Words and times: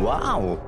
Wow. 0.00 0.58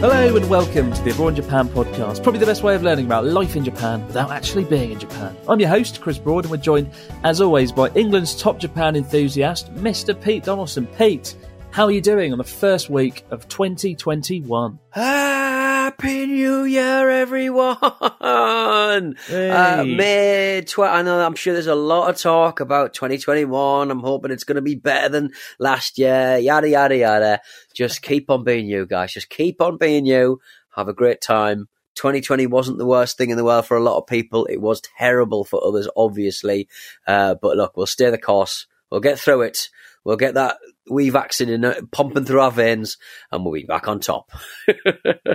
Hello 0.00 0.36
and 0.36 0.50
welcome 0.50 0.92
to 0.92 1.02
the 1.02 1.10
Abroad 1.12 1.28
in 1.28 1.36
Japan 1.36 1.68
podcast. 1.68 2.24
Probably 2.24 2.40
the 2.40 2.46
best 2.46 2.64
way 2.64 2.74
of 2.74 2.82
learning 2.82 3.06
about 3.06 3.24
life 3.24 3.54
in 3.54 3.64
Japan 3.64 4.04
without 4.08 4.32
actually 4.32 4.64
being 4.64 4.90
in 4.90 4.98
Japan. 4.98 5.36
I'm 5.48 5.60
your 5.60 5.68
host, 5.68 6.00
Chris 6.00 6.18
Broad, 6.18 6.44
and 6.44 6.50
we're 6.50 6.56
joined, 6.56 6.90
as 7.22 7.40
always, 7.40 7.70
by 7.70 7.90
England's 7.90 8.34
top 8.34 8.58
Japan 8.58 8.96
enthusiast, 8.96 9.72
Mr. 9.76 10.20
Pete 10.20 10.42
Donaldson. 10.42 10.88
Pete, 10.88 11.36
how 11.76 11.84
are 11.84 11.90
you 11.90 12.00
doing 12.00 12.32
on 12.32 12.38
the 12.38 12.42
first 12.44 12.88
week 12.88 13.22
of 13.30 13.46
2021? 13.48 14.78
Happy 14.92 16.26
New 16.26 16.64
Year, 16.64 17.10
everyone! 17.10 17.76
Uh, 18.18 19.12
Hey. 19.28 19.94
May 19.94 20.62
tw- 20.66 20.78
I 20.80 21.02
know 21.02 21.20
I'm 21.20 21.34
sure 21.34 21.52
there's 21.52 21.66
a 21.66 21.74
lot 21.74 22.08
of 22.08 22.16
talk 22.16 22.60
about 22.60 22.94
2021. 22.94 23.90
I'm 23.90 24.00
hoping 24.00 24.30
it's 24.30 24.44
going 24.44 24.56
to 24.56 24.62
be 24.62 24.74
better 24.74 25.10
than 25.10 25.32
last 25.58 25.98
year. 25.98 26.38
Yada 26.38 26.68
yada 26.68 26.96
yada. 26.96 27.40
Just 27.74 28.00
keep 28.00 28.30
on 28.30 28.42
being 28.42 28.66
you, 28.66 28.86
guys. 28.86 29.12
Just 29.12 29.28
keep 29.28 29.60
on 29.60 29.76
being 29.76 30.06
you. 30.06 30.40
Have 30.74 30.88
a 30.88 30.94
great 30.94 31.20
time. 31.20 31.68
2020 31.96 32.46
wasn't 32.46 32.78
the 32.78 32.86
worst 32.86 33.18
thing 33.18 33.28
in 33.28 33.36
the 33.36 33.44
world 33.44 33.66
for 33.66 33.76
a 33.76 33.82
lot 33.82 33.98
of 33.98 34.06
people. 34.06 34.46
It 34.46 34.62
was 34.62 34.80
terrible 34.98 35.44
for 35.44 35.62
others, 35.62 35.88
obviously. 35.94 36.68
Uh, 37.06 37.34
but 37.34 37.58
look, 37.58 37.76
we'll 37.76 37.86
stay 37.86 38.08
the 38.08 38.18
course. 38.18 38.66
We'll 38.90 39.00
get 39.00 39.18
through 39.18 39.42
it. 39.42 39.68
We'll 40.04 40.16
get 40.16 40.34
that 40.34 40.56
wee 40.90 41.10
vaccine 41.10 41.48
in, 41.48 41.64
uh, 41.64 41.80
pumping 41.90 42.24
through 42.24 42.40
our 42.40 42.52
veins, 42.52 42.96
and 43.32 43.44
we'll 43.44 43.54
be 43.54 43.64
back 43.64 43.88
on 43.88 44.00
top. 44.00 44.30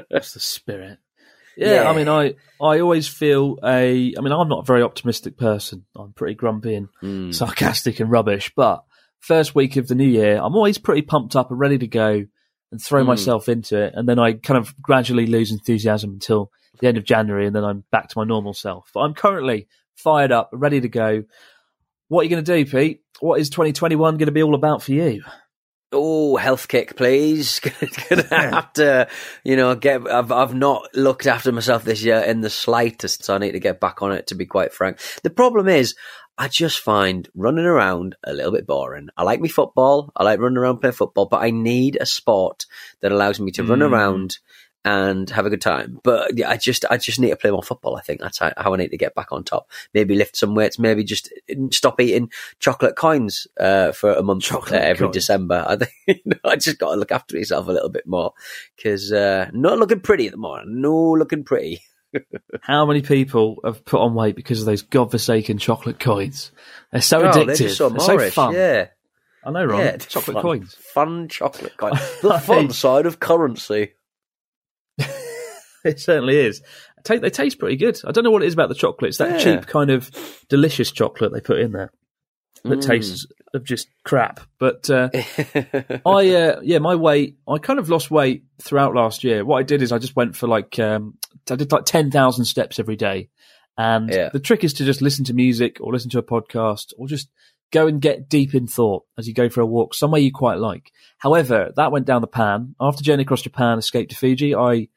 That's 0.09 0.33
the 0.33 0.39
spirit. 0.39 0.97
Yeah, 1.57 1.83
Yeah. 1.83 1.89
I 1.89 1.95
mean, 1.95 2.07
I, 2.07 2.35
I 2.61 2.79
always 2.79 3.07
feel 3.07 3.57
a. 3.63 4.13
I 4.17 4.21
mean, 4.21 4.31
I'm 4.31 4.47
not 4.49 4.61
a 4.63 4.65
very 4.65 4.83
optimistic 4.83 5.37
person. 5.37 5.85
I'm 5.95 6.13
pretty 6.13 6.35
grumpy 6.35 6.75
and 6.75 6.87
Mm. 7.03 7.33
sarcastic 7.33 7.99
and 7.99 8.09
rubbish. 8.09 8.51
But 8.55 8.83
first 9.19 9.53
week 9.53 9.75
of 9.75 9.87
the 9.87 9.95
new 9.95 10.07
year, 10.07 10.37
I'm 10.37 10.55
always 10.55 10.77
pretty 10.77 11.01
pumped 11.01 11.35
up 11.35 11.51
and 11.51 11.59
ready 11.59 11.77
to 11.79 11.87
go 11.87 12.23
and 12.71 12.81
throw 12.81 13.03
Mm. 13.03 13.07
myself 13.07 13.49
into 13.49 13.81
it. 13.81 13.93
And 13.95 14.07
then 14.07 14.17
I 14.19 14.33
kind 14.33 14.57
of 14.57 14.73
gradually 14.81 15.27
lose 15.27 15.51
enthusiasm 15.51 16.11
until 16.11 16.51
the 16.79 16.87
end 16.87 16.97
of 16.97 17.03
January, 17.03 17.45
and 17.45 17.55
then 17.55 17.65
I'm 17.65 17.83
back 17.91 18.07
to 18.09 18.17
my 18.17 18.23
normal 18.23 18.53
self. 18.53 18.89
But 18.93 19.01
I'm 19.01 19.13
currently 19.13 19.67
fired 19.95 20.31
up, 20.31 20.49
ready 20.53 20.79
to 20.81 20.87
go. 20.89 21.23
What 22.11 22.19
are 22.19 22.23
you 22.25 22.29
going 22.29 22.43
to 22.43 22.65
do, 22.65 22.69
Pete? 22.69 23.03
What 23.21 23.39
is 23.39 23.49
2021 23.49 24.17
going 24.17 24.25
to 24.25 24.33
be 24.33 24.43
all 24.43 24.53
about 24.53 24.83
for 24.83 24.91
you? 24.91 25.23
Oh, 25.93 26.35
health 26.35 26.67
kick, 26.67 26.97
please. 26.97 27.59
Gonna 28.09 28.27
have 28.29 28.73
to, 28.73 29.07
you 29.45 29.55
know, 29.55 29.75
get. 29.75 30.05
I've 30.11 30.29
I've 30.29 30.53
not 30.53 30.93
looked 30.93 31.25
after 31.25 31.53
myself 31.53 31.85
this 31.85 32.03
year 32.03 32.19
in 32.19 32.41
the 32.41 32.49
slightest, 32.49 33.23
so 33.23 33.33
I 33.33 33.37
need 33.37 33.53
to 33.53 33.59
get 33.61 33.79
back 33.79 34.01
on 34.01 34.11
it. 34.11 34.27
To 34.27 34.35
be 34.35 34.45
quite 34.45 34.73
frank, 34.73 34.99
the 35.23 35.29
problem 35.29 35.69
is 35.69 35.95
I 36.37 36.49
just 36.49 36.79
find 36.79 37.29
running 37.33 37.63
around 37.65 38.17
a 38.25 38.33
little 38.33 38.51
bit 38.51 38.67
boring. 38.67 39.07
I 39.15 39.23
like 39.23 39.39
me 39.39 39.47
football. 39.47 40.11
I 40.15 40.25
like 40.25 40.39
running 40.41 40.57
around 40.57 40.79
playing 40.79 40.93
football, 40.93 41.27
but 41.27 41.43
I 41.43 41.51
need 41.51 41.97
a 41.99 42.05
sport 42.05 42.65
that 43.01 43.13
allows 43.13 43.39
me 43.39 43.51
to 43.51 43.63
run 43.63 43.79
Mm. 43.79 43.89
around 43.91 44.37
and 44.83 45.29
have 45.29 45.45
a 45.45 45.49
good 45.49 45.61
time. 45.61 45.99
But 46.03 46.37
yeah, 46.37 46.49
I 46.49 46.57
just 46.57 46.85
I 46.89 46.97
just 46.97 47.19
need 47.19 47.29
to 47.29 47.35
play 47.35 47.51
more 47.51 47.61
football. 47.63 47.95
I 47.97 48.01
think 48.01 48.19
that's 48.21 48.39
how, 48.39 48.51
how 48.57 48.73
I 48.73 48.77
need 48.77 48.89
to 48.89 48.97
get 48.97 49.13
back 49.15 49.31
on 49.31 49.43
top. 49.43 49.69
Maybe 49.93 50.15
lift 50.15 50.35
some 50.35 50.55
weights. 50.55 50.79
Maybe 50.79 51.03
just 51.03 51.31
stop 51.71 51.99
eating 52.01 52.31
chocolate 52.59 52.95
coins 52.95 53.47
uh, 53.59 53.91
for 53.91 54.13
a 54.13 54.23
month 54.23 54.43
Chocolate 54.43 54.81
uh, 54.81 54.85
every 54.85 55.05
coins. 55.07 55.13
December. 55.13 55.63
I 55.67 55.75
think 55.75 55.91
you 56.07 56.15
know, 56.25 56.37
I 56.45 56.55
just 56.55 56.79
got 56.79 56.91
to 56.93 56.99
look 56.99 57.11
after 57.11 57.35
myself 57.37 57.67
a 57.67 57.71
little 57.71 57.89
bit 57.89 58.07
more 58.07 58.33
because 58.75 59.11
uh, 59.11 59.49
not 59.53 59.77
looking 59.79 59.99
pretty 59.99 60.25
at 60.25 60.31
the 60.31 60.37
moment. 60.37 60.69
No 60.69 61.11
looking 61.11 61.43
pretty. 61.43 61.81
How 62.61 62.85
many 62.85 63.01
people 63.01 63.59
have 63.63 63.85
put 63.85 64.01
on 64.01 64.13
weight 64.15 64.35
because 64.35 64.59
of 64.59 64.65
those 64.65 64.81
godforsaken 64.81 65.57
chocolate 65.59 65.99
coins? 65.99 66.51
They're 66.91 67.01
so 67.01 67.21
Oh, 67.21 67.31
addictive. 67.31 67.57
they're 67.57 67.69
so 67.69 67.89
They're 67.89 67.99
so 68.01 68.29
fun. 68.31 68.53
Yeah, 68.53 68.87
I 69.45 69.51
know, 69.51 69.63
Ron. 69.63 69.79
yeah. 69.79 69.97
chocolate 69.97 70.35
fun, 70.35 70.41
coins. 70.41 70.75
fun 70.75 71.27
chocolate 71.29 71.77
coins. 71.77 71.99
The 72.21 72.39
fun 72.39 72.71
side 72.71 73.05
of 73.05 73.19
currency. 73.19 73.93
It 75.83 75.99
certainly 75.99 76.37
is. 76.37 76.61
They 77.07 77.31
taste 77.31 77.57
pretty 77.57 77.75
good. 77.75 77.99
I 78.05 78.11
don't 78.11 78.23
know 78.23 78.29
what 78.29 78.43
it 78.43 78.47
is 78.47 78.53
about 78.53 78.69
the 78.69 78.75
chocolate. 78.75 79.09
It's 79.09 79.17
that 79.17 79.31
Yeah. 79.31 79.55
cheap 79.57 79.65
kind 79.67 79.89
of 79.89 80.11
delicious 80.47 80.91
chocolate 80.91 81.33
they 81.33 81.41
put 81.41 81.57
in 81.59 81.71
there 81.71 81.91
that 82.63 82.79
Mm. 82.79 82.85
tastes 82.85 83.25
of 83.55 83.63
just 83.63 83.87
crap. 84.05 84.41
But 84.59 84.87
uh, 84.91 85.09
I, 86.05 86.35
uh, 86.35 86.59
yeah, 86.61 86.77
my 86.77 86.93
weight. 86.93 87.37
I 87.47 87.57
kind 87.57 87.79
of 87.79 87.89
lost 87.89 88.11
weight 88.11 88.43
throughout 88.61 88.93
last 88.93 89.23
year. 89.23 89.43
What 89.43 89.57
I 89.57 89.63
did 89.63 89.81
is 89.81 89.91
I 89.91 89.97
just 89.97 90.15
went 90.15 90.35
for 90.35 90.47
like 90.47 90.77
um, 90.77 91.17
I 91.49 91.55
did 91.55 91.71
like 91.71 91.85
ten 91.85 92.11
thousand 92.11 92.45
steps 92.45 92.77
every 92.77 92.95
day. 92.95 93.29
And 93.75 94.07
Yeah. 94.11 94.29
the 94.31 94.39
trick 94.39 94.63
is 94.63 94.73
to 94.75 94.85
just 94.85 95.01
listen 95.01 95.25
to 95.25 95.33
music 95.33 95.77
or 95.81 95.91
listen 95.91 96.11
to 96.11 96.19
a 96.19 96.23
podcast 96.23 96.93
or 96.99 97.07
just 97.07 97.29
go 97.71 97.87
and 97.87 98.01
get 98.01 98.29
deep 98.29 98.53
in 98.53 98.67
thought 98.67 99.05
as 99.17 99.27
you 99.27 99.33
go 99.33 99.49
for 99.49 99.61
a 99.61 99.65
walk 99.65 99.93
somewhere 99.93 100.21
you 100.21 100.31
quite 100.31 100.59
like. 100.59 100.91
However, 101.17 101.71
that 101.75 101.91
went 101.91 102.05
down 102.05 102.21
the 102.21 102.27
pan. 102.27 102.75
After 102.79 103.03
Journey 103.03 103.23
Across 103.23 103.43
Japan, 103.43 103.77
Escape 103.77 104.09
to 104.09 104.15
Fiji, 104.15 104.55
I, 104.55 104.89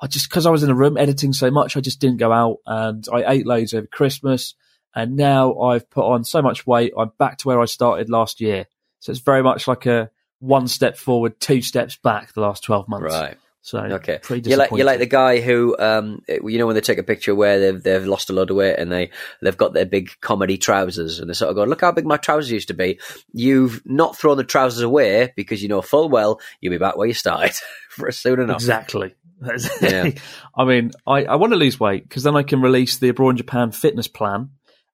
I 0.00 0.06
just, 0.06 0.30
cause 0.30 0.46
I 0.46 0.50
was 0.50 0.62
in 0.62 0.70
a 0.70 0.74
room 0.74 0.96
editing 0.96 1.32
so 1.32 1.50
much, 1.50 1.76
I 1.76 1.80
just 1.80 2.00
didn't 2.00 2.18
go 2.18 2.32
out 2.32 2.58
and 2.66 3.06
I 3.12 3.32
ate 3.32 3.46
loads 3.46 3.74
over 3.74 3.86
Christmas. 3.86 4.54
And 4.94 5.16
now 5.16 5.58
I've 5.60 5.90
put 5.90 6.04
on 6.04 6.24
so 6.24 6.40
much 6.40 6.66
weight. 6.66 6.92
I'm 6.96 7.12
back 7.18 7.38
to 7.38 7.48
where 7.48 7.60
I 7.60 7.64
started 7.64 8.08
last 8.08 8.40
year. 8.40 8.66
So 9.00 9.10
it's 9.10 9.20
very 9.20 9.42
much 9.42 9.66
like 9.66 9.86
a 9.86 10.10
one 10.38 10.68
step 10.68 10.96
forward, 10.96 11.40
two 11.40 11.62
steps 11.62 11.96
back 11.96 12.32
the 12.32 12.40
last 12.40 12.62
12 12.64 12.88
months. 12.88 13.12
right. 13.12 13.38
So 13.64 13.78
Okay. 13.78 14.20
You're 14.28 14.58
like 14.58 14.72
you're 14.72 14.84
like 14.84 14.98
the 14.98 15.06
guy 15.06 15.40
who, 15.40 15.74
um, 15.78 16.20
you 16.28 16.58
know, 16.58 16.66
when 16.66 16.74
they 16.74 16.82
take 16.82 16.98
a 16.98 17.02
picture 17.02 17.34
where 17.34 17.58
they've 17.58 17.82
they've 17.82 18.06
lost 18.06 18.28
a 18.28 18.34
lot 18.34 18.50
of 18.50 18.56
weight 18.56 18.76
and 18.76 18.92
they 18.92 19.10
they've 19.40 19.56
got 19.56 19.72
their 19.72 19.86
big 19.86 20.10
comedy 20.20 20.58
trousers 20.58 21.18
and 21.18 21.30
they 21.30 21.34
sort 21.34 21.48
of 21.48 21.56
go, 21.56 21.64
look 21.64 21.80
how 21.80 21.90
big 21.90 22.04
my 22.04 22.18
trousers 22.18 22.50
used 22.50 22.68
to 22.68 22.74
be. 22.74 23.00
You've 23.32 23.80
not 23.86 24.18
thrown 24.18 24.36
the 24.36 24.44
trousers 24.44 24.82
away 24.82 25.32
because 25.34 25.62
you 25.62 25.70
know 25.70 25.80
full 25.80 26.10
well 26.10 26.42
you'll 26.60 26.72
be 26.72 26.78
back 26.78 26.98
where 26.98 27.08
you 27.08 27.14
started 27.14 27.54
for 27.88 28.12
soon 28.12 28.38
enough. 28.38 28.56
Exactly. 28.56 29.14
Yeah. 29.80 30.10
I 30.56 30.64
mean, 30.64 30.92
I, 31.06 31.24
I 31.24 31.36
want 31.36 31.52
to 31.52 31.58
lose 31.58 31.80
weight 31.80 32.06
because 32.08 32.22
then 32.22 32.36
I 32.36 32.42
can 32.42 32.60
release 32.60 32.98
the 32.98 33.08
Abroad 33.10 33.30
in 33.30 33.36
Japan 33.38 33.72
fitness 33.72 34.08
plan, 34.08 34.50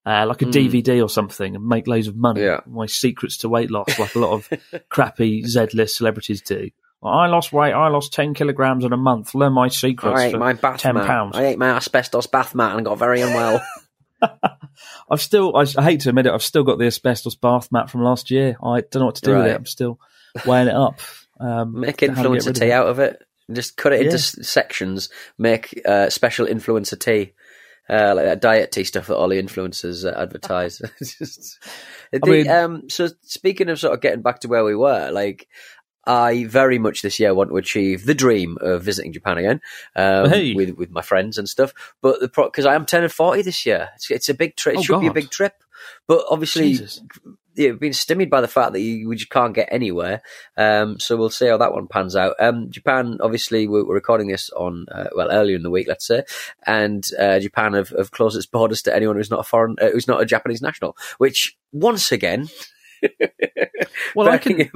uh, 0.06 0.26
like 0.26 0.42
a 0.42 0.46
DVD 0.46 1.02
or 1.04 1.08
something, 1.08 1.54
and 1.54 1.66
make 1.66 1.86
loads 1.86 2.08
of 2.08 2.16
money. 2.16 2.42
Yeah. 2.42 2.60
My 2.66 2.86
secrets 2.86 3.38
to 3.38 3.48
weight 3.48 3.70
loss, 3.70 3.98
like 3.98 4.14
a 4.14 4.18
lot 4.18 4.32
of 4.32 4.48
crappy 4.88 5.44
Z 5.44 5.68
list 5.74 5.96
celebrities 5.96 6.40
do. 6.42 6.70
I 7.02 7.28
lost 7.28 7.52
weight. 7.52 7.72
I 7.72 7.88
lost 7.88 8.12
ten 8.12 8.34
kilograms 8.34 8.84
in 8.84 8.92
a 8.92 8.96
month. 8.96 9.34
Learn 9.34 9.52
my 9.54 9.68
secrets 9.68 10.20
I 10.20 10.26
ate 10.26 10.38
my 10.38 10.52
bath 10.52 10.80
ten 10.80 10.94
mat. 10.94 11.06
pounds. 11.06 11.36
I 11.36 11.46
ate 11.46 11.58
my 11.58 11.70
asbestos 11.70 12.26
bath 12.26 12.54
mat 12.54 12.76
and 12.76 12.84
got 12.84 12.98
very 12.98 13.20
unwell. 13.22 13.62
I've 15.10 15.20
still. 15.20 15.56
I, 15.56 15.64
I 15.78 15.82
hate 15.82 16.00
to 16.00 16.10
admit 16.10 16.26
it. 16.26 16.32
I've 16.32 16.42
still 16.42 16.62
got 16.64 16.78
the 16.78 16.86
asbestos 16.86 17.34
bath 17.36 17.70
mat 17.72 17.90
from 17.90 18.02
last 18.02 18.30
year. 18.30 18.56
I 18.62 18.80
don't 18.82 18.96
know 18.96 19.06
what 19.06 19.14
to 19.16 19.22
do 19.22 19.36
with 19.36 19.46
it. 19.46 19.56
I'm 19.56 19.66
still 19.66 19.98
weighing 20.46 20.68
it 20.68 20.74
up. 20.74 21.00
Um, 21.38 21.80
Make 21.80 22.00
how 22.02 22.06
to 22.06 22.06
get 22.06 22.16
influencer 22.16 22.54
tea 22.58 22.72
out 22.72 22.86
of 22.88 22.98
it. 22.98 23.22
Just 23.50 23.76
cut 23.76 23.92
it 23.92 24.00
into 24.02 24.12
Yeah. 24.12 24.42
sections. 24.44 25.08
Make 25.38 25.80
uh, 25.86 26.10
special 26.10 26.46
influencer 26.46 26.98
tea. 26.98 27.32
uh, 27.88 28.12
like 28.14 28.26
that 28.26 28.40
diet 28.40 28.70
tea 28.72 28.84
stuff 28.84 29.06
that 29.08 29.16
all 29.16 29.28
the 29.28 29.42
influencers 29.42 30.04
uh, 30.04 30.16
advertise. 30.20 30.80
Just, 31.02 31.58
the, 32.12 32.20
mean- 32.30 32.48
um, 32.48 32.88
so 32.90 33.08
speaking 33.22 33.68
of 33.68 33.78
sort 33.80 33.94
of 33.94 34.00
getting 34.00 34.22
back 34.22 34.40
to 34.40 34.48
where 34.48 34.64
we 34.64 34.76
were, 34.76 35.10
like 35.10 35.48
I 36.06 36.44
very 36.46 36.78
much 36.78 37.02
this 37.02 37.20
year 37.20 37.34
want 37.34 37.50
to 37.50 37.56
achieve 37.56 38.06
the 38.06 38.14
dream 38.14 38.56
of 38.60 38.82
visiting 38.82 39.12
Japan 39.12 39.38
again 39.38 39.60
um, 39.96 40.30
Hey. 40.30 40.54
with 40.54 40.70
with 40.76 40.90
my 40.90 41.02
friends 41.02 41.38
and 41.38 41.48
stuff. 41.48 41.72
But 42.00 42.20
the 42.20 42.28
because 42.28 42.66
I 42.66 42.74
am 42.74 42.86
turning 42.86 43.08
forty 43.10 43.42
this 43.42 43.64
year, 43.66 43.90
it's, 43.96 44.10
it's 44.10 44.28
a 44.28 44.34
big 44.34 44.56
trip. 44.56 44.76
It 44.76 44.78
Oh, 44.78 44.82
should 44.82 45.00
be 45.00 45.06
a 45.08 45.12
big 45.12 45.30
trip. 45.30 45.54
But 46.06 46.24
obviously, 46.28 46.72
Jesus. 46.72 47.00
yeah, 47.54 47.72
being 47.72 47.94
stymied 47.94 48.28
by 48.28 48.40
the 48.42 48.48
fact 48.48 48.72
that 48.72 48.80
you, 48.80 49.08
we 49.08 49.16
just 49.16 49.30
can't 49.30 49.54
get 49.54 49.68
anywhere. 49.70 50.20
Um, 50.56 50.98
so 51.00 51.16
we'll 51.16 51.30
see 51.30 51.46
how 51.48 51.56
that 51.56 51.72
one 51.72 51.86
pans 51.86 52.16
out. 52.16 52.34
Um, 52.38 52.70
Japan, 52.70 53.16
obviously, 53.20 53.66
we're, 53.66 53.86
we're 53.86 53.94
recording 53.94 54.28
this 54.28 54.50
on 54.50 54.86
uh, 54.92 55.08
well 55.16 55.30
earlier 55.30 55.56
in 55.56 55.62
the 55.62 55.70
week, 55.70 55.86
let's 55.88 56.06
say, 56.06 56.24
and 56.66 57.02
uh, 57.18 57.38
Japan 57.40 57.72
have, 57.72 57.88
have 57.90 58.10
closed 58.10 58.36
its 58.36 58.46
borders 58.46 58.82
to 58.82 58.94
anyone 58.94 59.16
who's 59.16 59.30
not 59.30 59.40
a 59.40 59.44
foreign, 59.44 59.76
uh, 59.80 59.90
who's 59.90 60.08
not 60.08 60.20
a 60.20 60.26
Japanese 60.26 60.60
national. 60.60 60.96
Which 61.18 61.56
once 61.72 62.12
again, 62.12 62.48
Well, 64.14 64.28
I 64.28 64.38
can, 64.38 64.68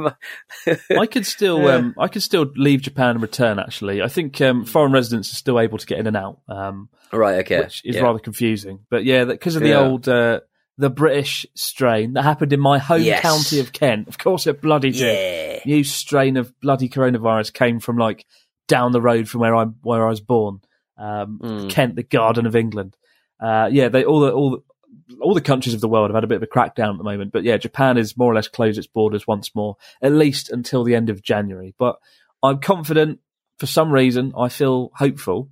I 0.99 1.07
could 1.07 1.27
still, 1.27 1.67
um, 1.69 1.95
I 1.99 2.07
could 2.09 2.23
still 2.23 2.47
leave 2.57 2.83
Japan 2.83 3.11
and 3.11 3.23
return. 3.23 3.59
Actually, 3.59 4.01
I 4.01 4.09
think 4.09 4.41
um, 4.41 4.65
foreign 4.65 4.93
residents 4.93 5.33
are 5.33 5.37
still 5.37 5.59
able 5.59 5.79
to 5.79 5.87
get 5.87 5.99
in 5.99 6.07
and 6.07 6.17
out, 6.17 6.41
um, 6.49 6.89
right, 7.13 7.41
okay, 7.41 7.61
which 7.61 7.83
is 7.85 7.97
yeah. 7.97 8.03
rather 8.03 8.19
confusing. 8.21 8.81
But 8.91 9.05
yeah, 9.05 9.25
because 9.25 9.57
of 9.57 9.63
the 9.63 9.71
Yeah. 9.71 9.81
old, 9.81 10.09
uh, 10.09 10.41
the 10.79 10.91
British 10.91 11.47
strain 11.55 12.13
that 12.15 12.23
happened 12.23 12.53
in 12.53 12.61
my 12.61 12.79
home 12.79 13.03
Yes. 13.03 13.23
county 13.23 13.59
of 13.61 13.73
Kent. 13.73 14.07
Of 14.09 14.19
course, 14.19 14.47
it 14.47 14.61
bloody 14.63 14.91
did. 14.93 15.01
yeah. 15.01 15.61
New 15.67 15.83
strain 15.85 16.37
of 16.37 16.53
bloody 16.61 16.89
coronavirus 16.89 17.53
came 17.53 17.81
from 17.81 17.97
like 17.99 18.25
down 18.69 18.93
the 18.93 19.01
road 19.03 19.29
from 19.29 19.41
where 19.41 19.55
I 19.57 19.65
where 19.83 20.07
I 20.07 20.11
was 20.11 20.21
born, 20.21 20.61
um, 20.97 21.41
Mm. 21.43 21.71
Kent, 21.71 21.97
the 21.97 22.03
Garden 22.05 22.47
of 22.47 22.55
England. 22.57 22.97
Uh, 23.41 23.69
yeah, 23.73 23.89
they 23.89 24.05
all 24.05 24.21
the 24.21 24.33
all 24.33 24.51
the, 24.53 24.59
all 25.21 25.35
the 25.35 25.41
countries 25.41 25.75
of 25.75 25.81
the 25.81 25.89
world 25.89 26.11
have 26.11 26.15
had 26.15 26.25
a 26.25 26.29
bit 26.29 26.37
of 26.37 26.43
a 26.43 26.47
crackdown 26.47 26.93
at 26.93 26.99
the 26.99 27.05
moment. 27.05 27.33
But 27.33 27.45
yeah, 27.45 27.57
Japan 27.57 27.97
is 27.99 28.17
more 28.17 28.31
or 28.31 28.35
less 28.35 28.49
closed 28.49 28.79
its 28.79 28.87
borders 28.87 29.27
once 29.27 29.55
more, 29.55 29.77
at 30.03 30.13
least 30.13 30.51
until 30.51 30.85
the 30.85 30.95
end 30.95 31.11
of 31.11 31.23
January. 31.23 31.75
But 31.79 31.97
I'm 32.43 32.61
confident. 32.61 33.21
For 33.59 33.67
some 33.67 33.93
reason, 33.93 34.33
I 34.37 34.49
feel 34.49 34.91
hopeful 34.97 35.51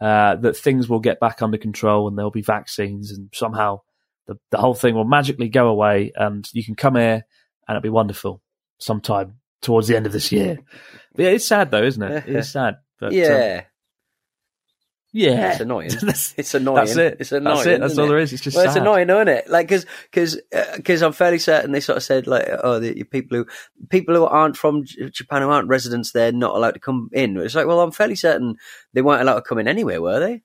uh, 0.00 0.36
that 0.36 0.56
things 0.56 0.88
will 0.88 0.98
get 0.98 1.20
back 1.20 1.40
under 1.40 1.56
control 1.56 2.08
and 2.08 2.18
there'll 2.18 2.30
be 2.30 2.42
vaccines 2.42 3.12
and 3.12 3.30
somehow 3.32 3.80
the, 4.26 4.36
the 4.50 4.58
whole 4.58 4.74
thing 4.74 4.94
will 4.94 5.04
magically 5.04 5.48
go 5.48 5.68
away 5.68 6.12
and 6.16 6.48
you 6.52 6.64
can 6.64 6.74
come 6.74 6.96
here 6.96 7.24
and 7.68 7.76
it'll 7.76 7.80
be 7.80 7.90
wonderful 7.90 8.42
sometime 8.78 9.36
towards 9.62 9.86
the 9.86 9.96
end 9.96 10.06
of 10.06 10.12
this 10.12 10.32
year. 10.32 10.58
But 11.14 11.22
yeah, 11.22 11.30
it's 11.30 11.46
sad 11.46 11.70
though, 11.70 11.84
isn't 11.84 12.02
it? 12.02 12.28
It 12.28 12.36
is 12.36 12.50
sad. 12.52 12.76
But, 12.98 13.12
um, 13.58 13.64
yeah, 15.16 15.52
it's 15.52 15.60
annoying. 15.60 15.90
It's 16.36 16.54
annoying. 16.54 16.76
That's 16.86 16.96
it. 16.96 17.16
It's 17.20 17.30
annoying. 17.32 17.54
That's 17.56 17.66
it. 17.66 17.80
That's 17.80 17.98
all 17.98 18.04
it? 18.06 18.08
there 18.08 18.18
is. 18.18 18.32
It's 18.32 18.42
just 18.42 18.56
well, 18.56 18.66
it's 18.66 18.74
annoying, 18.74 19.08
isn't 19.08 19.28
it? 19.28 19.48
Like, 19.48 19.68
because 19.68 19.86
because 20.10 20.40
because 20.76 21.02
I'm 21.02 21.12
fairly 21.12 21.38
certain 21.38 21.70
they 21.70 21.78
sort 21.80 21.96
of 21.96 22.02
said 22.02 22.26
like, 22.26 22.46
oh, 22.62 22.80
the 22.80 23.04
people 23.04 23.38
who 23.38 23.46
people 23.88 24.16
who 24.16 24.24
aren't 24.24 24.56
from 24.56 24.84
Japan 24.84 25.42
who 25.42 25.50
aren't 25.50 25.68
residents, 25.68 26.10
they're 26.10 26.32
not 26.32 26.56
allowed 26.56 26.72
to 26.74 26.80
come 26.80 27.10
in. 27.12 27.36
It's 27.36 27.54
like, 27.54 27.66
well, 27.68 27.80
I'm 27.80 27.92
fairly 27.92 28.16
certain 28.16 28.56
they 28.92 29.02
weren't 29.02 29.22
allowed 29.22 29.36
to 29.36 29.42
come 29.42 29.58
in 29.58 29.68
anyway, 29.68 29.98
were 29.98 30.18
they? 30.18 30.42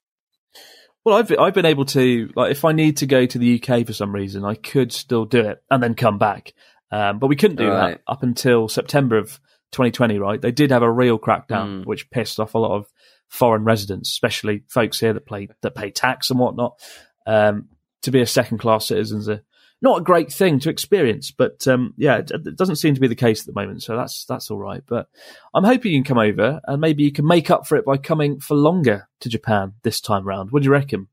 Well, 1.03 1.17
I've 1.17 1.31
I've 1.39 1.53
been 1.53 1.65
able 1.65 1.85
to 1.85 2.29
like 2.35 2.51
if 2.51 2.63
I 2.63 2.71
need 2.71 2.97
to 2.97 3.07
go 3.07 3.25
to 3.25 3.37
the 3.39 3.59
UK 3.61 3.87
for 3.87 3.93
some 3.93 4.13
reason, 4.13 4.45
I 4.45 4.53
could 4.55 4.91
still 4.91 5.25
do 5.25 5.39
it 5.41 5.63
and 5.71 5.81
then 5.81 5.95
come 5.95 6.17
back. 6.19 6.53
Um, 6.91 7.19
but 7.19 7.27
we 7.27 7.35
couldn't 7.35 7.57
do 7.57 7.67
Right. 7.69 7.91
that 7.91 8.01
up 8.07 8.21
until 8.23 8.67
September 8.67 9.17
of 9.17 9.39
2020. 9.71 10.19
Right? 10.19 10.41
They 10.41 10.51
did 10.51 10.71
have 10.71 10.83
a 10.83 10.91
real 10.91 11.17
crackdown, 11.17 11.81
Mm. 11.81 11.85
which 11.85 12.09
pissed 12.11 12.39
off 12.39 12.53
a 12.53 12.59
lot 12.59 12.75
of 12.77 12.87
foreign 13.29 13.63
residents, 13.63 14.09
especially 14.09 14.63
folks 14.67 14.99
here 14.99 15.13
that 15.13 15.25
pay 15.25 15.47
that 15.61 15.75
pay 15.75 15.91
tax 15.91 16.29
and 16.29 16.39
whatnot. 16.39 16.79
Um, 17.25 17.69
to 18.01 18.11
be 18.11 18.21
a 18.21 18.25
second 18.25 18.59
class 18.59 18.87
citizen 18.87 19.19
is 19.19 19.27
a 19.27 19.41
not 19.81 20.01
a 20.01 20.03
great 20.03 20.31
thing 20.31 20.59
to 20.59 20.69
experience, 20.69 21.31
but 21.31 21.65
um, 21.67 21.93
yeah, 21.95 22.17
it, 22.17 22.31
it 22.31 22.57
doesn't 22.57 22.75
seem 22.75 22.95
to 22.95 23.01
be 23.01 23.07
the 23.07 23.15
case 23.15 23.41
at 23.41 23.45
the 23.45 23.59
moment. 23.59 23.81
So 23.81 23.95
that's 23.95 24.25
that's 24.25 24.51
all 24.51 24.57
right. 24.57 24.83
But 24.85 25.07
I'm 25.53 25.63
hoping 25.63 25.93
you 25.93 25.99
can 25.99 26.15
come 26.15 26.23
over 26.23 26.59
and 26.65 26.81
maybe 26.81 27.03
you 27.03 27.11
can 27.11 27.25
make 27.25 27.49
up 27.49 27.65
for 27.65 27.77
it 27.77 27.85
by 27.85 27.97
coming 27.97 28.39
for 28.39 28.55
longer 28.55 29.07
to 29.21 29.29
Japan 29.29 29.73
this 29.83 30.01
time 30.01 30.27
round. 30.27 30.51
What 30.51 30.63
do 30.63 30.65
you 30.65 30.71
reckon? 30.73 31.07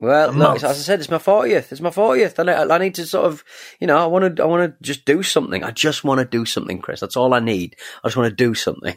Well, 0.00 0.32
look, 0.32 0.56
as 0.56 0.64
I 0.64 0.72
said, 0.72 0.98
it's 0.98 1.10
my 1.10 1.18
fortieth. 1.18 1.70
It's 1.70 1.80
my 1.80 1.92
fortieth, 1.92 2.36
and 2.40 2.50
I, 2.50 2.74
I 2.74 2.78
need 2.78 2.96
to 2.96 3.06
sort 3.06 3.26
of, 3.26 3.44
you 3.78 3.86
know, 3.86 3.98
I 3.98 4.06
want 4.06 4.36
to, 4.36 4.42
I 4.42 4.46
want 4.46 4.68
to 4.68 4.84
just 4.84 5.04
do 5.04 5.22
something. 5.22 5.62
I 5.62 5.70
just 5.70 6.02
want 6.02 6.18
to 6.18 6.24
do 6.24 6.44
something, 6.44 6.80
Chris. 6.80 6.98
That's 6.98 7.16
all 7.16 7.32
I 7.34 7.38
need. 7.38 7.76
I 8.02 8.08
just 8.08 8.16
want 8.16 8.28
to 8.28 8.34
do 8.34 8.52
something. 8.54 8.96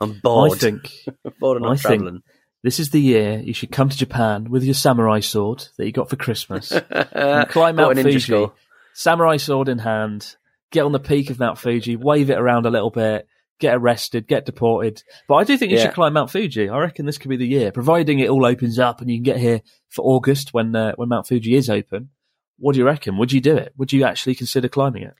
I'm 0.00 0.20
bored. 0.22 0.52
I 0.54 0.56
think 0.58 0.92
bored 1.40 1.62
of 1.62 1.68
I 1.68 1.76
think- 1.76 2.22
this 2.62 2.80
is 2.80 2.90
the 2.90 3.00
year 3.00 3.40
you 3.40 3.52
should 3.52 3.70
come 3.70 3.90
to 3.90 3.96
Japan 3.96 4.48
with 4.50 4.64
your 4.64 4.72
samurai 4.74 5.20
sword 5.20 5.68
that 5.76 5.84
you 5.84 5.92
got 5.92 6.08
for 6.08 6.16
Christmas. 6.16 6.72
and 6.72 7.48
climb 7.50 7.76
Mount 7.76 7.96
Ninja 7.98 8.12
Fuji, 8.24 8.52
samurai 8.94 9.36
sword 9.36 9.68
in 9.68 9.78
hand, 9.78 10.36
get 10.72 10.84
on 10.84 10.92
the 10.92 10.98
peak 10.98 11.28
of 11.28 11.38
Mount 11.38 11.58
Fuji, 11.58 11.96
wave 11.96 12.30
it 12.30 12.38
around 12.38 12.64
a 12.64 12.70
little 12.70 12.88
bit, 12.90 13.28
get 13.60 13.74
arrested, 13.76 14.26
get 14.26 14.46
deported. 14.46 15.02
But 15.28 15.34
I 15.34 15.44
do 15.44 15.58
think 15.58 15.72
you 15.72 15.76
Yeah. 15.76 15.84
should 15.84 15.94
climb 15.94 16.14
Mount 16.14 16.30
Fuji. 16.30 16.70
I 16.70 16.78
reckon 16.78 17.04
this 17.04 17.18
could 17.18 17.28
be 17.28 17.36
the 17.36 17.46
year, 17.46 17.70
providing 17.70 18.18
it 18.20 18.30
all 18.30 18.46
opens 18.46 18.78
up 18.78 19.02
and 19.02 19.10
you 19.10 19.18
can 19.18 19.24
get 19.24 19.36
here 19.36 19.60
for 19.90 20.02
August 20.02 20.54
when 20.54 20.74
uh, 20.74 20.92
when 20.96 21.10
Mount 21.10 21.26
Fuji 21.26 21.54
is 21.56 21.68
open. 21.68 22.08
What 22.58 22.72
do 22.72 22.78
you 22.78 22.86
reckon? 22.86 23.18
Would 23.18 23.32
you 23.32 23.42
do 23.42 23.56
it? 23.58 23.74
Would 23.76 23.92
you 23.92 24.04
actually 24.04 24.36
consider 24.36 24.68
climbing 24.68 25.02
it? 25.02 25.14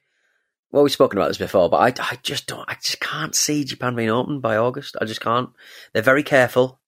Well, 0.74 0.82
we've 0.82 0.90
spoken 0.90 1.20
about 1.20 1.28
this 1.28 1.38
before, 1.38 1.70
but 1.70 2.00
I, 2.00 2.02
I 2.02 2.18
just 2.24 2.48
don't, 2.48 2.68
I 2.68 2.74
just 2.74 2.98
can't 2.98 3.32
see 3.32 3.62
Japan 3.62 3.94
being 3.94 4.10
open 4.10 4.40
by 4.40 4.56
August. 4.56 4.96
I 5.00 5.04
just 5.04 5.20
can't. 5.20 5.50
They're 5.92 6.02
very 6.02 6.24
careful. 6.24 6.80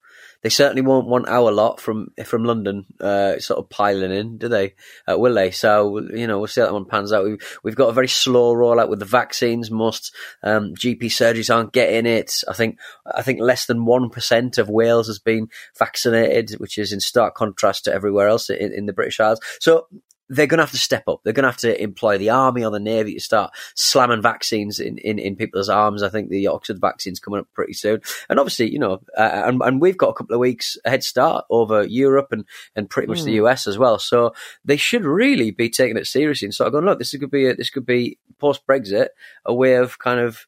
They 0.42 0.48
certainly 0.48 0.82
won't 0.82 1.06
want 1.06 1.28
our 1.28 1.52
lot 1.52 1.80
from 1.80 2.08
from 2.24 2.42
London, 2.42 2.86
uh, 3.00 3.38
sort 3.38 3.60
of 3.60 3.70
piling 3.70 4.10
in, 4.10 4.38
do 4.38 4.48
they? 4.48 4.74
Uh, 5.08 5.16
will 5.16 5.34
they? 5.34 5.52
So 5.52 6.00
you 6.00 6.26
know, 6.26 6.38
we'll 6.38 6.48
see 6.48 6.62
how 6.62 6.66
that 6.66 6.72
one 6.72 6.86
pans 6.86 7.12
out. 7.12 7.26
We've 7.26 7.58
we've 7.62 7.76
got 7.76 7.88
a 7.88 7.92
very 7.92 8.08
slow 8.08 8.56
rollout 8.56 8.88
with 8.88 8.98
the 8.98 9.04
vaccines. 9.04 9.70
Most 9.70 10.12
um, 10.42 10.74
GP 10.74 11.04
surgeries 11.04 11.54
aren't 11.54 11.72
getting 11.72 12.06
it. 12.06 12.42
I 12.48 12.54
think 12.54 12.80
I 13.14 13.22
think 13.22 13.40
less 13.40 13.66
than 13.66 13.84
one 13.84 14.10
percent 14.10 14.58
of 14.58 14.68
Wales 14.68 15.06
has 15.06 15.20
been 15.20 15.48
vaccinated, 15.78 16.58
which 16.58 16.76
is 16.76 16.92
in 16.92 16.98
stark 16.98 17.36
contrast 17.36 17.84
to 17.84 17.94
everywhere 17.94 18.26
else 18.26 18.50
in, 18.50 18.72
in 18.72 18.86
the 18.86 18.92
British 18.92 19.20
Isles. 19.20 19.40
So 19.60 19.86
they're 20.28 20.46
going 20.46 20.58
to 20.58 20.64
have 20.64 20.72
to 20.72 20.78
step 20.78 21.04
up. 21.08 21.20
They're 21.22 21.32
going 21.32 21.44
to 21.44 21.50
have 21.50 21.56
to 21.58 21.80
employ 21.80 22.18
the 22.18 22.30
army 22.30 22.64
or 22.64 22.70
the 22.70 22.80
navy 22.80 23.14
to 23.14 23.20
start 23.20 23.54
slamming 23.74 24.22
vaccines 24.22 24.80
in, 24.80 24.98
in, 24.98 25.18
in 25.18 25.36
people's 25.36 25.68
arms. 25.68 26.02
I 26.02 26.08
think 26.08 26.30
the 26.30 26.48
Oxford 26.48 26.80
vaccine's 26.80 27.20
coming 27.20 27.40
up 27.40 27.46
pretty 27.52 27.74
soon. 27.74 28.00
And 28.28 28.40
obviously, 28.40 28.70
you 28.70 28.78
know, 28.78 29.00
uh, 29.16 29.42
and, 29.46 29.62
and 29.62 29.80
we've 29.80 29.96
got 29.96 30.10
a 30.10 30.14
couple 30.14 30.34
of 30.34 30.40
weeks 30.40 30.76
head 30.84 31.04
start 31.04 31.44
over 31.48 31.84
Europe 31.84 32.28
and, 32.32 32.44
and 32.74 32.90
pretty 32.90 33.08
much 33.08 33.22
the 33.22 33.34
US 33.34 33.66
as 33.66 33.78
well. 33.78 33.98
So 33.98 34.34
they 34.64 34.76
should 34.76 35.04
really 35.04 35.50
be 35.50 35.70
taking 35.70 35.96
it 35.96 36.06
seriously 36.06 36.46
and 36.46 36.54
sort 36.54 36.68
of 36.68 36.72
going, 36.72 36.86
look, 36.86 36.98
this 36.98 37.16
could 37.16 37.30
be, 37.30 37.46
a, 37.46 37.54
this 37.54 37.70
could 37.70 37.86
be 37.86 38.18
post 38.38 38.66
Brexit, 38.66 39.08
a 39.44 39.54
way 39.54 39.74
of 39.74 39.98
kind 39.98 40.20
of 40.20 40.46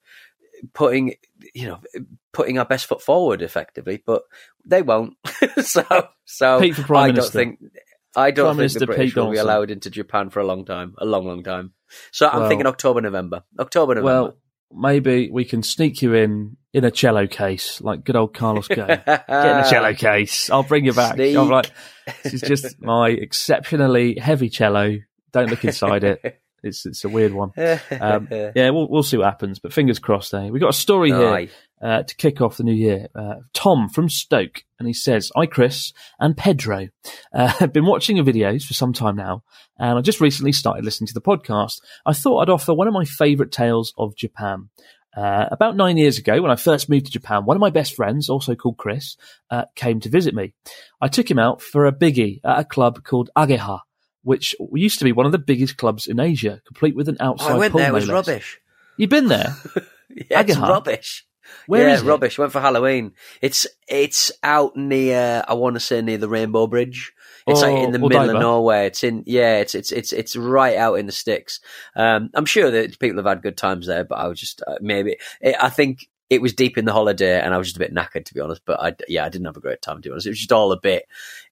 putting, 0.72 1.14
you 1.54 1.68
know, 1.68 1.80
putting 2.32 2.58
our 2.58 2.64
best 2.64 2.86
foot 2.86 3.00
forward 3.00 3.42
effectively, 3.42 4.02
but 4.04 4.22
they 4.64 4.82
won't. 4.82 5.16
so, 5.62 6.08
so 6.24 6.58
I 6.58 6.70
don't 6.70 7.14
Minister. 7.14 7.38
think, 7.38 7.60
I 8.18 8.30
don't 8.30 8.44
Prime 8.46 8.52
think 8.54 8.58
Minister 8.58 8.78
the 8.80 8.86
British 8.86 9.10
Pete 9.10 9.16
will 9.16 9.30
be 9.30 9.36
Dawson. 9.36 9.46
allowed 9.48 9.70
into 9.70 9.90
Japan 9.90 10.30
for 10.30 10.40
a 10.40 10.46
long 10.46 10.64
time, 10.64 10.94
a 10.98 11.04
long, 11.06 11.26
long 11.26 11.42
time. 11.42 11.72
So 12.12 12.28
I'm 12.28 12.40
Well- 12.40 12.48
thinking 12.48 12.66
October, 12.66 13.00
November, 13.00 13.44
October, 13.58 13.94
November. 13.94 14.22
Well, 14.22 14.36
maybe 14.72 15.30
we 15.30 15.44
can 15.44 15.62
sneak 15.62 16.02
you 16.02 16.14
in 16.14 16.56
in 16.74 16.84
a 16.84 16.90
cello 16.90 17.26
case, 17.26 17.80
like 17.80 18.04
good 18.04 18.16
old 18.16 18.34
Carlos 18.34 18.68
Gay. 18.68 18.76
Get 18.86 18.98
in 19.06 19.56
a 19.58 19.66
cello 19.70 19.94
case. 20.08 20.50
I'll 20.50 20.62
bring 20.62 20.84
you 20.84 20.92
back. 20.92 21.14
Sneak. 21.14 21.36
I'm 21.36 21.48
like, 21.48 21.70
this 22.24 22.34
is 22.34 22.40
just 22.42 22.80
my 22.82 23.08
exceptionally 23.08 24.18
heavy 24.18 24.50
cello. 24.50 24.98
Don't 25.32 25.48
look 25.50 25.64
inside 25.64 26.04
it. 26.04 26.20
It's 26.62 26.86
it's 26.86 27.04
a 27.04 27.08
weird 27.08 27.32
one. 27.32 27.52
Um, 28.00 28.28
yeah, 28.30 28.70
we'll 28.70 28.88
we'll 28.88 29.02
see 29.02 29.16
what 29.16 29.26
happens. 29.26 29.58
But 29.58 29.72
fingers 29.72 29.98
crossed. 29.98 30.32
Eh? 30.34 30.50
We 30.50 30.60
got 30.60 30.70
a 30.70 30.74
story 30.74 31.10
here 31.10 31.48
uh, 31.80 32.02
to 32.02 32.16
kick 32.16 32.40
off 32.40 32.56
the 32.56 32.64
new 32.64 32.74
year. 32.74 33.08
Uh, 33.14 33.36
Tom 33.52 33.88
from 33.88 34.08
Stoke, 34.08 34.64
and 34.78 34.86
he 34.86 34.94
says, 34.94 35.30
"I 35.36 35.46
Chris 35.46 35.92
and 36.18 36.36
Pedro. 36.36 36.88
Uh, 37.32 37.52
I've 37.60 37.72
been 37.72 37.86
watching 37.86 38.16
your 38.16 38.24
videos 38.24 38.64
for 38.64 38.74
some 38.74 38.92
time 38.92 39.16
now, 39.16 39.42
and 39.78 39.98
I 39.98 40.00
just 40.00 40.20
recently 40.20 40.52
started 40.52 40.84
listening 40.84 41.08
to 41.08 41.14
the 41.14 41.20
podcast. 41.20 41.80
I 42.06 42.12
thought 42.12 42.40
I'd 42.40 42.50
offer 42.50 42.74
one 42.74 42.88
of 42.88 42.94
my 42.94 43.04
favourite 43.04 43.52
tales 43.52 43.92
of 43.96 44.16
Japan." 44.16 44.70
Uh, 45.16 45.48
about 45.50 45.74
nine 45.74 45.96
years 45.96 46.18
ago, 46.18 46.40
when 46.40 46.50
I 46.50 46.56
first 46.56 46.88
moved 46.88 47.06
to 47.06 47.12
Japan, 47.12 47.44
one 47.44 47.56
of 47.56 47.60
my 47.60 47.70
best 47.70 47.96
friends, 47.96 48.28
also 48.28 48.54
called 48.54 48.76
Chris, 48.76 49.16
uh, 49.50 49.64
came 49.74 49.98
to 50.00 50.08
visit 50.08 50.32
me. 50.32 50.54
I 51.00 51.08
took 51.08 51.28
him 51.28 51.40
out 51.40 51.60
for 51.60 51.86
a 51.86 51.92
biggie 51.92 52.40
at 52.44 52.60
a 52.60 52.64
club 52.64 53.02
called 53.02 53.30
Ageha, 53.36 53.80
which 54.22 54.54
used 54.72 54.98
to 54.98 55.04
be 55.04 55.12
one 55.12 55.26
of 55.26 55.32
the 55.32 55.38
biggest 55.38 55.76
clubs 55.76 56.06
in 56.06 56.20
Asia, 56.20 56.60
complete 56.66 56.96
with 56.96 57.08
an 57.08 57.16
Oh, 57.20 57.30
outside 57.30 57.52
I 57.52 57.58
went 57.58 57.72
pool. 57.72 57.78
there. 57.80 57.88
It 57.90 57.94
was 57.94 58.08
rubbish. 58.08 58.60
You've 58.96 59.10
been 59.10 59.28
there? 59.28 59.54
Yeah, 60.30 60.40
it's 60.40 60.56
rubbish. 60.56 61.26
Where 61.66 61.86
yeah, 61.88 61.94
is 61.94 62.02
it? 62.02 62.06
rubbish. 62.06 62.38
Went 62.38 62.50
for 62.50 62.60
Halloween. 62.60 63.12
It's 63.42 63.66
it's 63.86 64.32
out 64.42 64.74
near. 64.74 65.44
I 65.46 65.52
want 65.54 65.76
to 65.76 65.80
say 65.80 66.00
near 66.00 66.16
the 66.18 66.28
Rainbow 66.30 66.66
Bridge. 66.66 67.12
It's 67.46 67.60
like 67.60 67.76
in 67.76 67.92
the 67.92 67.98
middle 67.98 68.18
Odaiba? 68.22 68.34
of 68.34 68.40
nowhere. 68.40 68.86
It's 68.86 69.04
in 69.04 69.22
yeah. 69.26 69.58
It's 69.58 69.74
it's 69.74 69.92
it's 69.92 70.12
it's 70.14 70.34
right 70.34 70.76
out 70.76 70.94
in 70.94 71.04
the 71.06 71.12
sticks. 71.12 71.60
Um, 71.94 72.30
I'm 72.34 72.46
sure 72.46 72.70
that 72.70 72.98
people 72.98 73.18
have 73.18 73.26
had 73.26 73.42
good 73.42 73.56
times 73.58 73.86
there, 73.86 74.02
but 74.04 74.16
I 74.18 74.28
was 74.28 74.40
just 74.40 74.62
uh, 74.66 74.76
maybe 74.80 75.18
it, 75.42 75.56
I 75.60 75.68
think 75.68 76.08
it 76.30 76.42
was 76.42 76.52
deep 76.52 76.76
in 76.78 76.84
the 76.84 76.92
holiday, 76.92 77.40
and 77.40 77.54
I 77.54 77.58
was 77.58 77.68
just 77.68 77.76
a 77.76 77.80
bit 77.80 77.94
knackered 77.94 78.24
to 78.26 78.34
be 78.34 78.40
honest. 78.40 78.62
But 78.66 78.80
I, 78.80 78.94
yeah, 79.08 79.24
I 79.24 79.28
didn't 79.28 79.46
have 79.46 79.56
a 79.56 79.60
great 79.60 79.82
time 79.82 79.96
to 79.96 80.08
be 80.08 80.10
honest. 80.12 80.26
It 80.26 80.30
was 80.30 80.38
just 80.38 80.52
all 80.52 80.72
a 80.72 80.80
bit, 80.80 81.04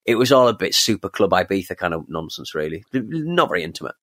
it 0.04 0.16
was 0.16 0.32
all 0.32 0.48
a 0.48 0.54
bit 0.54 0.74
super 0.74 1.08
club 1.08 1.30
Ibiza 1.30 1.76
kind 1.76 1.94
of 1.94 2.08
nonsense, 2.08 2.54
really. 2.54 2.84
Not 2.92 3.48
very 3.48 3.62
intimate. 3.62 3.94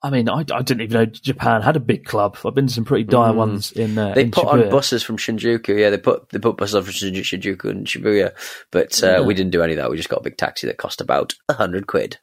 I 0.00 0.10
mean, 0.10 0.28
I, 0.28 0.44
I 0.52 0.62
didn't 0.62 0.82
even 0.82 0.94
know 0.94 1.06
Japan 1.06 1.60
had 1.60 1.74
a 1.74 1.80
big 1.80 2.04
club. 2.04 2.36
I've 2.44 2.54
been 2.54 2.68
to 2.68 2.72
some 2.72 2.84
pretty 2.84 3.02
dire 3.02 3.32
Mm. 3.32 3.36
ones 3.36 3.72
in. 3.72 3.98
Uh, 3.98 4.14
They 4.14 4.22
in 4.22 4.30
put 4.30 4.46
Shibuya. 4.46 4.64
on 4.66 4.70
buses 4.70 5.02
from 5.02 5.16
Shinjuku. 5.16 5.76
Yeah, 5.76 5.90
they 5.90 5.98
put 5.98 6.28
they 6.28 6.38
put 6.38 6.56
buses 6.56 6.76
on 6.76 6.82
from 6.84 6.92
Shinjuku 6.92 7.64
and 7.64 7.84
Shibuya, 7.84 8.32
but 8.70 9.02
uh, 9.02 9.06
Yeah. 9.06 9.20
we 9.22 9.34
didn't 9.34 9.50
do 9.50 9.60
any 9.62 9.72
of 9.72 9.78
that. 9.78 9.90
We 9.90 9.96
just 9.96 10.08
got 10.08 10.20
a 10.20 10.22
big 10.22 10.36
taxi 10.36 10.68
that 10.68 10.76
cost 10.76 11.00
about 11.00 11.34
a 11.48 11.54
hundred 11.54 11.88
quid. 11.88 12.18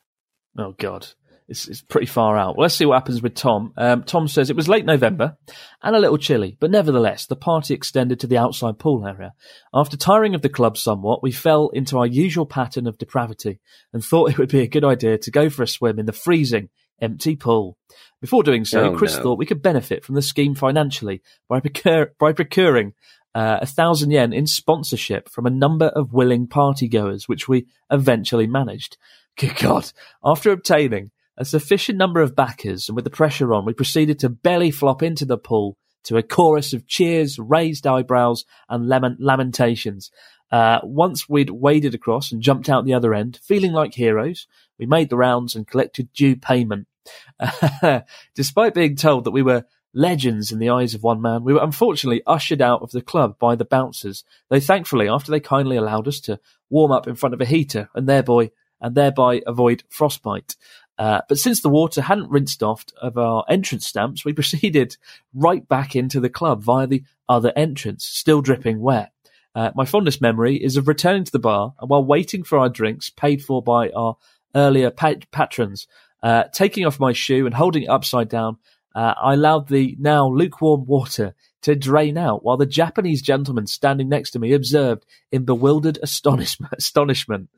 Oh 0.57 0.73
God, 0.77 1.07
it's 1.47 1.67
it's 1.67 1.81
pretty 1.81 2.07
far 2.07 2.37
out. 2.37 2.57
Well, 2.57 2.63
let's 2.63 2.75
see 2.75 2.85
what 2.85 2.95
happens 2.95 3.21
with 3.21 3.35
Tom. 3.35 3.71
Um, 3.77 4.03
Tom 4.03 4.27
says 4.27 4.49
it 4.49 4.55
was 4.55 4.67
late 4.67 4.85
November 4.85 5.37
and 5.83 5.95
a 5.95 5.99
little 5.99 6.17
chilly, 6.17 6.57
but 6.59 6.71
nevertheless, 6.71 7.25
the 7.27 7.35
party 7.35 7.73
extended 7.73 8.19
to 8.21 8.27
the 8.27 8.37
outside 8.37 8.79
pool 8.79 9.05
area. 9.05 9.33
After 9.73 9.95
tiring 9.97 10.33
of 10.33 10.41
the 10.41 10.49
club 10.49 10.77
somewhat, 10.77 11.21
we 11.21 11.31
fell 11.31 11.69
into 11.69 11.97
our 11.99 12.07
usual 12.07 12.45
pattern 12.45 12.87
of 12.87 12.97
depravity 12.97 13.59
and 13.93 14.03
thought 14.03 14.31
it 14.31 14.37
would 14.37 14.49
be 14.49 14.61
a 14.61 14.67
good 14.67 14.83
idea 14.85 15.17
to 15.19 15.31
go 15.31 15.49
for 15.49 15.61
a 15.63 15.67
swim 15.67 15.99
in 15.99 16.07
the 16.07 16.13
freezing, 16.13 16.69
empty 16.99 17.35
pool. 17.35 17.77
Before 18.21 18.41
doing 18.41 18.65
so, 18.65 18.91
Oh, 18.93 18.95
Chris 18.97 19.15
no. 19.17 19.21
thought 19.21 19.37
we 19.37 19.45
could 19.45 19.61
benefit 19.61 20.03
from 20.03 20.15
the 20.15 20.21
scheme 20.23 20.55
financially 20.55 21.21
by, 21.47 21.59
procure, 21.59 22.13
by 22.19 22.33
procuring 22.33 22.93
uh, 23.35 23.59
a 23.61 23.65
thousand 23.67 24.09
yen 24.09 24.33
in 24.33 24.47
sponsorship 24.47 25.29
from 25.29 25.45
a 25.45 25.51
number 25.51 25.87
of 25.87 26.13
willing 26.13 26.47
party 26.47 26.87
goers, 26.87 27.27
which 27.27 27.47
we 27.47 27.67
eventually 27.91 28.47
managed. 28.47 28.97
Good 29.37 29.57
God. 29.57 29.91
After 30.23 30.51
obtaining 30.51 31.11
a 31.37 31.45
sufficient 31.45 31.97
number 31.97 32.21
of 32.21 32.35
backers 32.35 32.87
and 32.87 32.95
with 32.95 33.05
the 33.05 33.11
pressure 33.11 33.53
on, 33.53 33.65
we 33.65 33.73
proceeded 33.73 34.19
to 34.19 34.29
belly 34.29 34.71
flop 34.71 35.03
into 35.03 35.25
the 35.25 35.37
pool 35.37 35.77
to 36.05 36.17
a 36.17 36.23
chorus 36.23 36.73
of 36.73 36.87
cheers, 36.87 37.37
raised 37.39 37.85
eyebrows, 37.85 38.45
and 38.69 38.87
lament- 38.87 39.19
lamentations. 39.19 40.11
Uh, 40.51 40.79
once 40.83 41.27
we'd 41.27 41.49
waded 41.49 41.95
across 41.95 42.31
and 42.31 42.41
jumped 42.41 42.69
out 42.69 42.85
the 42.85 42.93
other 42.93 43.13
end, 43.13 43.39
feeling 43.43 43.73
like 43.73 43.95
heroes, 43.95 44.47
we 44.77 44.85
made 44.85 45.09
the 45.09 45.17
rounds 45.17 45.55
and 45.55 45.67
collected 45.67 46.13
due 46.13 46.35
payment. 46.35 46.87
Despite 48.35 48.73
being 48.73 48.95
told 48.95 49.23
that 49.23 49.31
we 49.31 49.41
were 49.41 49.65
legends 49.93 50.51
in 50.51 50.59
the 50.59 50.69
eyes 50.69 50.93
of 50.93 51.03
one 51.03 51.21
man, 51.21 51.43
we 51.43 51.53
were 51.53 51.63
unfortunately 51.63 52.21
ushered 52.27 52.61
out 52.61 52.81
of 52.81 52.91
the 52.91 53.01
club 53.01 53.39
by 53.39 53.55
the 53.55 53.65
bouncers, 53.65 54.23
though 54.49 54.59
thankfully 54.59 55.09
after 55.09 55.31
they 55.31 55.39
kindly 55.39 55.77
allowed 55.77 56.07
us 56.07 56.19
to 56.19 56.39
warm 56.69 56.91
up 56.91 57.07
in 57.07 57.15
front 57.15 57.33
of 57.33 57.41
a 57.41 57.45
heater 57.45 57.89
and 57.95 58.07
thereby, 58.07 58.51
and 58.81 58.93
thereby 58.93 59.41
avoid 59.47 59.83
frostbite. 59.89 60.55
Uh, 60.97 61.21
but 61.27 61.37
since 61.37 61.61
the 61.61 61.69
water 61.69 62.01
hadn't 62.01 62.29
rinsed 62.29 62.63
off 62.63 62.85
of 63.01 63.17
our 63.17 63.43
entrance 63.49 63.85
stamps, 63.85 64.23
we 64.23 64.33
proceeded 64.41 64.97
right 65.33 65.67
back 65.67 65.95
into 65.95 66.19
the 66.19 66.29
club 66.29 66.63
via 66.63 66.87
the 66.87 67.03
other 67.27 67.51
entrance, 67.55 68.05
still 68.05 68.41
dripping 68.41 68.79
wet. 68.79 69.11
Uh, 69.53 69.71
my 69.73 69.85
fondest 69.85 70.21
memory 70.21 70.55
is 70.55 70.75
of 70.75 70.87
returning 70.87 71.23
to 71.23 71.31
the 71.31 71.39
bar 71.39 71.73
and 71.79 71.89
while 71.89 72.03
waiting 72.03 72.43
for 72.43 72.57
our 72.57 72.69
drinks 72.69 73.09
paid 73.09 73.41
for 73.41 73.63
by 73.63 73.89
our 73.91 74.17
earlier 74.53 74.91
pa- 74.91 75.13
patrons, 75.31 75.87
uh, 76.21 76.43
taking 76.53 76.85
off 76.85 76.99
my 76.99 77.13
shoe 77.13 77.45
and 77.45 77.55
holding 77.55 77.83
it 77.83 77.89
upside 77.89 78.27
down, 78.27 78.57
uh, 78.93 79.13
I 79.21 79.33
allowed 79.33 79.67
the 79.67 79.95
now 79.99 80.27
lukewarm 80.27 80.85
water 80.85 81.35
to 81.65 81.75
drain 81.75 82.15
out 82.15 82.43
while 82.43 82.57
the 82.57 82.65
Japanese 82.67 83.23
gentleman 83.23 83.65
standing 83.65 84.07
next 84.07 84.29
to 84.29 84.39
me 84.39 84.53
observed 84.53 85.03
in 85.31 85.45
bewildered 85.45 85.97
astonishment. 86.03 86.71
astonishment. 86.77 87.49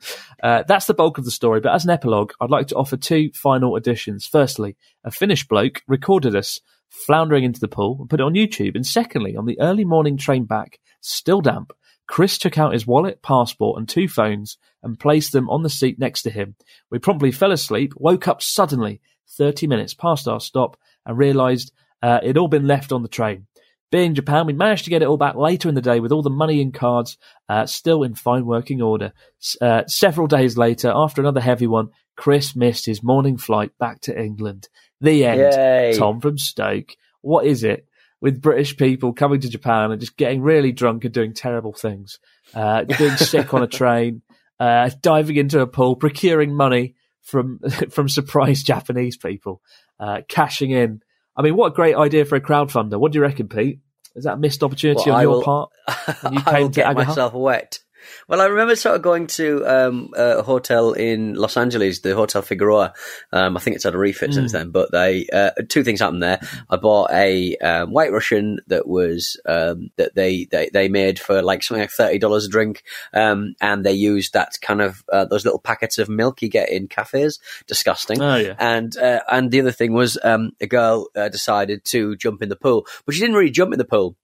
Uh, 0.41 0.63
that's 0.65 0.85
the 0.85 0.93
bulk 0.93 1.17
of 1.17 1.25
the 1.25 1.31
story, 1.31 1.59
but 1.59 1.73
as 1.73 1.83
an 1.83 1.89
epilogue, 1.91 2.31
I'd 2.39 2.49
like 2.49 2.67
to 2.67 2.75
offer 2.75 2.95
two 2.95 3.31
final 3.33 3.75
additions. 3.75 4.25
Firstly, 4.25 4.77
a 5.03 5.11
Finnish 5.11 5.45
bloke 5.45 5.81
recorded 5.87 6.37
us 6.37 6.61
floundering 6.89 7.43
into 7.43 7.59
the 7.59 7.67
pool 7.67 7.97
and 7.99 8.09
put 8.09 8.21
it 8.21 8.23
on 8.23 8.33
YouTube. 8.33 8.75
And 8.75 8.87
secondly, 8.87 9.35
on 9.35 9.45
the 9.45 9.59
early 9.59 9.83
morning 9.83 10.15
train 10.15 10.45
back, 10.45 10.79
still 11.01 11.41
damp, 11.41 11.73
Chris 12.07 12.37
took 12.37 12.57
out 12.57 12.71
his 12.71 12.87
wallet, 12.87 13.21
passport, 13.21 13.77
and 13.77 13.89
two 13.89 14.07
phones 14.07 14.57
and 14.83 14.97
placed 14.97 15.33
them 15.33 15.49
on 15.49 15.63
the 15.63 15.69
seat 15.69 15.99
next 15.99 16.21
to 16.21 16.29
him. 16.29 16.55
We 16.89 16.99
promptly 16.99 17.33
fell 17.33 17.51
asleep, 17.51 17.91
woke 17.97 18.29
up 18.29 18.41
suddenly, 18.41 19.01
30 19.31 19.67
minutes 19.67 19.93
past 19.93 20.29
our 20.29 20.39
stop, 20.39 20.77
and 21.05 21.17
realised 21.17 21.73
uh, 22.01 22.21
it 22.23 22.27
had 22.27 22.37
all 22.37 22.47
been 22.47 22.67
left 22.67 22.93
on 22.93 23.01
the 23.01 23.09
train. 23.09 23.47
Being 23.89 24.15
Japan, 24.15 24.45
we 24.45 24.53
managed 24.53 24.83
to 24.83 24.89
get 24.89 25.01
it 25.01 25.07
all 25.07 25.17
back 25.17 25.35
later 25.35 25.69
in 25.69 25.75
the 25.75 25.81
day 25.81 25.99
with 25.99 26.11
all 26.11 26.21
the 26.21 26.29
money 26.29 26.61
and 26.61 26.73
cards 26.73 27.17
uh, 27.47 27.65
still 27.65 28.03
in 28.03 28.15
fine 28.15 28.45
working 28.45 28.81
order. 28.81 29.13
Uh, 29.61 29.85
several 29.87 30.27
days 30.27 30.57
later, 30.57 30.91
after 30.93 31.21
another 31.21 31.39
heavy 31.39 31.67
one, 31.67 31.89
Chris 32.17 32.55
missed 32.55 32.85
his 32.85 33.01
morning 33.01 33.37
flight 33.37 33.71
back 33.79 34.01
to 34.01 34.19
England. 34.19 34.67
The 34.99 35.25
end. 35.25 35.39
Yay. 35.39 35.93
Tom 35.97 36.19
from 36.19 36.37
Stoke. 36.37 36.95
What 37.21 37.45
is 37.45 37.63
it 37.63 37.87
with 38.19 38.41
British 38.41 38.75
people 38.75 39.13
coming 39.13 39.39
to 39.41 39.49
Japan 39.49 39.91
and 39.91 40.01
just 40.01 40.17
getting 40.17 40.41
really 40.41 40.71
drunk 40.71 41.05
and 41.05 41.13
doing 41.13 41.33
terrible 41.33 41.73
things? 41.73 42.19
Uh, 42.53 42.83
being 42.83 43.15
sick 43.17 43.53
on 43.53 43.63
a 43.63 43.67
train, 43.67 44.21
uh, 44.59 44.89
diving 45.01 45.37
into 45.37 45.61
a 45.61 45.67
pool, 45.67 45.95
procuring 45.95 46.55
money 46.55 46.95
from 47.21 47.59
from 47.89 48.09
surprised 48.09 48.65
Japanese 48.65 49.17
people, 49.17 49.61
uh, 49.99 50.21
cashing 50.27 50.71
in. 50.71 51.01
I 51.37 51.43
mean, 51.43 51.55
what 51.55 51.67
a 51.67 51.75
great 51.75 51.95
idea 51.95 52.25
for 52.25 52.35
a 52.35 52.41
crowdfunder. 52.41 52.99
What 52.99 53.11
do 53.11 53.17
you 53.19 53.21
reckon, 53.23 53.47
Pete? 53.47 53.79
Is 54.15 54.23
that 54.23 54.33
a 54.33 54.37
missed 54.37 54.63
opportunity 54.63 55.03
Well, 55.11 55.13
on 55.15 55.19
I 55.19 55.23
your 55.23 55.31
will- 55.33 55.43
part? 55.43 55.69
you 56.31 56.41
I 56.45 56.61
will 56.61 56.69
get 56.69 56.87
Ageha? 56.87 57.05
myself 57.07 57.33
wet. 57.33 57.79
Well, 58.27 58.41
I 58.41 58.45
remember 58.45 58.75
sort 58.75 58.95
of 58.95 59.01
going 59.01 59.27
to 59.27 59.65
um, 59.65 60.09
a 60.15 60.41
hotel 60.41 60.93
in 60.93 61.35
Los 61.35 61.57
Angeles, 61.57 61.99
the 61.99 62.15
Hotel 62.15 62.41
Figueroa. 62.41 62.93
Um, 63.31 63.57
I 63.57 63.59
think 63.59 63.75
it's 63.75 63.83
had 63.83 63.95
a 63.95 63.97
refit 63.97 64.33
since 64.33 64.51
Hmm. 64.51 64.57
then, 64.57 64.71
but 64.71 64.91
they 64.91 65.27
uh, 65.31 65.51
two 65.69 65.83
things 65.83 65.99
happened 65.99 66.23
there. 66.23 66.39
I 66.69 66.77
bought 66.77 67.11
a 67.11 67.55
um, 67.57 67.91
White 67.91 68.11
Russian 68.11 68.59
that 68.67 68.87
was 68.87 69.39
um, 69.45 69.89
that 69.97 70.15
they, 70.15 70.45
they 70.51 70.69
they 70.73 70.89
made 70.89 71.19
for 71.19 71.41
like 71.41 71.63
something 71.63 71.81
like 71.81 71.91
thirty 71.91 72.17
dollars 72.19 72.45
a 72.45 72.49
drink, 72.49 72.83
um, 73.13 73.55
and 73.61 73.85
they 73.85 73.93
used 73.93 74.33
that 74.33 74.57
kind 74.61 74.81
of 74.81 75.03
uh, 75.11 75.25
those 75.25 75.45
little 75.45 75.59
packets 75.59 75.97
of 75.97 76.09
milk 76.09 76.41
you 76.41 76.49
get 76.49 76.69
in 76.69 76.87
cafes. 76.87 77.39
Disgusting. 77.67 78.21
Oh, 78.21 78.35
yeah. 78.35 78.55
And 78.59 78.95
uh, 78.97 79.21
and 79.29 79.51
the 79.51 79.61
other 79.61 79.71
thing 79.71 79.93
was 79.93 80.17
um, 80.23 80.51
a 80.61 80.67
girl 80.67 81.09
uh, 81.15 81.29
decided 81.29 81.85
to 81.85 82.15
jump 82.15 82.41
in 82.41 82.49
the 82.49 82.55
pool, 82.55 82.85
but 83.05 83.15
she 83.15 83.21
didn't 83.21 83.35
really 83.35 83.51
jump 83.51 83.73
in 83.73 83.79
the 83.79 83.85
pool 83.85 84.15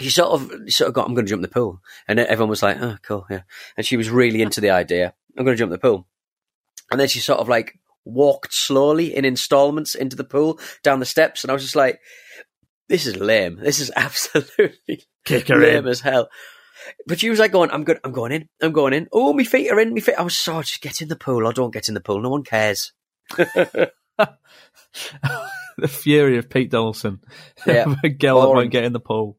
she 0.00 0.10
sort 0.10 0.28
of 0.28 0.52
sort 0.72 0.88
of 0.88 0.94
got, 0.94 1.06
I'm 1.06 1.14
going 1.14 1.26
to 1.26 1.30
jump 1.30 1.42
the 1.42 1.48
pool, 1.48 1.80
and 2.06 2.20
everyone 2.20 2.50
was 2.50 2.62
like, 2.62 2.80
"Oh, 2.80 2.96
cool, 3.02 3.26
yeah." 3.30 3.42
And 3.76 3.84
she 3.84 3.96
was 3.96 4.10
really 4.10 4.42
into 4.42 4.60
the 4.60 4.70
idea. 4.70 5.14
I'm 5.36 5.44
going 5.44 5.56
to 5.56 5.58
jump 5.58 5.72
the 5.72 5.78
pool, 5.78 6.06
and 6.90 7.00
then 7.00 7.08
she 7.08 7.20
sort 7.20 7.40
of 7.40 7.48
like 7.48 7.78
walked 8.04 8.54
slowly 8.54 9.14
in 9.14 9.24
installments 9.24 9.94
into 9.94 10.16
the 10.16 10.24
pool 10.24 10.58
down 10.82 11.00
the 11.00 11.06
steps, 11.06 11.44
and 11.44 11.50
I 11.50 11.54
was 11.54 11.62
just 11.62 11.76
like, 11.76 12.00
"This 12.88 13.06
is 13.06 13.16
lame. 13.16 13.56
This 13.56 13.80
is 13.80 13.90
absolutely 13.96 15.04
Kick 15.24 15.48
her 15.48 15.56
lame 15.56 15.84
in. 15.84 15.88
as 15.88 16.00
hell." 16.00 16.28
But 17.06 17.18
she 17.18 17.28
was 17.28 17.38
like 17.38 17.52
going, 17.52 17.70
"I'm 17.70 17.84
good. 17.84 17.98
I'm 18.04 18.12
going 18.12 18.32
in. 18.32 18.48
I'm 18.62 18.72
going 18.72 18.92
in. 18.92 19.08
Oh, 19.12 19.32
my 19.32 19.44
feet 19.44 19.70
are 19.70 19.80
in. 19.80 19.94
My 19.94 20.00
feet." 20.00 20.14
I 20.18 20.22
was 20.22 20.36
so 20.36 20.62
just 20.62 20.80
get 20.80 21.02
in 21.02 21.08
the 21.08 21.16
pool 21.16 21.46
or 21.46 21.52
don't 21.52 21.72
get 21.72 21.88
in 21.88 21.94
the 21.94 22.00
pool. 22.00 22.22
No 22.22 22.30
one 22.30 22.44
cares. 22.44 22.92
the 25.78 25.88
fury 25.88 26.38
of 26.38 26.48
Pete 26.48 26.70
Donaldson. 26.70 27.20
Yeah. 27.66 27.94
a 28.04 28.08
girl 28.08 28.40
that 28.40 28.48
won't 28.48 28.70
get 28.70 28.84
in 28.84 28.92
the 28.92 29.00
pool. 29.00 29.38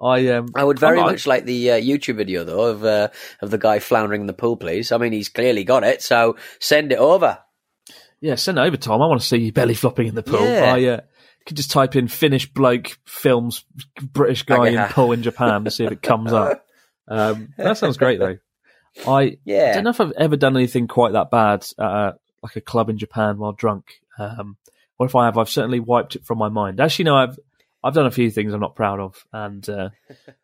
I 0.00 0.28
um, 0.28 0.48
I 0.54 0.62
would 0.62 0.78
very 0.78 0.98
much 0.98 1.26
like 1.26 1.44
the 1.44 1.72
uh, 1.72 1.74
YouTube 1.80 2.16
video 2.16 2.44
though 2.44 2.66
of 2.66 2.84
uh, 2.84 3.08
of 3.42 3.50
the 3.50 3.58
guy 3.58 3.78
floundering 3.80 4.20
in 4.20 4.26
the 4.28 4.32
pool, 4.32 4.56
please. 4.56 4.92
I 4.92 4.98
mean, 4.98 5.12
he's 5.12 5.28
clearly 5.28 5.64
got 5.64 5.82
it, 5.84 6.02
so 6.02 6.36
send 6.60 6.92
it 6.92 6.98
over. 6.98 7.38
Yeah, 8.20 8.36
send 8.36 8.58
it 8.58 8.62
over, 8.62 8.76
Tom. 8.76 9.02
I 9.02 9.06
want 9.06 9.20
to 9.20 9.26
see 9.26 9.38
you 9.38 9.52
belly 9.52 9.74
flopping 9.74 10.06
in 10.08 10.14
the 10.14 10.22
pool. 10.22 10.44
Yeah. 10.44 10.74
I 10.74 10.84
uh, 10.84 11.00
could 11.46 11.56
just 11.56 11.70
type 11.70 11.96
in 11.96 12.08
Finnish 12.08 12.52
bloke 12.52 12.98
films 13.06 13.64
British 14.00 14.42
guy 14.44 14.68
in 14.68 14.88
pool 14.90 15.12
in 15.12 15.22
Japan 15.22 15.64
to 15.64 15.70
see 15.70 15.84
if 15.84 15.92
it 15.92 16.02
comes 16.02 16.32
up. 16.32 16.64
Um, 17.10 17.54
that 17.56 17.78
sounds 17.78 17.96
great 17.96 18.18
though. 18.20 18.36
I 19.06 19.38
Yeah. 19.46 19.72
don't 19.72 19.84
know 19.84 19.90
if 19.90 20.00
I've 20.02 20.12
ever 20.12 20.36
done 20.36 20.54
anything 20.58 20.86
quite 20.88 21.14
that 21.14 21.30
bad 21.30 21.64
at 21.78 21.82
uh, 21.82 22.12
like 22.42 22.54
a 22.56 22.60
club 22.60 22.90
in 22.90 22.98
Japan 22.98 23.38
while 23.38 23.52
drunk. 23.52 23.86
Um, 24.18 24.58
or 24.98 25.06
if 25.06 25.14
I 25.16 25.24
have, 25.24 25.38
I've 25.38 25.48
certainly 25.48 25.80
wiped 25.80 26.16
it 26.16 26.26
from 26.26 26.36
my 26.36 26.50
mind. 26.50 26.80
Actually, 26.80 27.06
no, 27.06 27.16
I've 27.16 27.38
I've 27.82 27.94
done 27.94 28.06
a 28.06 28.10
few 28.10 28.30
things 28.30 28.52
I'm 28.52 28.60
not 28.60 28.74
proud 28.74 29.00
of, 29.00 29.24
and 29.32 29.68
uh, 29.68 29.90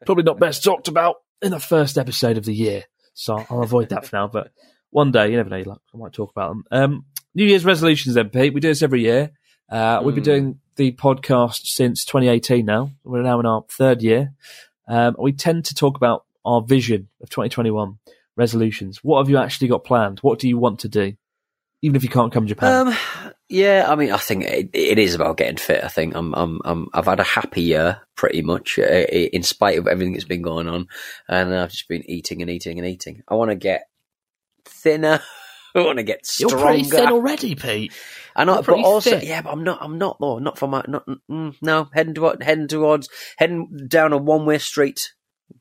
probably 0.07 0.25
not 0.25 0.39
best 0.39 0.63
talked 0.65 0.89
about 0.89 1.17
in 1.43 1.51
the 1.51 1.61
first 1.61 1.99
episode 1.99 2.37
of 2.39 2.45
the 2.45 2.55
year. 2.55 2.85
So 3.15 3.45
I'll 3.51 3.63
avoid 3.63 3.89
that 3.91 4.07
for 4.07 4.17
now. 4.17 4.29
But 4.29 4.51
one 4.91 5.11
day, 5.13 5.31
you 5.31 5.37
never 5.37 5.51
know, 5.51 5.63
like, 5.71 5.79
I 5.95 5.97
might 5.99 6.13
talk 6.13 6.31
about 6.31 6.49
them. 6.51 6.65
Um, 6.71 7.05
New 7.35 7.45
Year's 7.45 7.65
resolutions, 7.65 8.15
then, 8.15 8.29
Pete. 8.31 8.55
We 8.55 8.61
do 8.61 8.69
this 8.69 8.83
every 8.83 9.03
year. 9.03 9.33
Uh, 9.71 10.01
We've 10.05 10.15
been 10.15 10.23
Mm. 10.23 10.27
doing 10.27 10.61
the 10.77 10.93
podcast 10.93 11.67
since 11.67 12.05
2018 12.05 12.65
now. 12.65 12.91
We're 13.05 13.23
now 13.23 13.41
in 13.41 13.47
our 13.47 13.65
third 13.69 14.03
year. 14.03 14.33
Um, 14.87 15.17
we 15.19 15.33
tend 15.33 15.65
to 15.67 15.75
talk 15.75 15.97
about 15.97 16.25
our 16.45 16.61
vision 16.61 17.09
of 17.23 17.31
2021 17.31 17.99
resolutions. 18.37 18.99
What 19.03 19.19
have 19.19 19.31
you 19.31 19.39
actually 19.39 19.69
got 19.69 19.85
planned? 19.85 20.21
What 20.21 20.39
do 20.39 20.49
you 20.49 20.59
want 20.59 20.81
to 20.81 20.89
do? 20.89 21.15
Even 21.83 21.97
if 21.97 22.03
you 22.03 22.09
can't 22.09 22.33
come 22.33 22.45
to 22.45 22.49
Japan. 22.55 22.89
Um, 22.89 22.95
yeah, 23.49 23.87
I 23.89 23.95
mean, 23.95 24.11
I 24.11 24.17
think 24.17 24.45
it, 24.45 24.71
it 24.73 24.99
is 24.99 25.15
about 25.15 25.37
getting 25.37 25.57
fit. 25.57 25.85
I 25.85 25.89
think 25.89 26.15
I'm, 26.15 26.35
I'm, 26.35 26.61
I'm, 26.65 26.89
I've 26.95 27.07
had 27.07 27.21
a 27.21 27.25
happy 27.25 27.63
year 27.63 28.01
pretty 28.17 28.43
much, 28.43 28.79
uh, 28.79 28.83
in 28.83 29.43
spite 29.43 29.79
of 29.79 29.87
everything 29.87 30.15
that's 30.15 30.25
been 30.25 30.43
going 30.43 30.69
on, 30.69 30.87
and 31.29 31.55
I've 31.55 31.71
just 31.71 31.89
been 31.89 32.09
eating 32.09 32.43
and 32.43 32.51
eating 32.51 32.79
and 32.79 32.89
eating. 32.89 33.23
I 33.29 33.35
want 33.35 33.51
to 33.51 33.57
get 33.57 33.85
thinner, 34.65 35.21
I 35.75 35.81
want 35.81 35.99
to 35.99 36.05
get 36.05 36.25
stronger. 36.25 36.57
You're 36.57 36.67
pretty 36.67 36.85
thin 36.85 37.09
already, 37.09 37.55
Pete. 37.57 37.93
I 38.37 38.45
know, 38.45 38.63
but 38.63 38.79
also, 38.79 39.11
fit. 39.11 39.25
yeah, 39.25 39.43
but 39.43 39.51
I'm 39.51 39.65
not. 39.65 39.79
I'm 39.81 39.99
not 39.99 40.19
though. 40.21 40.39
Not 40.39 40.57
for 40.57 40.69
my. 40.69 40.85
Not 40.87 41.05
mm, 41.29 41.57
no. 41.61 41.89
Heading 41.93 42.15
toward, 42.15 42.43
heading 42.43 42.69
towards, 42.69 43.09
heading 43.39 43.87
down 43.89 44.13
a 44.13 44.17
one 44.17 44.47
way 44.47 44.59
street. 44.59 45.13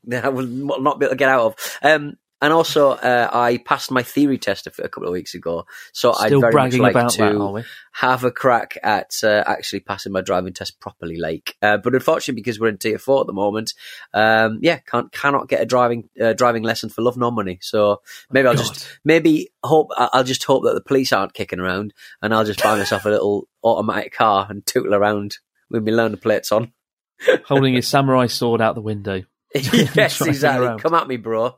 That 0.04 0.24
I 0.24 0.28
will 0.28 0.46
not 0.46 0.98
be 0.98 1.06
able 1.06 1.14
to 1.14 1.18
get 1.18 1.28
out 1.28 1.46
of. 1.46 1.78
Um, 1.82 2.14
and 2.44 2.52
also, 2.52 2.90
uh, 2.90 3.30
I 3.32 3.56
passed 3.56 3.90
my 3.90 4.02
theory 4.02 4.36
test 4.36 4.66
a 4.66 4.70
couple 4.70 5.06
of 5.06 5.12
weeks 5.12 5.34
ago, 5.34 5.64
so 5.94 6.12
Still 6.12 6.44
I'd 6.44 6.52
very 6.52 6.78
much 6.78 6.94
like 6.94 7.08
to 7.14 7.18
that, 7.18 7.64
have 7.92 8.22
a 8.22 8.30
crack 8.30 8.76
at 8.82 9.14
uh, 9.24 9.42
actually 9.46 9.80
passing 9.80 10.12
my 10.12 10.20
driving 10.20 10.52
test 10.52 10.78
properly, 10.78 11.16
Lake. 11.16 11.56
Uh, 11.62 11.78
but 11.78 11.94
unfortunately, 11.94 12.42
because 12.42 12.60
we're 12.60 12.68
in 12.68 12.76
tier 12.76 12.98
four 12.98 13.22
at 13.22 13.26
the 13.26 13.32
moment, 13.32 13.72
um, 14.12 14.58
yeah, 14.60 14.76
can't 14.76 15.10
cannot 15.10 15.48
get 15.48 15.62
a 15.62 15.64
driving 15.64 16.10
uh, 16.20 16.34
driving 16.34 16.62
lesson 16.62 16.90
for 16.90 17.00
love 17.00 17.16
nor 17.16 17.32
money. 17.32 17.60
So 17.62 18.02
maybe 18.30 18.46
I'll 18.46 18.56
God. 18.56 18.66
just 18.66 18.88
maybe 19.06 19.48
hope 19.64 19.88
I'll 19.96 20.22
just 20.22 20.44
hope 20.44 20.64
that 20.64 20.74
the 20.74 20.82
police 20.82 21.14
aren't 21.14 21.32
kicking 21.32 21.60
around, 21.60 21.94
and 22.20 22.34
I'll 22.34 22.44
just 22.44 22.62
buy 22.62 22.76
myself 22.76 23.06
a 23.06 23.08
little 23.08 23.48
automatic 23.62 24.12
car 24.12 24.46
and 24.50 24.66
tootle 24.66 24.94
around 24.94 25.38
with 25.70 25.82
my 25.82 25.92
learner 25.92 26.18
plates 26.18 26.52
on. 26.52 26.74
Holding 27.46 27.72
your 27.72 27.80
samurai 27.94 28.26
sword 28.26 28.60
out 28.60 28.74
the 28.74 28.82
window. 28.82 29.22
yes, 29.54 30.20
exactly. 30.20 30.66
around. 30.66 30.80
Come 30.80 30.92
at 30.92 31.08
me, 31.08 31.16
bro. 31.16 31.56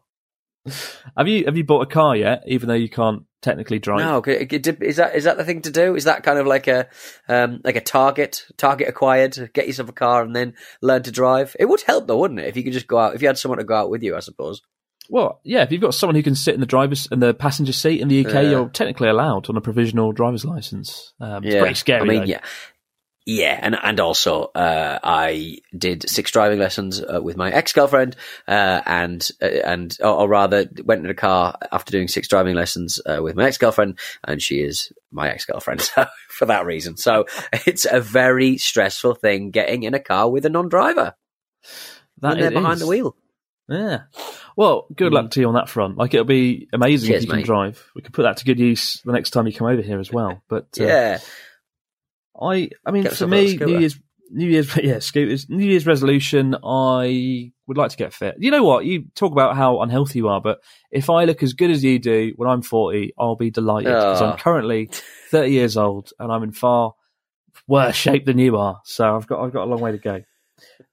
Have 1.17 1.29
you 1.29 1.45
have 1.47 1.57
you 1.57 1.65
bought 1.65 1.83
a 1.83 1.87
car 1.87 2.17
yet? 2.17 2.43
Even 2.47 2.69
though 2.69 2.75
you 2.75 2.89
can't 2.89 3.23
technically 3.43 3.79
drive. 3.79 4.01
No, 4.01 4.17
okay, 4.17 4.47
it- 4.51 4.67
it- 4.67 4.83
is 4.83 4.97
that 4.97 5.15
is 5.15 5.25
that 5.25 5.37
the 5.37 5.45
thing 5.45 5.63
to 5.63 5.71
do? 5.71 5.95
Is 5.95 6.05
that 6.05 6.23
kind 6.23 6.39
of 6.39 6.47
like 6.47 6.67
a 6.67 6.89
um, 7.29 7.61
like 7.65 7.77
a 7.77 7.81
target 7.81 8.45
target 8.57 8.89
acquired? 8.89 9.51
Get 9.53 9.67
yourself 9.67 9.89
a 9.89 9.93
car 9.93 10.23
and 10.23 10.35
then 10.35 10.55
learn 10.83 11.03
to 11.05 11.11
drive. 11.13 11.55
It 11.59 11.67
would 11.67 11.83
help 11.83 12.07
though, 12.09 12.19
wouldn't 12.19 12.41
it? 12.41 12.47
If 12.49 12.57
you 12.57 12.65
could 12.65 12.73
just 12.73 12.87
go 12.87 12.99
out, 12.99 13.15
if 13.15 13.23
you 13.23 13.29
had 13.29 13.39
someone 13.39 13.59
to 13.59 13.65
go 13.65 13.75
out 13.77 13.91
with 13.91 14.03
you, 14.03 14.17
I 14.17 14.21
suppose. 14.21 14.63
Well, 15.09 15.41
yeah. 15.45 15.63
If 15.63 15.71
you've 15.71 15.81
got 15.81 15.95
someone 15.95 16.17
who 16.17 16.23
can 16.25 16.35
sit 16.35 16.55
in 16.55 16.61
the 16.61 16.67
driver's 16.67 17.07
and 17.13 17.23
the 17.23 17.33
passenger 17.33 17.73
seat 17.73 18.01
in 18.01 18.09
the 18.09 18.27
UK, 18.27 18.33
Yeah. 18.35 18.51
you're 18.51 18.69
technically 18.69 19.09
allowed 19.09 19.49
on 19.49 19.57
a 19.57 19.61
provisional 19.61 20.11
driver's 20.11 20.45
license. 20.45 21.13
Um, 21.21 21.45
It's 21.45 21.55
pretty 21.55 21.75
scary. 21.75 22.01
I 22.01 22.05
mean, 22.05 22.19
though. 22.23 22.27
yeah. 22.27 22.41
Yeah, 23.29 23.59
and 23.61 23.77
and 23.83 23.99
also 23.99 24.45
uh, 24.55 25.01
I 25.03 25.59
did 25.77 26.09
six 26.09 26.31
driving 26.31 26.61
lessons 26.61 27.03
uh, 27.03 27.21
with 27.21 27.37
my 27.37 27.51
ex 27.51 27.73
girlfriend, 27.73 28.15
uh, 28.47 28.83
and 28.87 29.29
uh, 29.43 29.47
and 29.47 29.97
or, 30.01 30.11
or 30.11 30.29
rather 30.29 30.71
went 30.85 31.05
in 31.05 31.11
a 31.11 31.15
car 31.15 31.59
after 31.73 31.91
doing 31.91 32.07
six 32.07 32.29
driving 32.29 32.55
lessons 32.55 33.01
uh, 33.05 33.21
with 33.21 33.35
my 33.35 33.47
ex 33.47 33.59
girlfriend, 33.59 33.99
and 34.23 34.41
she 34.41 34.61
is 34.61 34.93
my 35.11 35.29
ex 35.29 35.45
girlfriend 35.45 35.81
so, 35.83 36.07
for 36.29 36.47
that 36.47 36.67
reason. 36.67 36.97
So 36.97 37.25
it's 37.67 37.85
a 37.85 38.01
very 38.01 38.59
stressful 38.59 39.17
thing 39.17 39.51
getting 39.51 39.83
in 39.83 39.95
a 39.95 40.01
car 40.01 40.31
with 40.31 40.47
a 40.47 40.51
non 40.51 40.69
driver 40.69 41.15
That 42.21 42.39
they're 42.39 42.53
it 42.53 42.55
behind 42.55 42.75
is. 42.75 42.81
the 42.83 42.87
wheel. 42.87 43.17
Yeah. 43.69 44.03
Well, 44.57 44.87
good 44.95 45.13
luck 45.13 45.33
to 45.33 45.41
you 45.41 45.49
on 45.49 45.55
that 45.55 45.69
front. 45.69 45.99
Like, 45.99 46.15
it'll 46.15 46.25
be 46.25 46.69
amazing 46.73 47.09
Mm. 47.09 47.11
Cheers, 47.11 47.25
if 47.25 47.29
you 47.29 47.35
can 47.35 47.43
drive. 47.43 47.91
We 47.97 48.03
could 48.03 48.15
put 48.15 48.23
that 48.23 48.37
to 48.37 48.45
good 48.45 48.61
use 48.61 49.01
the 49.05 49.13
next 49.13 49.31
time 49.31 49.49
you 49.49 49.53
come 49.53 49.67
over 49.67 49.83
here 49.83 49.99
as 49.99 50.13
well. 50.13 50.41
But 50.49 50.69
uh, 50.81 50.85
Yeah, 50.85 51.19
I, 52.41 52.71
I 52.85 52.91
mean, 52.91 53.09
for 53.09 53.27
me, 53.27 53.57
New. 53.57 53.79
Year's, 53.79 53.99
New 54.31 54.47
Year's, 54.49 54.77
yeah, 54.83 54.99
scooters. 54.99 55.49
New 55.49 55.65
Year's 55.65 55.87
resolution. 55.87 56.55
I 56.65 57.53
would 57.67 57.77
like 57.77 57.91
to 57.91 57.97
get 57.97 58.13
fit. 58.13 58.37
You 58.39 58.51
know 58.51 58.63
what? 58.65 58.85
You 58.85 59.05
talk 59.15 59.33
about 59.33 59.57
how 59.57 59.81
unhealthy 59.83 60.19
you 60.19 60.29
are, 60.29 60.41
but 60.41 60.59
if 60.91 61.11
I 61.11 61.25
look 61.25 61.43
as 61.43 61.53
good 61.55 61.71
as 61.71 61.83
you 61.83 61.99
do 61.99 62.33
when 62.37 62.49
I'm 62.49 62.63
40, 62.63 63.15
I'll 63.19 63.37
be 63.37 63.51
delighted 63.51 63.89
because 63.93 64.23
Ah. 64.23 64.33
I'm 64.33 64.39
currently 64.39 64.91
30 65.31 65.51
years 65.51 65.77
old 65.77 66.11
and 66.19 66.31
I'm 66.31 66.43
in 66.43 66.53
far 66.53 66.95
worse 67.67 67.97
shape 67.97 68.25
than 68.27 68.39
you 68.39 68.57
are. 68.57 68.81
So 68.85 69.17
I've 69.17 69.27
got, 69.27 69.45
I've 69.45 69.53
got 69.53 69.65
a 69.65 69.71
long 69.71 69.81
way 69.81 69.93
to 69.93 69.99
go. 69.99 70.23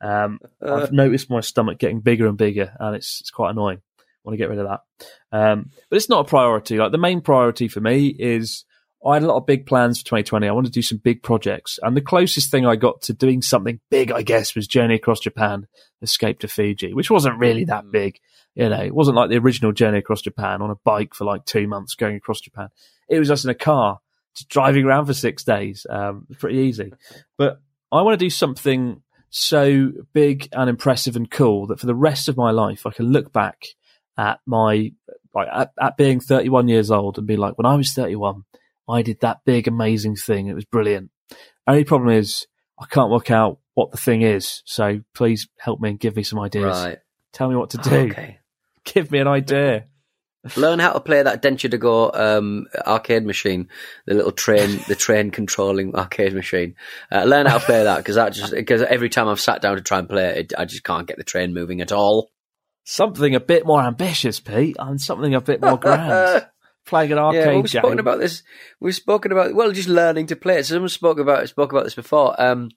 Um, 0.01 0.39
I've 0.61 0.91
noticed 0.91 1.29
my 1.29 1.39
stomach 1.39 1.77
getting 1.79 2.01
bigger 2.01 2.27
and 2.27 2.37
bigger, 2.37 2.73
and 2.79 2.95
it's 2.95 3.21
it's 3.21 3.31
quite 3.31 3.51
annoying. 3.51 3.79
I 3.99 4.03
want 4.23 4.33
to 4.33 4.37
get 4.37 4.49
rid 4.49 4.59
of 4.59 4.67
that, 4.67 5.07
um, 5.31 5.69
but 5.89 5.95
it's 5.95 6.09
not 6.09 6.25
a 6.25 6.29
priority. 6.29 6.77
Like 6.77 6.91
the 6.91 6.97
main 6.97 7.21
priority 7.21 7.67
for 7.69 7.79
me 7.79 8.07
is 8.07 8.65
I 9.05 9.15
had 9.15 9.23
a 9.23 9.27
lot 9.27 9.37
of 9.37 9.45
big 9.45 9.65
plans 9.65 9.99
for 9.99 10.05
2020. 10.05 10.47
I 10.47 10.51
wanted 10.51 10.69
to 10.69 10.79
do 10.79 10.81
some 10.81 10.97
big 10.97 11.23
projects, 11.23 11.79
and 11.81 11.95
the 11.95 12.01
closest 12.01 12.51
thing 12.51 12.65
I 12.65 12.75
got 12.75 13.01
to 13.03 13.13
doing 13.13 13.41
something 13.41 13.79
big, 13.89 14.11
I 14.11 14.21
guess, 14.21 14.55
was 14.55 14.67
Journey 14.67 14.95
Across 14.95 15.21
Japan, 15.21 15.67
Escape 16.01 16.39
to 16.39 16.47
Fiji, 16.47 16.93
which 16.93 17.11
wasn't 17.11 17.39
really 17.39 17.65
that 17.65 17.91
big. 17.91 18.19
You 18.55 18.69
know, 18.69 18.81
it 18.81 18.93
wasn't 18.93 19.17
like 19.17 19.29
the 19.29 19.37
original 19.37 19.71
Journey 19.71 19.97
Across 19.97 20.21
Japan 20.21 20.61
on 20.61 20.69
a 20.69 20.75
bike 20.83 21.13
for 21.13 21.25
like 21.25 21.45
two 21.45 21.67
months 21.67 21.95
going 21.95 22.15
across 22.15 22.39
Japan. 22.39 22.69
It 23.09 23.19
was 23.19 23.27
just 23.27 23.43
in 23.43 23.49
a 23.51 23.55
car, 23.55 23.99
just 24.35 24.49
driving 24.49 24.85
around 24.85 25.07
for 25.07 25.13
six 25.13 25.43
days. 25.43 25.85
Um, 25.89 26.27
it's 26.29 26.39
pretty 26.39 26.59
easy, 26.59 26.93
but 27.37 27.59
I 27.91 28.01
want 28.03 28.17
to 28.17 28.25
do 28.25 28.29
something 28.29 29.01
so 29.29 29.91
big 30.13 30.47
and 30.53 30.69
impressive 30.69 31.15
and 31.15 31.29
cool 31.29 31.67
that 31.67 31.79
for 31.79 31.87
the 31.87 31.95
rest 31.95 32.29
of 32.29 32.37
my 32.37 32.51
life 32.51 32.85
I 32.85 32.91
can 32.91 33.11
look 33.11 33.33
back 33.33 33.65
at 34.15 34.39
my 34.45 34.91
like 35.33 35.47
at, 35.51 35.71
at 35.81 35.97
being 35.97 36.19
31 36.19 36.67
years 36.67 36.91
old 36.91 37.17
and 37.17 37.27
be 37.27 37.37
like, 37.37 37.57
when 37.57 37.65
I 37.65 37.75
was 37.75 37.93
31, 37.93 38.43
I 38.87 39.01
did 39.01 39.19
that 39.21 39.41
big 39.45 39.67
amazing 39.67 40.15
thing. 40.15 40.47
It 40.47 40.53
was 40.53 40.65
brilliant. 40.65 41.11
Only 41.67 41.83
problem 41.83 42.09
is 42.11 42.47
I 42.79 42.85
can't 42.85 43.11
work 43.11 43.31
out 43.31 43.59
what 43.73 43.91
the 43.91 43.97
thing 43.97 44.21
is. 44.21 44.61
So 44.65 45.01
please 45.13 45.47
help 45.59 45.79
me 45.79 45.91
and 45.91 45.99
give 45.99 46.15
me 46.15 46.23
some 46.23 46.39
ideas. 46.39 46.65
right. 46.65 46.97
Tell 47.31 47.49
me 47.49 47.55
what 47.55 47.71
to 47.71 47.77
do. 47.89 47.95
Okay. 48.11 48.39
Give 48.85 49.09
me 49.11 49.19
an 49.19 49.27
idea. 49.29 49.85
Learn 50.57 50.79
how 50.79 50.91
to 50.91 50.99
play 50.99 51.23
that 51.23 51.41
Densha 51.41 51.69
de 51.69 51.77
Go 51.77 52.11
um, 52.13 52.67
arcade 52.85 53.25
machine, 53.25 53.69
the 54.05 54.13
little 54.13 54.33
train, 54.33 54.81
the 54.89 54.95
train 54.95 55.31
controlling 55.31 55.95
arcade 55.95 56.33
machine. 56.33 56.75
Uh, 57.09 57.23
learn 57.23 57.45
how 57.45 57.59
to 57.59 57.65
play 57.65 57.81
that 57.83 57.99
because 57.99 58.15
that 58.15 58.33
just 58.33 58.51
because 58.53 58.81
every 58.81 59.07
time 59.07 59.29
I've 59.29 59.39
sat 59.39 59.61
down 59.61 59.77
to 59.77 59.81
try 59.81 59.99
and 59.99 60.09
play 60.09 60.39
it, 60.39 60.53
I 60.57 60.65
just 60.65 60.83
can't 60.83 61.07
get 61.07 61.15
the 61.17 61.23
train 61.23 61.53
moving 61.53 61.79
at 61.79 61.93
all. 61.93 62.29
Something 62.83 63.35
a 63.35 63.39
bit 63.39 63.65
more 63.65 63.81
ambitious, 63.81 64.41
Pete, 64.41 64.75
and 64.77 64.99
something 64.99 65.33
a 65.33 65.39
bit 65.39 65.61
more 65.61 65.77
grand. 65.77 66.45
Playing 66.85 67.13
an 67.13 67.17
arcade 67.17 67.45
yeah, 67.45 67.55
we've 67.55 67.63
game. 67.71 67.81
spoken 67.81 67.99
about 67.99 68.19
this. 68.19 68.43
We've 68.79 68.93
spoken 68.95 69.31
about 69.31 69.53
well, 69.55 69.71
just 69.71 69.87
learning 69.89 70.27
to 70.27 70.35
play 70.35 70.57
it. 70.59 70.65
Someone 70.65 70.89
spoke 70.89 71.17
about 71.19 71.47
spoke 71.47 71.71
about 71.71 71.85
this 71.85 71.95
before. 71.95 72.39
Um, 72.41 72.69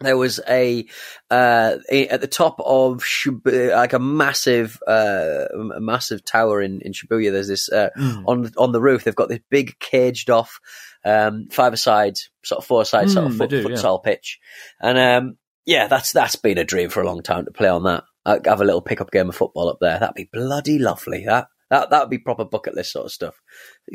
there 0.00 0.16
was 0.16 0.38
a, 0.48 0.86
uh, 1.30 1.76
a 1.90 2.06
at 2.08 2.20
the 2.20 2.28
top 2.28 2.60
of 2.60 2.98
Shibuya, 3.02 3.72
like 3.74 3.94
a 3.94 3.98
massive, 3.98 4.78
uh, 4.86 5.46
a 5.74 5.80
massive 5.80 6.24
tower 6.24 6.62
in, 6.62 6.80
in 6.82 6.92
Shibuya. 6.92 7.32
There's 7.32 7.48
this 7.48 7.68
uh, 7.72 7.88
Mm. 7.98 8.22
on 8.26 8.42
the- 8.42 8.52
on 8.58 8.70
the 8.72 8.80
roof. 8.80 9.02
They've 9.04 9.14
got 9.16 9.28
this 9.28 9.40
big 9.50 9.78
caged 9.80 10.30
off, 10.30 10.60
um, 11.04 11.48
five 11.50 11.72
aside, 11.72 12.16
sort 12.44 12.58
of 12.58 12.64
four 12.64 12.84
side, 12.84 13.10
sort 13.10 13.26
of 13.26 13.32
Mm, 13.32 13.38
they 13.38 13.44
foot, 13.62 13.80
do, 13.80 13.82
yeah. 13.82 13.96
pitch, 14.04 14.38
and 14.80 14.98
um, 14.98 15.38
yeah, 15.66 15.88
that's 15.88 16.12
that's 16.12 16.36
been 16.36 16.58
a 16.58 16.64
dream 16.64 16.90
for 16.90 17.02
a 17.02 17.06
long 17.06 17.22
time 17.22 17.46
to 17.46 17.50
play 17.50 17.68
on 17.68 17.82
that. 17.84 18.04
Uh, 18.24 18.38
have 18.44 18.60
a 18.60 18.64
little 18.64 18.82
pickup 18.82 19.10
game 19.10 19.30
of 19.30 19.34
football 19.34 19.68
up 19.68 19.78
there. 19.80 19.98
That'd 19.98 20.14
be 20.14 20.28
bloody 20.32 20.78
lovely. 20.78 21.24
That 21.26 21.48
that 21.70 21.90
that 21.90 22.00
would 22.00 22.10
be 22.10 22.18
proper 22.18 22.44
bucket 22.44 22.74
list 22.74 22.92
sort 22.92 23.06
of 23.06 23.12
stuff. 23.12 23.40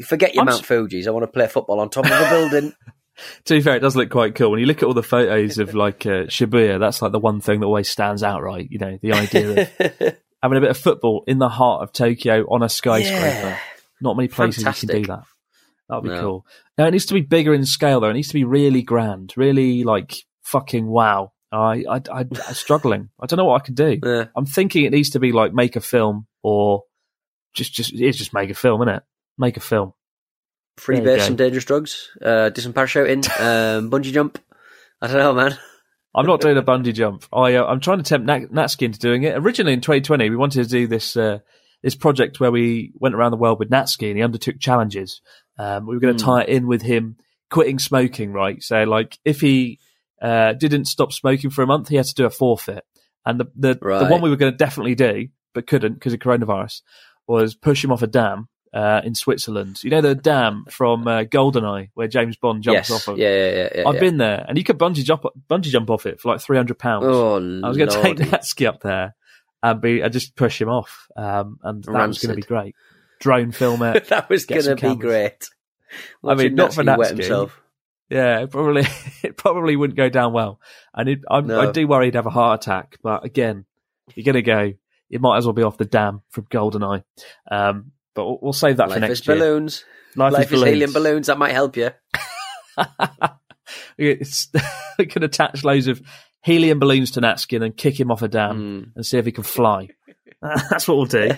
Forget 0.05 0.33
your 0.33 0.41
I'm 0.41 0.45
Mount 0.47 0.61
s- 0.61 0.67
Fuji's. 0.67 1.07
I 1.07 1.11
want 1.11 1.23
to 1.23 1.27
play 1.31 1.47
football 1.47 1.79
on 1.79 1.89
top 1.89 2.05
of 2.05 2.11
a 2.11 2.29
building. 2.29 2.73
To 3.45 3.53
be 3.53 3.61
fair, 3.61 3.75
it 3.75 3.81
does 3.81 3.95
look 3.95 4.09
quite 4.09 4.33
cool. 4.33 4.49
When 4.49 4.59
you 4.59 4.65
look 4.65 4.77
at 4.81 4.85
all 4.85 4.95
the 4.95 5.03
photos 5.03 5.59
of 5.59 5.75
like 5.75 6.03
uh, 6.07 6.25
Shibuya, 6.25 6.79
that's 6.79 6.99
like 6.99 7.11
the 7.11 7.19
one 7.19 7.41
thing 7.41 7.59
that 7.59 7.67
always 7.67 7.87
stands 7.87 8.23
out, 8.23 8.41
right? 8.41 8.67
You 8.67 8.79
know, 8.79 8.97
the 9.03 9.13
idea 9.13 9.51
of 9.61 10.15
having 10.41 10.57
a 10.57 10.61
bit 10.61 10.71
of 10.71 10.77
football 10.79 11.23
in 11.27 11.37
the 11.37 11.47
heart 11.47 11.83
of 11.83 11.93
Tokyo 11.93 12.43
on 12.49 12.63
a 12.63 12.69
skyscraper. 12.69 13.21
Yeah. 13.49 13.59
Not 14.01 14.17
many 14.17 14.29
places 14.29 14.63
you 14.65 14.87
can 14.89 15.01
do 15.01 15.05
that. 15.09 15.25
That 15.89 15.95
would 16.01 16.09
be 16.09 16.15
No. 16.15 16.21
cool. 16.21 16.45
Now 16.75 16.87
it 16.87 16.91
needs 16.91 17.05
to 17.05 17.13
be 17.13 17.21
bigger 17.21 17.53
in 17.53 17.67
scale, 17.67 17.99
though. 17.99 18.09
It 18.09 18.13
needs 18.13 18.29
to 18.29 18.33
be 18.33 18.45
really 18.45 18.81
grand, 18.81 19.33
really 19.37 19.83
like 19.83 20.15
fucking 20.41 20.87
wow. 20.87 21.33
I, 21.51 21.85
I, 21.87 22.01
I, 22.11 22.19
I'm 22.21 22.53
struggling. 22.55 23.09
I 23.21 23.27
don't 23.27 23.37
know 23.37 23.45
what 23.45 23.61
I 23.61 23.63
can 23.65 23.75
do. 23.75 23.99
Yeah. 24.03 24.25
I'm 24.35 24.47
thinking 24.47 24.85
it 24.85 24.91
needs 24.91 25.11
to 25.11 25.19
be 25.19 25.31
like 25.31 25.53
make 25.53 25.75
a 25.75 25.81
film 25.81 26.25
or 26.41 26.81
just, 27.53 27.73
just 27.73 27.93
it's 27.93 28.17
just 28.17 28.33
make 28.33 28.49
a 28.49 28.55
film, 28.55 28.81
innit? 28.81 29.01
Make 29.37 29.57
a 29.57 29.61
film. 29.61 29.93
Free 30.77 31.01
base 31.01 31.27
and 31.27 31.37
dangerous 31.37 31.65
drugs. 31.65 32.09
Uh, 32.21 32.49
do 32.49 32.61
some 32.61 32.73
parachuting. 32.73 33.27
um, 33.39 33.91
bungee 33.91 34.11
jump. 34.11 34.39
I 35.01 35.07
don't 35.07 35.17
know, 35.17 35.33
man. 35.33 35.57
I'm 36.15 36.25
not 36.25 36.41
doing 36.41 36.57
a 36.57 36.63
bungee 36.63 36.93
jump. 36.93 37.25
I, 37.33 37.55
uh, 37.55 37.65
I'm 37.65 37.79
trying 37.79 37.97
to 37.97 38.03
tempt 38.03 38.27
Nat- 38.27 38.51
Natsuki 38.51 38.83
into 38.83 38.99
doing 38.99 39.23
it. 39.23 39.35
Originally 39.35 39.73
in 39.73 39.81
2020, 39.81 40.29
we 40.29 40.35
wanted 40.35 40.63
to 40.63 40.69
do 40.69 40.87
this 40.87 41.17
uh, 41.17 41.39
this 41.81 41.95
project 41.95 42.39
where 42.39 42.51
we 42.51 42.91
went 42.95 43.15
around 43.15 43.31
the 43.31 43.37
world 43.37 43.59
with 43.59 43.69
Natsuki 43.69 44.07
and 44.07 44.17
he 44.17 44.23
undertook 44.23 44.59
challenges. 44.59 45.21
Um, 45.57 45.85
we 45.85 45.95
were 45.95 46.01
going 46.01 46.15
to 46.15 46.23
tie 46.23 46.43
it 46.43 46.49
in 46.49 46.67
with 46.67 46.81
him 46.81 47.17
quitting 47.51 47.77
smoking, 47.79 48.31
right? 48.31 48.61
So, 48.63 48.83
like, 48.83 49.19
if 49.25 49.41
he 49.41 49.79
uh, 50.21 50.53
didn't 50.53 50.85
stop 50.85 51.11
smoking 51.11 51.49
for 51.49 51.61
a 51.61 51.67
month, 51.67 51.89
he 51.89 51.95
had 51.95 52.05
to 52.05 52.15
do 52.15 52.25
a 52.25 52.29
forfeit. 52.29 52.85
And 53.25 53.39
the 53.39 53.45
the, 53.55 53.73
the 53.75 54.07
one 54.09 54.21
we 54.21 54.29
were 54.29 54.35
going 54.35 54.51
to 54.51 54.57
definitely 54.57 54.95
do, 54.95 55.27
but 55.53 55.67
couldn't 55.67 55.93
because 55.93 56.13
of 56.13 56.19
coronavirus, 56.19 56.81
was 57.27 57.55
push 57.55 57.83
him 57.83 57.91
off 57.91 58.01
a 58.01 58.07
dam. 58.07 58.49
Uh, 58.73 59.01
in 59.03 59.13
Switzerland, 59.13 59.83
you 59.83 59.91
know 59.91 60.01
the 60.01 60.15
dam 60.15 60.65
from 60.67 61.07
uh, 61.07 61.25
Goldeneye 61.25 61.91
where 61.93 62.07
James 62.07 62.37
Bond 62.37 62.63
jumps 62.63 62.89
yes. 62.89 62.91
off 62.91 63.07
of. 63.07 63.19
Yeah, 63.19 63.29
yeah, 63.29 63.51
yeah. 63.51 63.69
yeah 63.75 63.83
I've 63.87 63.93
yeah. 63.93 63.99
been 63.99 64.17
there, 64.17 64.43
and 64.47 64.57
you 64.57 64.63
could 64.63 64.79
bungee 64.79 65.03
jump 65.03 65.25
bungee 65.47 65.65
jump 65.65 65.91
off 65.91 66.07
it 66.07 66.19
for 66.19 66.31
like 66.31 66.41
three 66.41 66.57
hundred 66.57 66.79
pounds. 66.79 67.05
Oh, 67.05 67.35
I 67.35 67.67
was 67.67 67.77
going 67.77 67.91
to 67.91 68.01
take 68.01 68.17
lordy. 68.17 68.31
Natsuki 68.31 68.67
up 68.67 68.81
there 68.81 69.13
and 69.63 69.81
be 69.81 70.01
and 70.01 70.13
just 70.13 70.35
push 70.35 70.61
him 70.61 70.69
off, 70.69 71.07
um, 71.15 71.57
and 71.63 71.83
that 71.85 72.07
was 72.07 72.19
going 72.19 72.35
to 72.35 72.35
be 72.35 72.45
great. 72.45 72.75
Drone 73.21 73.51
film 73.53 73.81
it. 73.81 74.05
that 74.09 74.29
was 74.29 74.45
going 74.45 74.63
to 74.63 74.75
be 74.75 74.95
great. 74.95 75.47
I 76.23 76.35
mean, 76.35 76.55
not 76.55 76.73
for 76.73 76.83
Natsuki 76.83 76.97
wet 76.97 77.09
himself. 77.11 77.61
yeah, 78.09 78.41
it 78.41 78.51
probably 78.51 78.83
it 79.23 79.37
probably 79.37 79.75
wouldn't 79.75 79.97
go 79.97 80.09
down 80.09 80.33
well, 80.33 80.59
and 80.93 81.09
it, 81.09 81.19
No. 81.31 81.61
I 81.61 81.71
do 81.71 81.87
worry 81.87 82.07
he'd 82.07 82.15
have 82.15 82.25
a 82.25 82.31
heart 82.31 82.63
attack. 82.63 82.97
But 83.01 83.23
again, 83.23 83.65
you're 84.13 84.25
going 84.25 84.35
to 84.35 84.41
go. 84.41 84.73
You 85.13 85.19
might 85.19 85.37
as 85.37 85.45
well 85.45 85.53
be 85.53 85.63
off 85.63 85.77
the 85.77 85.85
dam 85.85 86.21
from 86.31 86.45
Goldeneye. 86.45 87.03
Um, 87.49 87.91
but 88.15 88.25
we'll, 88.25 88.39
we'll 88.41 88.53
save 88.53 88.77
that 88.77 88.85
for 88.91 88.99
Life 88.99 89.03
is 89.03 89.09
next 89.09 89.27
year. 89.27 89.37
balloons. 89.37 89.85
Life, 90.15 90.33
Life 90.33 90.51
is 90.51 90.61
helium 90.63 90.91
balloons. 90.93 91.27
That 91.27 91.37
might 91.37 91.51
help 91.53 91.77
you. 91.77 91.91
It's, 93.97 94.49
we 94.99 95.05
can 95.05 95.23
attach 95.23 95.63
loads 95.63 95.87
of 95.87 96.01
helium 96.43 96.79
balloons 96.79 97.11
to 97.11 97.21
Natskin 97.21 97.63
and 97.63 97.75
kick 97.75 97.99
him 97.99 98.11
off 98.11 98.21
a 98.21 98.27
dam 98.27 98.57
Hmm. 98.57 98.89
and 98.95 99.05
see 99.05 99.17
if 99.17 99.25
he 99.25 99.31
can 99.31 99.43
fly. 99.43 99.89
that's 100.41 100.87
what 100.87 100.97
we'll 100.97 101.05
do. 101.05 101.29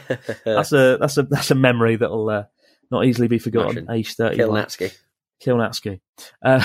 That's 0.46 0.72
a 0.74 0.98
that's 1.00 1.18
a 1.18 1.24
that's 1.24 1.52
a 1.52 1.56
memory 1.56 1.96
that'll 1.98 2.30
uh, 2.30 2.44
not 2.90 3.06
easily 3.06 3.28
be 3.28 3.38
forgotten. 3.40 3.90
Age 3.92 4.16
thirty. 4.16 4.38
Kill 4.38 4.52
Natsuki. 4.52 4.98
Kill 5.40 5.58
Natsuki. 5.58 6.00
Uh, 6.44 6.64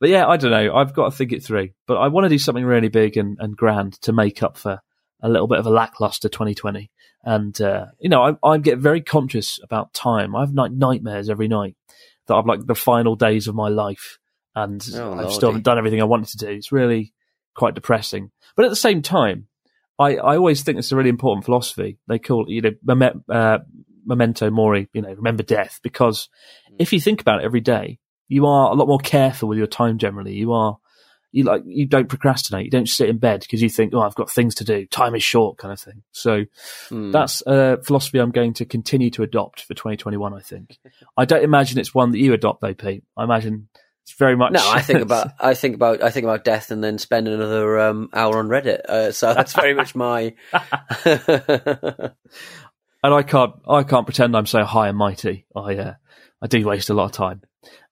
but 0.00 0.08
yeah, 0.08 0.26
I 0.26 0.36
don't 0.38 0.50
know. 0.50 0.74
I've 0.74 0.92
got 0.94 1.10
to 1.10 1.16
think 1.16 1.32
it 1.32 1.44
through. 1.44 1.68
But 1.86 1.98
I 1.98 2.08
want 2.08 2.24
to 2.24 2.28
do 2.30 2.38
something 2.38 2.64
really 2.64 2.88
big 2.88 3.16
and, 3.16 3.36
and 3.38 3.56
grand 3.56 4.00
to 4.02 4.12
make 4.12 4.42
up 4.42 4.56
for 4.58 4.80
a 5.20 5.28
little 5.28 5.46
bit 5.46 5.58
of 5.58 5.66
a 5.66 5.70
lackluster 5.70 6.28
2020. 6.28 6.90
And, 7.24 7.60
uh, 7.60 7.86
you 7.98 8.08
know, 8.08 8.22
I, 8.22 8.48
I 8.48 8.58
get 8.58 8.78
very 8.78 9.00
conscious 9.00 9.58
about 9.62 9.92
time. 9.92 10.36
I 10.36 10.40
have 10.40 10.52
like 10.52 10.72
nightmares 10.72 11.28
every 11.28 11.48
night 11.48 11.76
that 12.26 12.34
I've 12.34 12.46
like 12.46 12.66
the 12.66 12.74
final 12.74 13.16
days 13.16 13.48
of 13.48 13.54
my 13.54 13.68
life 13.68 14.18
and 14.54 14.84
Oh, 14.94 15.14
I 15.14 15.30
still 15.30 15.50
haven't 15.50 15.64
done 15.64 15.78
everything 15.78 16.00
I 16.00 16.04
wanted 16.04 16.28
to 16.30 16.38
do. 16.38 16.48
It's 16.48 16.72
really 16.72 17.12
quite 17.54 17.74
depressing. 17.74 18.30
But 18.54 18.64
at 18.64 18.70
the 18.70 18.76
same 18.76 19.02
time, 19.02 19.48
I, 19.98 20.16
I 20.16 20.36
always 20.36 20.62
think 20.62 20.78
it's 20.78 20.92
a 20.92 20.96
really 20.96 21.10
important 21.10 21.44
philosophy. 21.44 21.98
They 22.06 22.18
call 22.18 22.46
it, 22.46 22.50
you 22.50 22.62
know, 22.62 23.12
uh, 23.28 23.58
memento 24.04 24.50
mori, 24.50 24.88
you 24.92 25.02
know, 25.02 25.12
remember 25.12 25.42
death, 25.42 25.80
because 25.82 26.28
if 26.78 26.92
you 26.92 27.00
think 27.00 27.20
about 27.20 27.40
it 27.40 27.44
every 27.44 27.60
day, 27.60 27.98
you 28.28 28.46
are 28.46 28.70
a 28.70 28.74
lot 28.74 28.88
more 28.88 28.98
careful 28.98 29.48
with 29.48 29.58
your 29.58 29.66
time 29.66 29.98
generally. 29.98 30.34
You 30.34 30.52
are, 30.52 30.78
you 31.36 31.44
like, 31.44 31.62
you 31.66 31.84
don't 31.86 32.08
procrastinate. 32.08 32.64
You 32.64 32.70
don't 32.70 32.88
sit 32.88 33.08
in 33.10 33.18
bed 33.18 33.40
because 33.40 33.60
you 33.60 33.68
think, 33.68 33.92
oh, 33.94 34.00
I've 34.00 34.14
got 34.14 34.30
things 34.30 34.54
to 34.56 34.64
do. 34.64 34.86
Time 34.86 35.14
is 35.14 35.22
short 35.22 35.58
kind 35.58 35.70
of 35.72 35.78
thing. 35.78 36.02
So 36.12 36.44
Hmm. 36.88 37.10
that's 37.10 37.42
a 37.46 37.78
philosophy 37.84 38.18
I'm 38.18 38.30
going 38.30 38.54
to 38.54 38.64
continue 38.64 39.10
to 39.10 39.22
adopt 39.22 39.62
for 39.62 39.74
2021, 39.74 40.32
I 40.32 40.40
think. 40.40 40.78
I 41.16 41.26
don't 41.26 41.44
imagine 41.44 41.78
it's 41.78 41.94
one 41.94 42.10
that 42.12 42.18
you 42.18 42.32
adopt 42.32 42.62
though, 42.62 42.74
Pete. 42.74 43.04
I 43.16 43.24
imagine 43.24 43.68
it's 44.02 44.14
very 44.18 44.36
much. 44.36 44.52
No, 44.52 44.60
I 44.66 44.80
think 44.80 45.00
about 45.08 45.32
I 45.38 45.52
think 45.54 45.74
about 45.74 46.02
I 46.02 46.10
think 46.10 46.24
about 46.24 46.44
death 46.44 46.70
and 46.70 46.82
then 46.82 46.96
spend 46.98 47.28
another 47.28 47.80
um, 47.80 48.08
hour 48.14 48.38
on 48.38 48.48
Reddit. 48.48 48.80
Uh, 48.88 49.12
so 49.12 49.34
that's 49.34 49.52
very 49.52 49.74
much 49.74 49.94
my. 49.94 50.34
and 51.04 52.12
I 53.02 53.22
can't 53.22 53.54
I 53.68 53.82
can't 53.82 54.06
pretend 54.06 54.36
I'm 54.36 54.46
so 54.46 54.64
high 54.64 54.88
and 54.88 54.96
mighty. 54.96 55.46
I 55.54 55.76
uh, 55.76 55.94
I 56.40 56.46
do 56.46 56.64
waste 56.66 56.90
a 56.90 56.94
lot 56.94 57.06
of 57.06 57.12
time. 57.12 57.42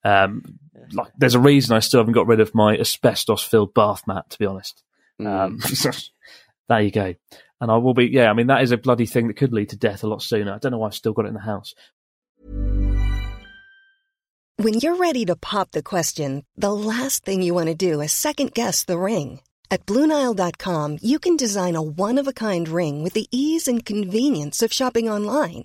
Um, 0.04 0.42
like 0.92 1.12
there's 1.16 1.34
a 1.34 1.40
reason 1.40 1.76
I 1.76 1.80
still 1.80 2.00
haven't 2.00 2.14
got 2.14 2.26
rid 2.26 2.40
of 2.40 2.54
my 2.54 2.76
asbestos 2.76 3.42
filled 3.42 3.74
bath 3.74 4.06
mat. 4.06 4.30
To 4.30 4.38
be 4.38 4.46
honest, 4.46 4.82
um, 5.20 5.60
there 6.68 6.80
you 6.80 6.90
go. 6.90 7.14
And 7.60 7.70
I 7.70 7.76
will 7.76 7.94
be 7.94 8.06
yeah. 8.06 8.30
I 8.30 8.34
mean 8.34 8.48
that 8.48 8.62
is 8.62 8.72
a 8.72 8.76
bloody 8.76 9.06
thing 9.06 9.28
that 9.28 9.36
could 9.36 9.52
lead 9.52 9.70
to 9.70 9.76
death 9.76 10.04
a 10.04 10.06
lot 10.06 10.22
sooner. 10.22 10.52
I 10.52 10.58
don't 10.58 10.72
know 10.72 10.78
why 10.78 10.88
I've 10.88 10.94
still 10.94 11.12
got 11.12 11.24
it 11.24 11.28
in 11.28 11.34
the 11.34 11.40
house. 11.40 11.74
When 14.56 14.74
you're 14.74 14.96
ready 14.96 15.24
to 15.24 15.34
pop 15.34 15.72
the 15.72 15.82
question, 15.82 16.44
the 16.56 16.72
last 16.72 17.24
thing 17.24 17.42
you 17.42 17.54
want 17.54 17.66
to 17.68 17.74
do 17.74 18.00
is 18.00 18.12
second 18.12 18.54
guess 18.54 18.84
the 18.84 18.98
ring. 18.98 19.40
At 19.68 19.86
Bluenile.com, 19.86 20.98
you 21.02 21.18
can 21.18 21.36
design 21.36 21.74
a 21.74 21.82
one 21.82 22.18
of 22.20 22.28
a 22.28 22.32
kind 22.32 22.68
ring 22.68 23.02
with 23.02 23.14
the 23.14 23.26
ease 23.32 23.66
and 23.66 23.84
convenience 23.84 24.62
of 24.62 24.72
shopping 24.72 25.08
online. 25.08 25.64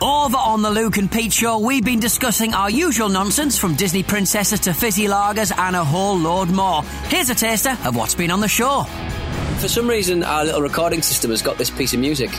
Over 0.00 0.36
on 0.36 0.62
the 0.62 0.70
Luke 0.70 0.96
and 0.96 1.10
Pete 1.10 1.32
show, 1.32 1.58
we've 1.58 1.84
been 1.84 1.98
discussing 1.98 2.54
our 2.54 2.70
usual 2.70 3.08
nonsense 3.08 3.58
from 3.58 3.74
Disney 3.74 4.04
princesses 4.04 4.60
to 4.60 4.72
fizzy 4.72 5.06
lagers 5.06 5.56
and 5.56 5.74
a 5.74 5.82
whole 5.82 6.16
load 6.16 6.50
more. 6.50 6.84
Here's 7.08 7.30
a 7.30 7.34
taster 7.34 7.76
of 7.84 7.96
what's 7.96 8.14
been 8.14 8.30
on 8.30 8.38
the 8.40 8.46
show. 8.46 8.84
For 9.58 9.66
some 9.66 9.88
reason, 9.88 10.22
our 10.22 10.44
little 10.44 10.62
recording 10.62 11.02
system 11.02 11.32
has 11.32 11.42
got 11.42 11.58
this 11.58 11.68
piece 11.68 11.94
of 11.94 11.98
music 11.98 12.30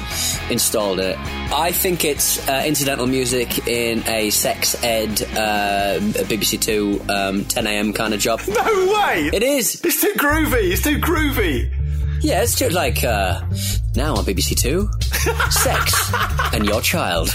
installed 0.49 1.01
in 1.01 1.07
it. 1.07 1.17
I 1.51 1.73
think 1.73 2.05
it's 2.05 2.47
uh, 2.47 2.63
incidental 2.65 3.07
music 3.07 3.67
in 3.67 4.07
a 4.07 4.29
sex 4.29 4.81
ed 4.81 5.21
uh, 5.35 5.99
BBC 5.99 6.61
Two 6.61 7.01
um, 7.09 7.43
10 7.43 7.67
a.m. 7.67 7.91
kind 7.91 8.13
of 8.13 8.21
job. 8.21 8.39
No 8.47 8.63
way! 8.63 9.29
It 9.33 9.43
is. 9.43 9.81
It's 9.83 9.99
too 9.99 10.13
groovy. 10.15 10.71
It's 10.71 10.81
too 10.81 10.97
groovy. 10.97 11.69
Yeah, 12.21 12.41
it's 12.41 12.55
just 12.57 12.73
like 12.73 13.03
uh, 13.03 13.41
now 13.95 14.15
on 14.15 14.25
BBC 14.25 14.55
Two, 14.57 14.89
sex 15.51 16.11
and 16.53 16.65
your 16.65 16.81
child. 16.81 17.29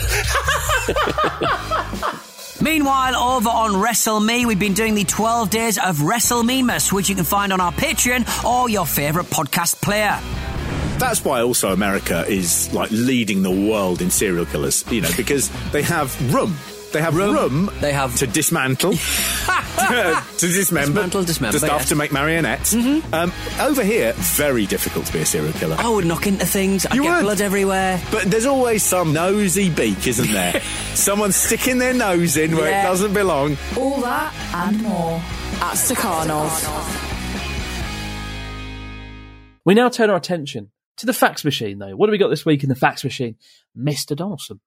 Meanwhile, 2.60 3.16
over 3.16 3.48
on 3.48 3.72
WrestleMe, 3.72 4.46
we've 4.46 4.58
been 4.58 4.72
doing 4.74 4.94
the 4.94 5.04
12 5.04 5.50
days 5.50 5.78
of 5.78 6.02
Wrestle 6.02 6.42
WrestleMemas, 6.42 6.92
which 6.92 7.08
you 7.08 7.14
can 7.14 7.24
find 7.24 7.52
on 7.52 7.60
our 7.60 7.72
Patreon 7.72 8.44
or 8.44 8.70
your 8.70 8.86
favourite 8.86 9.28
podcast 9.28 9.80
player. 9.82 10.18
That's 10.98 11.24
why 11.24 11.42
also 11.42 11.72
America 11.72 12.24
is 12.26 12.72
like 12.72 12.90
leading 12.90 13.42
the 13.42 13.50
world 13.50 14.00
in 14.00 14.10
serial 14.10 14.46
killers, 14.46 14.84
you 14.90 15.00
know, 15.00 15.10
because 15.16 15.50
they 15.72 15.82
have 15.82 16.32
room. 16.32 16.56
They 16.94 17.02
have 17.02 17.14
room. 17.16 17.70
They 17.80 17.92
have- 17.92 18.16
to 18.16 18.26
dismantle, 18.26 18.92
to 18.94 20.22
dismember, 20.38 20.92
Dismantle, 21.02 21.24
dismember, 21.24 21.59
to 21.59 21.66
stuff 21.66 21.80
yes. 21.80 21.88
to 21.88 21.96
make 21.96 22.12
marionettes. 22.12 22.72
Um, 22.74 23.33
over 23.61 23.83
here, 23.83 24.12
very 24.14 24.64
difficult 24.66 25.07
to 25.07 25.12
be 25.12 25.18
a 25.18 25.26
serial 25.26 25.52
killer. 25.54 25.76
I 25.78 25.88
would 25.88 26.07
knock 26.07 26.26
into 26.28 26.46
things, 26.46 26.87
I'd 26.87 26.94
You 26.94 27.02
get 27.02 27.16
would. 27.16 27.22
blood 27.22 27.40
everywhere. 27.40 28.00
But 28.12 28.30
there's 28.30 28.46
always 28.46 28.83
some 28.85 29.12
nosy 29.12 29.68
beak, 29.70 30.07
isn't 30.07 30.33
there? 30.33 30.61
Someone 30.94 31.33
sticking 31.33 31.78
their 31.78 31.92
nose 31.92 32.37
in 32.37 32.57
where 32.57 32.70
Yeah. 32.70 32.83
it 32.83 32.85
doesn't 32.85 33.12
belong. 33.12 33.57
All 33.76 34.00
that 34.02 34.33
and 34.54 34.80
more 34.83 35.16
at 35.16 35.74
Stakhanov. 35.74 36.50
We 39.64 39.74
now 39.74 39.88
turn 39.88 40.11
our 40.11 40.16
attention 40.16 40.70
to 40.98 41.07
the 41.07 41.12
fax 41.12 41.44
machine, 41.44 41.78
though. 41.78 41.96
What 41.96 42.07
do 42.07 42.12
we 42.12 42.18
got 42.18 42.28
this 42.28 42.46
week 42.46 42.62
in 42.62 42.68
the 42.68 42.74
fax 42.76 43.02
machine, 43.02 43.37
Mister 43.74 44.14
Donaldson? 44.14 44.61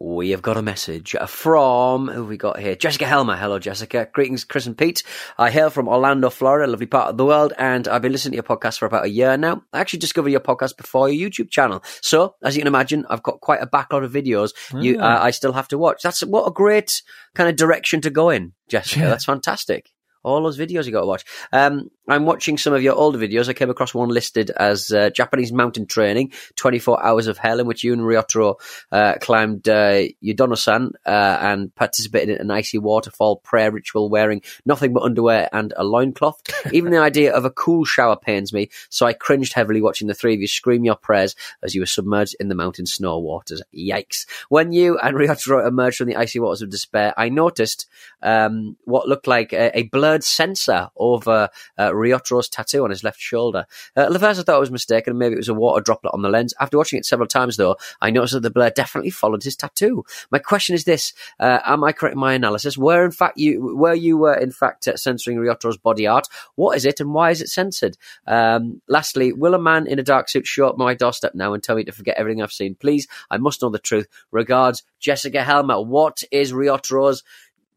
We 0.00 0.30
have 0.30 0.42
got 0.42 0.56
a 0.56 0.62
message 0.62 1.16
from 1.26 2.06
who 2.06 2.20
have 2.20 2.28
we 2.28 2.36
got 2.36 2.60
here? 2.60 2.76
Jessica 2.76 3.04
Helmer. 3.04 3.34
Hello, 3.34 3.58
Jessica. 3.58 4.08
Greetings, 4.12 4.44
Chris 4.44 4.66
and 4.66 4.78
Pete. 4.78 5.02
I 5.36 5.50
hail 5.50 5.70
from 5.70 5.88
Orlando, 5.88 6.30
Florida, 6.30 6.70
lovely 6.70 6.86
part 6.86 7.08
of 7.08 7.16
the 7.16 7.24
world, 7.24 7.52
and 7.58 7.88
I've 7.88 8.00
been 8.02 8.12
listening 8.12 8.32
to 8.32 8.36
your 8.36 8.42
podcast 8.44 8.78
for 8.78 8.86
about 8.86 9.06
a 9.06 9.10
year 9.10 9.36
now. 9.36 9.64
I 9.72 9.80
actually 9.80 9.98
discovered 9.98 10.28
your 10.30 10.38
podcast 10.38 10.76
before 10.76 11.08
your 11.08 11.28
YouTube 11.28 11.50
channel, 11.50 11.82
so 12.00 12.36
as 12.44 12.54
you 12.54 12.60
can 12.60 12.68
imagine, 12.68 13.06
I've 13.10 13.24
got 13.24 13.40
quite 13.40 13.60
a 13.60 13.66
backlog 13.66 14.04
of 14.04 14.12
videos. 14.12 14.52
You, 14.72 14.98
Ah. 15.00 15.16
uh, 15.20 15.24
I 15.24 15.30
still 15.32 15.52
have 15.54 15.66
to 15.68 15.78
watch. 15.78 16.00
That's 16.02 16.20
what 16.20 16.46
a 16.46 16.52
great 16.52 17.02
kind 17.34 17.50
of 17.50 17.56
direction 17.56 18.00
to 18.02 18.10
go 18.10 18.30
in, 18.30 18.52
Jessica. 18.68 19.00
Yeah. 19.00 19.08
That's 19.08 19.24
fantastic. 19.24 19.90
All 20.22 20.42
those 20.42 20.58
videos 20.58 20.84
you 20.84 20.92
got 20.92 21.00
to 21.00 21.06
watch. 21.06 21.24
Um, 21.52 21.90
I'm 22.08 22.24
watching 22.24 22.56
some 22.56 22.72
of 22.72 22.82
your 22.82 22.94
older 22.94 23.18
videos. 23.18 23.48
I 23.48 23.52
came 23.52 23.68
across 23.68 23.92
one 23.92 24.08
listed 24.08 24.50
as 24.50 24.90
uh, 24.90 25.10
Japanese 25.10 25.52
mountain 25.52 25.86
training, 25.86 26.32
24 26.56 27.04
hours 27.04 27.26
of 27.26 27.36
hell, 27.36 27.60
in 27.60 27.66
which 27.66 27.84
you 27.84 27.92
and 27.92 28.00
Ryotaro 28.00 28.54
uh, 28.90 29.14
climbed 29.20 29.68
uh, 29.68 30.04
Yudono-san 30.24 30.92
uh, 31.04 31.38
and 31.40 31.74
participated 31.74 32.36
in 32.36 32.40
an 32.40 32.50
icy 32.50 32.78
waterfall 32.78 33.36
prayer 33.36 33.70
ritual 33.70 34.08
wearing 34.08 34.40
nothing 34.64 34.94
but 34.94 35.02
underwear 35.02 35.50
and 35.52 35.74
a 35.76 35.84
loincloth. 35.84 36.40
Even 36.72 36.92
the 36.92 36.98
idea 36.98 37.34
of 37.34 37.44
a 37.44 37.50
cool 37.50 37.84
shower 37.84 38.16
pains 38.16 38.54
me, 38.54 38.70
so 38.88 39.04
I 39.04 39.12
cringed 39.12 39.52
heavily 39.52 39.82
watching 39.82 40.08
the 40.08 40.14
three 40.14 40.34
of 40.34 40.40
you 40.40 40.48
scream 40.48 40.84
your 40.84 40.96
prayers 40.96 41.36
as 41.62 41.74
you 41.74 41.82
were 41.82 41.86
submerged 41.86 42.36
in 42.40 42.48
the 42.48 42.54
mountain 42.54 42.86
snow 42.86 43.18
waters. 43.18 43.62
Yikes. 43.76 44.24
When 44.48 44.72
you 44.72 44.98
and 44.98 45.14
Ryotaro 45.14 45.66
emerged 45.66 45.98
from 45.98 46.08
the 46.08 46.16
icy 46.16 46.40
waters 46.40 46.62
of 46.62 46.70
despair, 46.70 47.12
I 47.18 47.28
noticed 47.28 47.86
um, 48.22 48.76
what 48.84 49.08
looked 49.08 49.26
like 49.26 49.52
a, 49.52 49.76
a 49.78 49.82
blurred 49.84 50.24
censor 50.24 50.88
over 50.96 51.50
uh, 51.78 51.94
Ryotaro's 51.98 52.48
tattoo 52.48 52.84
on 52.84 52.90
his 52.90 53.04
left 53.04 53.20
shoulder. 53.20 53.66
Uh, 53.96 54.08
I 54.10 54.34
thought 54.34 54.48
I 54.48 54.58
was 54.58 54.70
mistaken, 54.70 55.18
maybe 55.18 55.34
it 55.34 55.38
was 55.38 55.48
a 55.48 55.54
water 55.54 55.82
droplet 55.82 56.14
on 56.14 56.22
the 56.22 56.28
lens. 56.28 56.54
After 56.60 56.76
watching 56.76 56.98
it 56.98 57.06
several 57.06 57.28
times, 57.28 57.56
though, 57.56 57.76
I 58.00 58.10
noticed 58.10 58.34
that 58.34 58.40
the 58.40 58.50
blur 58.50 58.70
definitely 58.70 59.10
followed 59.10 59.42
his 59.42 59.56
tattoo. 59.56 60.04
My 60.30 60.38
question 60.38 60.74
is 60.74 60.84
this: 60.84 61.12
uh, 61.40 61.60
Am 61.64 61.84
I 61.84 61.92
correct 61.92 62.14
in 62.14 62.20
my 62.20 62.34
analysis? 62.34 62.78
Were 62.78 63.04
in 63.04 63.10
fact 63.10 63.38
you 63.38 63.76
were 63.76 63.94
you 63.94 64.16
were 64.16 64.34
in 64.34 64.50
fact 64.50 64.88
uh, 64.88 64.96
censoring 64.96 65.38
Ryotaro's 65.38 65.76
body 65.76 66.06
art? 66.06 66.28
What 66.54 66.76
is 66.76 66.84
it, 66.84 67.00
and 67.00 67.14
why 67.14 67.30
is 67.30 67.42
it 67.42 67.48
censored? 67.48 67.96
Um, 68.26 68.80
lastly, 68.88 69.32
will 69.32 69.54
a 69.54 69.58
man 69.58 69.86
in 69.86 69.98
a 69.98 70.02
dark 70.04 70.28
suit 70.28 70.46
show 70.46 70.68
up 70.68 70.78
my 70.78 70.94
doorstep 70.94 71.34
now 71.34 71.52
and 71.52 71.62
tell 71.62 71.76
me 71.76 71.84
to 71.84 71.92
forget 71.92 72.16
everything 72.16 72.42
I've 72.42 72.52
seen? 72.52 72.74
Please, 72.74 73.06
I 73.30 73.38
must 73.38 73.62
know 73.62 73.70
the 73.70 73.78
truth. 73.78 74.06
Regards, 74.30 74.82
Jessica 74.98 75.42
Helmer. 75.42 75.80
What 75.80 76.22
is 76.30 76.52
Ryotaro's 76.52 77.22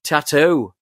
tattoo? 0.03 0.73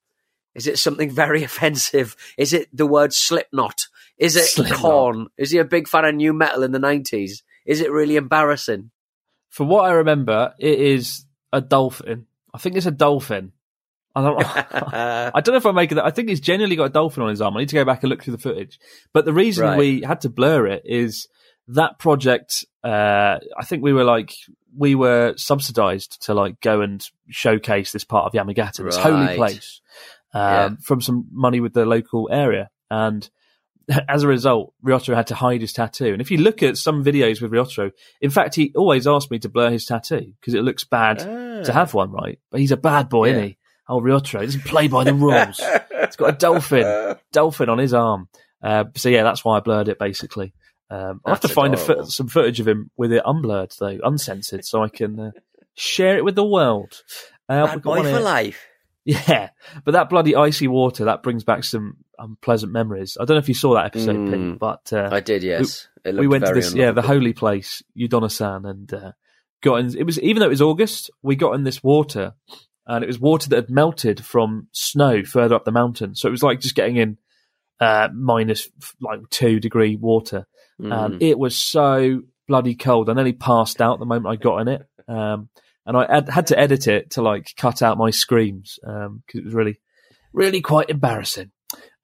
Is 0.55 0.67
it 0.67 0.79
something 0.79 1.09
very 1.11 1.43
offensive? 1.49 2.15
Is 2.37 2.53
it 2.53 2.69
the 2.75 2.85
word 2.87 3.13
Slipknot? 3.13 3.87
Is 4.17 4.35
it 4.35 4.45
Slipknot. 4.45 4.79
Korn? 4.79 5.27
Is 5.37 5.51
he 5.51 5.59
a 5.59 5.65
big 5.65 5.87
fan 5.87 6.05
of 6.05 6.15
nu 6.15 6.33
metal 6.33 6.63
in 6.63 6.71
the 6.71 6.79
nineties? 6.79 7.43
Is 7.65 7.81
it 7.81 7.91
really 7.91 8.15
embarrassing? 8.15 8.91
From 9.49 9.67
what 9.69 9.85
I 9.85 9.93
remember, 9.93 10.53
it 10.59 10.79
is 10.79 11.25
a 11.53 11.61
dolphin. 11.61 12.25
I 12.53 12.57
think 12.57 12.75
it's 12.75 12.85
a 12.85 12.91
dolphin. 12.91 13.51
I 14.15 14.21
don't. 14.23 14.43
I 14.93 15.41
don't 15.41 15.53
know 15.53 15.57
if 15.57 15.65
I'm 15.65 15.75
making 15.75 15.95
that. 15.95 16.05
I 16.05 16.11
think 16.11 16.29
he's 16.29 16.39
genuinely 16.39 16.75
got 16.75 16.85
a 16.85 16.89
dolphin 16.89 17.23
on 17.23 17.29
his 17.29 17.41
arm. 17.41 17.55
I 17.55 17.61
need 17.61 17.69
to 17.69 17.75
go 17.75 17.85
back 17.85 18.03
and 18.03 18.09
look 18.09 18.23
through 18.23 18.35
the 18.35 18.41
footage. 18.41 18.79
But 19.13 19.25
the 19.25 19.33
reason 19.33 19.65
Right. 19.65 19.77
we 19.77 20.01
had 20.01 20.21
to 20.21 20.29
blur 20.29 20.67
it 20.67 20.83
is 20.85 21.27
that 21.69 21.99
project. 21.99 22.65
Uh, 22.83 23.37
I 23.57 23.65
think 23.65 23.83
we 23.83 23.93
were 23.93 24.03
like 24.03 24.33
we 24.75 24.95
were 24.95 25.33
subsidized 25.37 26.23
to 26.25 26.33
like 26.33 26.59
go 26.61 26.81
and 26.81 27.07
showcase 27.29 27.91
this 27.91 28.03
part 28.03 28.25
of 28.25 28.33
Yamagata, 28.33 28.83
this 28.83 28.97
holy 28.97 29.35
place, 29.35 29.81
um, 30.33 30.41
Yeah. 30.41 30.69
from 30.83 31.01
some 31.01 31.27
money 31.31 31.59
with 31.59 31.73
the 31.73 31.85
local 31.85 32.29
area, 32.31 32.69
and 32.89 33.29
as 34.07 34.23
a 34.23 34.27
result, 34.27 34.73
Ryotaro 34.85 35.15
had 35.15 35.27
to 35.27 35.35
hide 35.35 35.61
his 35.61 35.73
tattoo. 35.73 36.11
And 36.13 36.21
if 36.21 36.29
you 36.31 36.37
look 36.37 36.61
at 36.61 36.77
some 36.77 37.03
videos 37.03 37.41
with 37.41 37.51
Ryotaro, 37.51 37.91
in 38.21 38.29
fact, 38.29 38.53
he 38.55 38.71
always 38.75 39.07
asked 39.07 39.31
me 39.31 39.39
to 39.39 39.49
blur 39.49 39.71
his 39.71 39.85
tattoo 39.85 40.33
because 40.39 40.53
it 40.53 40.61
looks 40.61 40.83
bad 40.83 41.19
to 41.65 41.73
have 41.73 41.93
one, 41.93 42.11
right? 42.11 42.39
But 42.51 42.59
he's 42.59 42.71
a 42.71 42.77
bad 42.77 43.09
boy, 43.09 43.29
Ah. 43.29 43.31
Yeah. 43.31 43.35
isn't 43.37 43.47
he? 43.49 43.57
Oh, 43.87 43.99
Ryotaro 44.01 44.41
doesn't 44.41 44.65
play 44.65 44.87
by 44.87 45.03
the 45.03 45.15
rules. 45.15 45.59
It's 45.91 46.15
got 46.15 46.29
a 46.35 46.37
dolphin, 46.37 47.15
dolphin 47.31 47.69
on 47.69 47.79
his 47.79 47.93
arm. 47.95 48.29
Uh, 48.61 48.83
so 48.95 49.09
yeah, 49.09 49.23
that's 49.23 49.43
why 49.43 49.57
I 49.57 49.61
blurred 49.61 49.87
it 49.87 49.97
basically. 49.97 50.53
Um, 50.91 51.21
I'll 51.25 51.33
have 51.33 51.41
to 51.41 51.47
find 51.47 51.73
a 51.73 51.81
adorable. 51.81 52.05
some 52.05 52.27
footage 52.27 52.59
of 52.59 52.67
him 52.67 52.91
with 52.97 53.11
it 53.11 53.23
unblurred 53.25 53.71
though, 53.79 53.97
uncensored, 54.03 54.65
so 54.65 54.83
I 54.83 54.89
can 54.89 55.19
uh, 55.19 55.31
share 55.75 56.17
it 56.17 56.23
with 56.25 56.35
the 56.35 56.43
world. 56.45 57.01
Uh, 57.47 57.65
Bad 57.65 57.81
boy 57.81 58.03
for 58.03 58.19
life. 58.19 58.63
Yeah, 59.05 59.49
but 59.85 59.91
that 59.93 60.09
bloody 60.09 60.35
icy 60.35 60.67
water 60.67 61.05
that 61.05 61.23
brings 61.23 61.43
back 61.43 61.63
some 61.63 61.97
unpleasant 62.19 62.71
memories. 62.71 63.17
I 63.19 63.25
don't 63.25 63.35
know 63.35 63.39
if 63.39 63.47
you 63.47 63.55
saw 63.55 63.73
that 63.75 63.85
episode, 63.85 64.15
Mm. 64.17 64.51
Pete, 64.51 64.59
but 64.59 64.93
uh, 64.93 65.09
I 65.11 65.19
did, 65.21 65.41
yes. 65.43 65.87
It 66.03 66.13
we 66.15 66.27
looked 66.27 66.31
went 66.31 66.45
to 66.45 66.53
this, 66.53 66.75
yeah, 66.75 66.91
the 66.91 67.01
holy 67.01 67.33
place, 67.33 67.81
Yudono-san, 67.97 68.65
and 68.65 68.93
uh, 68.93 69.11
got 69.63 69.75
in. 69.77 69.97
It 69.97 70.03
was 70.05 70.19
even 70.19 70.41
though 70.41 70.45
it 70.47 70.49
was 70.49 70.61
August, 70.61 71.09
we 71.23 71.35
got 71.35 71.53
in 71.53 71.63
this 71.63 71.81
water, 71.83 72.33
and 72.85 73.03
it 73.03 73.07
was 73.07 73.19
water 73.19 73.49
that 73.49 73.55
had 73.55 73.69
melted 73.69 74.23
from 74.23 74.67
snow 74.73 75.23
further 75.23 75.55
up 75.55 75.65
the 75.65 75.71
mountain. 75.71 76.13
So 76.15 76.27
it 76.27 76.31
was 76.31 76.43
like 76.43 76.59
just 76.59 76.75
getting 76.75 76.97
in 76.97 77.17
uh, 77.79 78.09
minus 78.13 78.69
like 79.01 79.21
two 79.29 79.59
degree 79.59 79.95
water, 79.95 80.45
Mm. 80.79 81.05
and 81.05 81.23
it 81.23 81.37
was 81.39 81.57
so 81.57 82.21
bloody 82.47 82.75
cold. 82.75 83.09
I 83.09 83.13
nearly 83.13 83.33
passed 83.33 83.81
out 83.81 83.99
the 83.99 84.05
moment 84.05 84.27
I 84.27 84.35
got 84.41 84.59
in 84.59 84.67
it, 84.69 84.81
um, 85.07 85.49
and 85.89 85.97
I 85.97 86.05
had, 86.07 86.29
had 86.29 86.47
to 86.47 86.59
edit 86.59 86.87
it 86.87 87.11
to 87.11 87.23
like 87.23 87.55
cut 87.57 87.81
out 87.81 87.97
my 87.97 88.11
screams 88.11 88.77
because 88.79 89.19
it 89.33 89.43
was 89.43 89.55
really, 89.55 89.79
really 90.31 90.61
quite 90.61 90.91
embarrassing. 90.91 91.49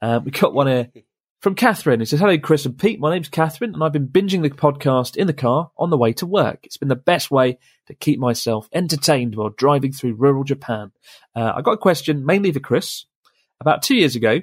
Uh, 0.02 0.20
we 0.24 0.32
got 0.32 0.56
one 0.56 0.66
here 0.66 0.90
from 1.40 1.54
Catherine. 1.54 2.02
It 2.02 2.08
says, 2.08 2.20
Hello, 2.20 2.36
Chris 2.40 2.66
and 2.66 2.76
Pete. 2.76 3.00
My 3.00 3.14
name's 3.14 3.30
Catherine, 3.30 3.76
and 3.76 3.84
I've 3.84 3.94
been 3.94 4.08
binging 4.08 4.42
the 4.42 4.50
podcast 4.50 5.16
in 5.16 5.28
the 5.28 5.34
car 5.34 5.70
on 5.78 5.92
the 5.92 6.00
way 6.00 6.14
to 6.14 6.26
work. 6.26 6.62
It's 6.64 6.78
been 6.78 6.90
the 6.90 6.96
best 6.96 7.30
way 7.30 7.60
to 7.86 7.94
keep 7.94 8.20
myself 8.20 8.68
entertained 8.74 9.36
while 9.36 9.50
driving 9.50 9.92
through 9.92 10.16
rural 10.16 10.44
Japan. 10.44 10.92
Uh, 11.36 11.54
I 11.56 11.62
got 11.62 11.74
a 11.74 11.78
question 11.78 12.26
mainly 12.26 12.52
for 12.52 12.60
Chris. 12.60 13.06
About 13.62 13.84
two 13.84 13.96
years 13.96 14.16
ago, 14.16 14.42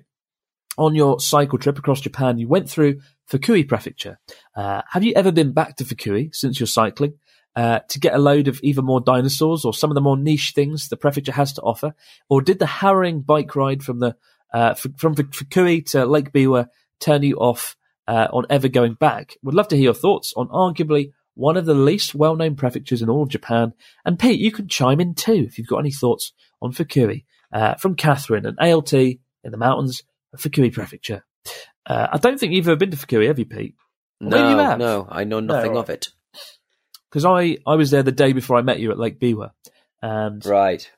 on 0.79 0.95
your 0.95 1.19
cycle 1.19 1.59
trip 1.59 1.81
across 1.81 2.01
Japan, 2.01 2.39
you 2.39 2.47
went 2.47 2.71
through 2.71 3.01
Fukui 3.29 3.67
Prefecture. 3.67 4.21
Uh, 4.57 4.83
have 4.93 5.03
you 5.03 5.13
ever 5.17 5.33
been 5.33 5.51
back 5.51 5.75
to 5.79 5.85
Fukui 5.85 6.33
since 6.33 6.61
you're 6.61 6.69
cycling? 6.69 7.15
Uh, 7.55 7.81
to 7.89 8.01
get 8.01 8.15
a 8.15 8.19
load 8.19 8.49
of 8.49 8.59
even 8.63 8.83
more 8.83 9.01
dinosaurs 9.01 9.67
or 9.67 9.75
some 9.75 9.91
of 9.91 9.95
the 9.95 10.01
more 10.01 10.17
niche 10.17 10.53
things 10.55 10.89
the 10.89 10.97
prefecture 10.97 11.33
has 11.33 11.53
to 11.53 11.61
offer, 11.61 11.95
or 12.31 12.41
did 12.41 12.59
the 12.59 12.65
harrowing 12.67 13.21
bike 13.21 13.55
ride 13.55 13.83
from 13.83 13.99
the 13.99 14.17
uh, 14.55 14.71
f- 14.71 14.87
from 14.97 15.15
Fukui 15.15 15.85
to 15.91 16.07
Lake 16.07 16.33
Biwa 16.33 16.69
turn 16.99 17.23
you 17.23 17.37
off 17.37 17.77
uh, 18.09 18.29
on 18.33 18.47
ever 18.49 18.69
going 18.69 18.95
back? 18.95 19.37
Would 19.43 19.55
love 19.55 19.69
to 19.69 19.77
hear 19.77 19.85
your 19.85 19.93
thoughts 19.95 20.33
on 20.35 20.49
arguably 20.49 21.13
one 21.35 21.57
of 21.59 21.67
the 21.67 21.75
least 21.75 22.15
well-known 22.15 22.55
prefectures 22.57 23.03
in 23.03 23.09
all 23.11 23.23
of 23.23 23.29
Japan. 23.29 23.73
And 24.05 24.19
Pete, 24.19 24.41
you 24.41 24.51
can 24.53 24.69
chime 24.69 25.01
in 25.01 25.15
too 25.15 25.45
if 25.47 25.59
you've 25.59 25.67
got 25.67 25.79
any 25.79 25.93
thoughts 25.93 26.33
on 26.63 26.73
Fukui. 26.73 27.25
Uh, 27.53 27.75
from 27.75 27.97
Catherine, 27.97 28.47
an 28.47 28.57
ALT 28.61 28.93
in 28.95 29.19
the 29.45 29.57
mountains 29.59 30.03
of 30.33 30.41
Fukui 30.41 30.73
Prefecture. 30.73 31.23
Uh, 31.85 32.07
I 32.13 32.17
don't 32.19 32.39
think 32.41 32.53
you've 32.55 32.67
ever 32.69 32.77
been 32.77 32.91
to 32.93 32.97
Fukui, 32.97 33.27
have 33.27 33.39
you, 33.39 33.45
Pete? 33.45 33.75
You 34.21 34.29
No, 34.29 34.57
have. 34.59 34.79
no, 34.79 35.07
I 35.11 35.25
know 35.25 35.41
nothing 35.41 35.75
No, 35.75 35.81
of 35.81 35.91
it. 35.91 36.09
Because 37.13 37.27
I, 37.27 37.59
I 37.67 37.75
was 37.75 37.91
there 37.91 38.03
the 38.03 38.11
day 38.11 38.33
before 38.33 38.57
I 38.57 38.63
met 38.63 38.81
you 38.81 38.91
at 38.91 38.99
Lake 38.99 39.21
Biwa, 39.21 39.51
and 40.01 40.45
Right. 40.47 40.91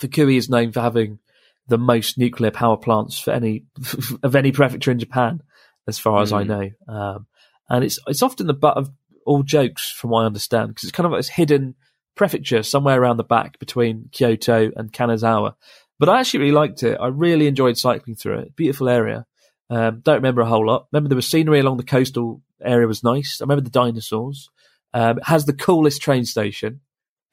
Fukui 0.00 0.36
is 0.36 0.50
known 0.50 0.72
for 0.72 0.80
having 0.80 1.20
the 1.68 1.78
most 1.78 2.18
nuclear 2.18 2.50
power 2.50 2.76
plants 2.76 3.20
for 3.20 3.30
any 3.30 3.66
of 4.24 4.34
any 4.34 4.50
prefecture 4.50 4.90
in 4.90 4.98
Japan, 4.98 5.42
as 5.86 5.98
far 5.98 6.22
as 6.22 6.32
I 6.32 6.42
Mm. 6.42 6.46
know. 6.48 6.70
Um, 6.92 7.26
and 7.68 7.84
it's 7.84 8.00
it's 8.08 8.22
often 8.22 8.48
the 8.48 8.52
butt 8.54 8.76
of 8.76 8.90
all 9.24 9.44
jokes, 9.44 9.88
from 9.92 10.10
what 10.10 10.22
I 10.22 10.26
understand, 10.26 10.68
because 10.70 10.84
it's 10.84 10.92
kind 10.96 11.06
of 11.06 11.12
like 11.12 11.20
this 11.20 11.28
hidden 11.28 11.76
prefecture 12.16 12.64
somewhere 12.64 13.00
around 13.00 13.18
the 13.18 13.24
back 13.24 13.58
between 13.60 14.08
Kyoto 14.10 14.72
and 14.74 14.92
Kanazawa. 14.92 15.54
But 16.00 16.08
I 16.08 16.18
actually 16.18 16.40
really 16.40 16.52
liked 16.52 16.82
it. 16.82 16.98
I 17.00 17.06
really 17.08 17.46
enjoyed 17.46 17.78
cycling 17.78 18.16
through 18.16 18.40
it. 18.40 18.56
Beautiful 18.56 18.88
area. 18.88 19.26
Um, 19.68 20.00
don't 20.00 20.16
remember 20.16 20.40
a 20.40 20.46
whole 20.46 20.66
lot. 20.66 20.88
Remember 20.90 21.08
there 21.08 21.16
was 21.16 21.28
scenery 21.28 21.60
along 21.60 21.76
the 21.76 21.84
coastal 21.84 22.42
area 22.60 22.88
was 22.88 23.04
nice. 23.04 23.38
I 23.40 23.44
remember 23.44 23.62
the 23.62 23.70
dinosaurs. 23.70 24.50
Um, 24.92 25.18
it 25.18 25.24
has 25.24 25.44
the 25.44 25.52
coolest 25.52 26.02
train 26.02 26.24
station 26.24 26.80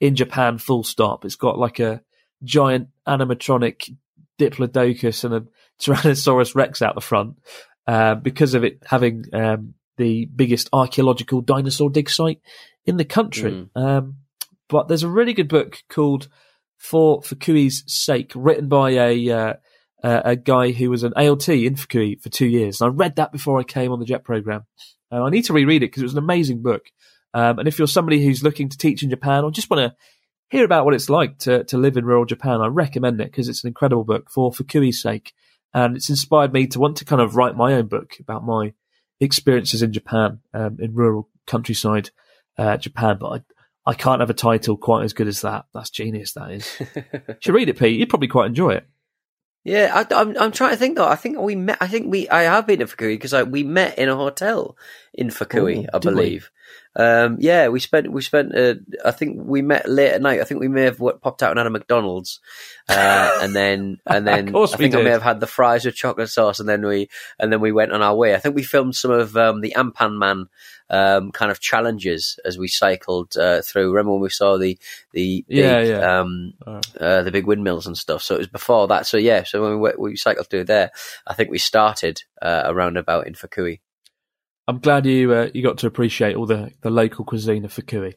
in 0.00 0.14
Japan, 0.14 0.58
full 0.58 0.84
stop. 0.84 1.24
It's 1.24 1.36
got 1.36 1.58
like 1.58 1.80
a 1.80 2.02
giant 2.44 2.88
animatronic 3.06 3.90
Diplodocus 4.38 5.24
and 5.24 5.34
a 5.34 5.44
Tyrannosaurus 5.80 6.54
Rex 6.54 6.82
out 6.82 6.94
the 6.94 7.00
front 7.00 7.38
uh, 7.86 8.14
because 8.16 8.54
of 8.54 8.64
it 8.64 8.82
having 8.84 9.24
um, 9.32 9.74
the 9.96 10.26
biggest 10.26 10.68
archaeological 10.72 11.40
dinosaur 11.40 11.90
dig 11.90 12.10
site 12.10 12.40
in 12.84 12.96
the 12.96 13.04
country. 13.04 13.68
Um, 13.76 14.16
but 14.68 14.88
there's 14.88 15.02
a 15.02 15.08
really 15.08 15.34
good 15.34 15.48
book 15.48 15.82
called 15.88 16.28
For 16.76 17.20
Fukui's 17.20 17.84
Sake, 17.86 18.32
written 18.34 18.68
by 18.68 18.90
a 18.90 19.30
uh, 19.30 19.54
uh, 20.02 20.22
a 20.24 20.36
guy 20.36 20.70
who 20.70 20.90
was 20.90 21.02
an 21.02 21.12
ALT 21.16 21.48
in 21.48 21.74
Fukui 21.74 22.20
for 22.20 22.28
two 22.28 22.46
years. 22.46 22.80
And 22.80 22.90
I 22.90 22.94
read 22.94 23.16
that 23.16 23.32
before 23.32 23.58
I 23.58 23.64
came 23.64 23.92
on 23.92 23.98
the 23.98 24.04
Jet 24.04 24.24
program. 24.24 24.62
And 25.10 25.24
I 25.24 25.30
need 25.30 25.44
to 25.46 25.52
reread 25.52 25.82
it 25.82 25.86
because 25.86 26.02
it 26.02 26.06
was 26.06 26.12
an 26.12 26.22
amazing 26.22 26.62
book. 26.62 26.82
Um, 27.38 27.60
and 27.60 27.68
if 27.68 27.78
you're 27.78 27.86
somebody 27.86 28.24
who's 28.24 28.42
looking 28.42 28.68
to 28.68 28.76
teach 28.76 29.04
in 29.04 29.10
Japan 29.10 29.44
or 29.44 29.52
just 29.52 29.70
want 29.70 29.80
to 29.80 29.96
hear 30.48 30.64
about 30.64 30.84
what 30.84 30.94
it's 30.94 31.08
like 31.08 31.38
to, 31.38 31.62
to 31.64 31.78
live 31.78 31.96
in 31.96 32.04
rural 32.04 32.24
Japan, 32.24 32.60
I 32.60 32.66
recommend 32.66 33.20
it 33.20 33.30
because 33.30 33.48
it's 33.48 33.62
an 33.62 33.68
incredible 33.68 34.02
book 34.02 34.28
for 34.28 34.50
Fukui's 34.50 35.00
sake. 35.00 35.32
And 35.72 35.94
it's 35.94 36.10
inspired 36.10 36.52
me 36.52 36.66
to 36.66 36.80
want 36.80 36.96
to 36.96 37.04
kind 37.04 37.22
of 37.22 37.36
write 37.36 37.56
my 37.56 37.74
own 37.74 37.86
book 37.86 38.16
about 38.18 38.44
my 38.44 38.72
experiences 39.20 39.82
in 39.82 39.92
Japan, 39.92 40.40
um, 40.52 40.78
in 40.80 40.94
rural 40.94 41.28
countryside 41.46 42.10
uh, 42.58 42.76
Japan. 42.76 43.18
But 43.20 43.28
I, 43.86 43.90
I 43.92 43.94
can't 43.94 44.20
have 44.20 44.30
a 44.30 44.34
title 44.34 44.76
quite 44.76 45.04
as 45.04 45.12
good 45.12 45.28
as 45.28 45.42
that. 45.42 45.66
That's 45.72 45.90
genius. 45.90 46.32
That 46.32 46.50
is. 46.50 46.66
should 47.38 47.54
read 47.54 47.68
it, 47.68 47.78
Pete. 47.78 48.00
You'd 48.00 48.08
probably 48.08 48.26
quite 48.26 48.46
enjoy 48.46 48.70
it. 48.70 48.88
Yeah, 49.62 49.92
I, 49.94 50.00
am 50.00 50.30
I'm, 50.30 50.42
I'm 50.42 50.52
trying 50.52 50.70
to 50.70 50.76
think 50.76 50.96
though. 50.96 51.06
I 51.06 51.14
think 51.14 51.38
we 51.38 51.54
met. 51.54 51.78
I 51.80 51.86
think 51.86 52.10
we. 52.10 52.28
I 52.28 52.42
have 52.42 52.66
been 52.66 52.80
to 52.80 52.86
Fukui 52.86 53.14
because 53.14 53.34
we 53.46 53.62
met 53.62 53.96
in 53.96 54.08
a 54.08 54.16
hotel 54.16 54.76
in 55.12 55.28
Fukui, 55.28 55.84
Ooh, 55.84 55.88
I 55.92 55.98
believe. 55.98 56.50
Um, 56.98 57.36
yeah, 57.38 57.68
we 57.68 57.78
spent. 57.78 58.10
We 58.10 58.22
spent. 58.22 58.54
Uh, 58.54 58.74
I 59.04 59.12
think 59.12 59.38
we 59.40 59.62
met 59.62 59.88
late 59.88 60.10
at 60.10 60.20
night. 60.20 60.40
I 60.40 60.44
think 60.44 60.60
we 60.60 60.66
may 60.66 60.82
have 60.82 60.98
what, 60.98 61.22
popped 61.22 61.44
out 61.44 61.52
and 61.52 61.58
had 61.58 61.66
a 61.68 61.70
McDonald's, 61.70 62.40
uh, 62.88 63.38
and 63.40 63.54
then 63.54 63.98
and 64.06 64.26
then 64.26 64.50
course 64.50 64.74
I 64.74 64.78
we 64.78 64.84
think 64.84 64.96
I 64.96 65.02
may 65.02 65.10
have 65.10 65.22
had 65.22 65.38
the 65.38 65.46
fries 65.46 65.84
with 65.84 65.94
chocolate 65.94 66.28
sauce, 66.28 66.58
and 66.58 66.68
then 66.68 66.84
we 66.84 67.08
and 67.38 67.52
then 67.52 67.60
we 67.60 67.70
went 67.70 67.92
on 67.92 68.02
our 68.02 68.16
way. 68.16 68.34
I 68.34 68.38
think 68.38 68.56
we 68.56 68.64
filmed 68.64 68.96
some 68.96 69.12
of 69.12 69.36
um, 69.36 69.60
the 69.60 69.74
Anpanman 69.76 70.46
um, 70.90 71.30
kind 71.30 71.52
of 71.52 71.60
challenges 71.60 72.40
as 72.44 72.58
we 72.58 72.66
cycled 72.66 73.36
uh, 73.36 73.62
through. 73.62 73.92
Remember 73.92 74.12
when 74.12 74.22
we 74.22 74.28
saw 74.28 74.58
the 74.58 74.76
the 75.12 75.44
big, 75.48 75.56
Yeah, 75.56 75.80
yeah. 75.80 76.20
Um, 76.20 76.54
uh, 76.66 77.22
the 77.22 77.30
big 77.30 77.46
windmills 77.46 77.86
and 77.86 77.96
stuff. 77.96 78.22
So 78.22 78.34
it 78.34 78.38
was 78.38 78.48
before 78.48 78.88
that. 78.88 79.06
So 79.06 79.18
yeah, 79.18 79.44
so 79.44 79.62
when 79.62 79.80
we 79.80 80.10
we 80.10 80.16
cycled 80.16 80.48
through 80.50 80.64
there, 80.64 80.90
I 81.28 81.34
think 81.34 81.48
we 81.50 81.58
started 81.58 82.22
uh, 82.42 82.64
around 82.66 82.96
about 82.96 83.28
in 83.28 83.34
Fukui. 83.34 83.78
I'm 84.68 84.78
glad 84.80 85.06
you 85.06 85.32
uh, 85.32 85.48
you 85.54 85.62
got 85.62 85.78
to 85.78 85.86
appreciate 85.86 86.36
all 86.36 86.44
the, 86.46 86.70
the 86.82 86.90
local 86.90 87.24
cuisine 87.24 87.64
of 87.64 87.72
Fukui. 87.74 88.14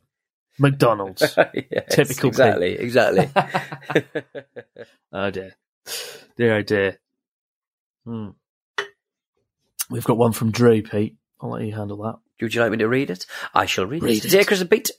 McDonald's. 0.60 1.22
Yes, 1.72 1.86
Typical 1.96 2.28
exactly, 2.30 2.72
Pete. 2.72 2.82
exactly. 2.82 3.30
oh 5.14 5.32
dear, 5.32 5.56
dear 6.38 6.56
oh 6.58 6.62
dear. 6.62 7.00
Hmm. 8.06 8.30
We've 9.90 10.04
got 10.04 10.18
one 10.18 10.34
from 10.34 10.52
Drew, 10.52 10.82
Pete. 10.82 11.16
I'll 11.40 11.52
let 11.52 11.64
you 11.66 11.74
handle 11.74 11.98
that. 12.04 12.20
Would 12.42 12.54
you 12.54 12.62
like 12.62 12.72
me 12.72 12.78
to 12.78 12.88
read 12.88 13.10
it? 13.10 13.26
I 13.54 13.66
shall 13.66 13.86
read, 13.86 14.04
Read 14.04 14.18
it. 14.18 14.26
it. 14.26 14.32
Dear 14.32 14.44
Chris 14.44 14.62
and 14.62 14.70
Pete. 14.70 14.92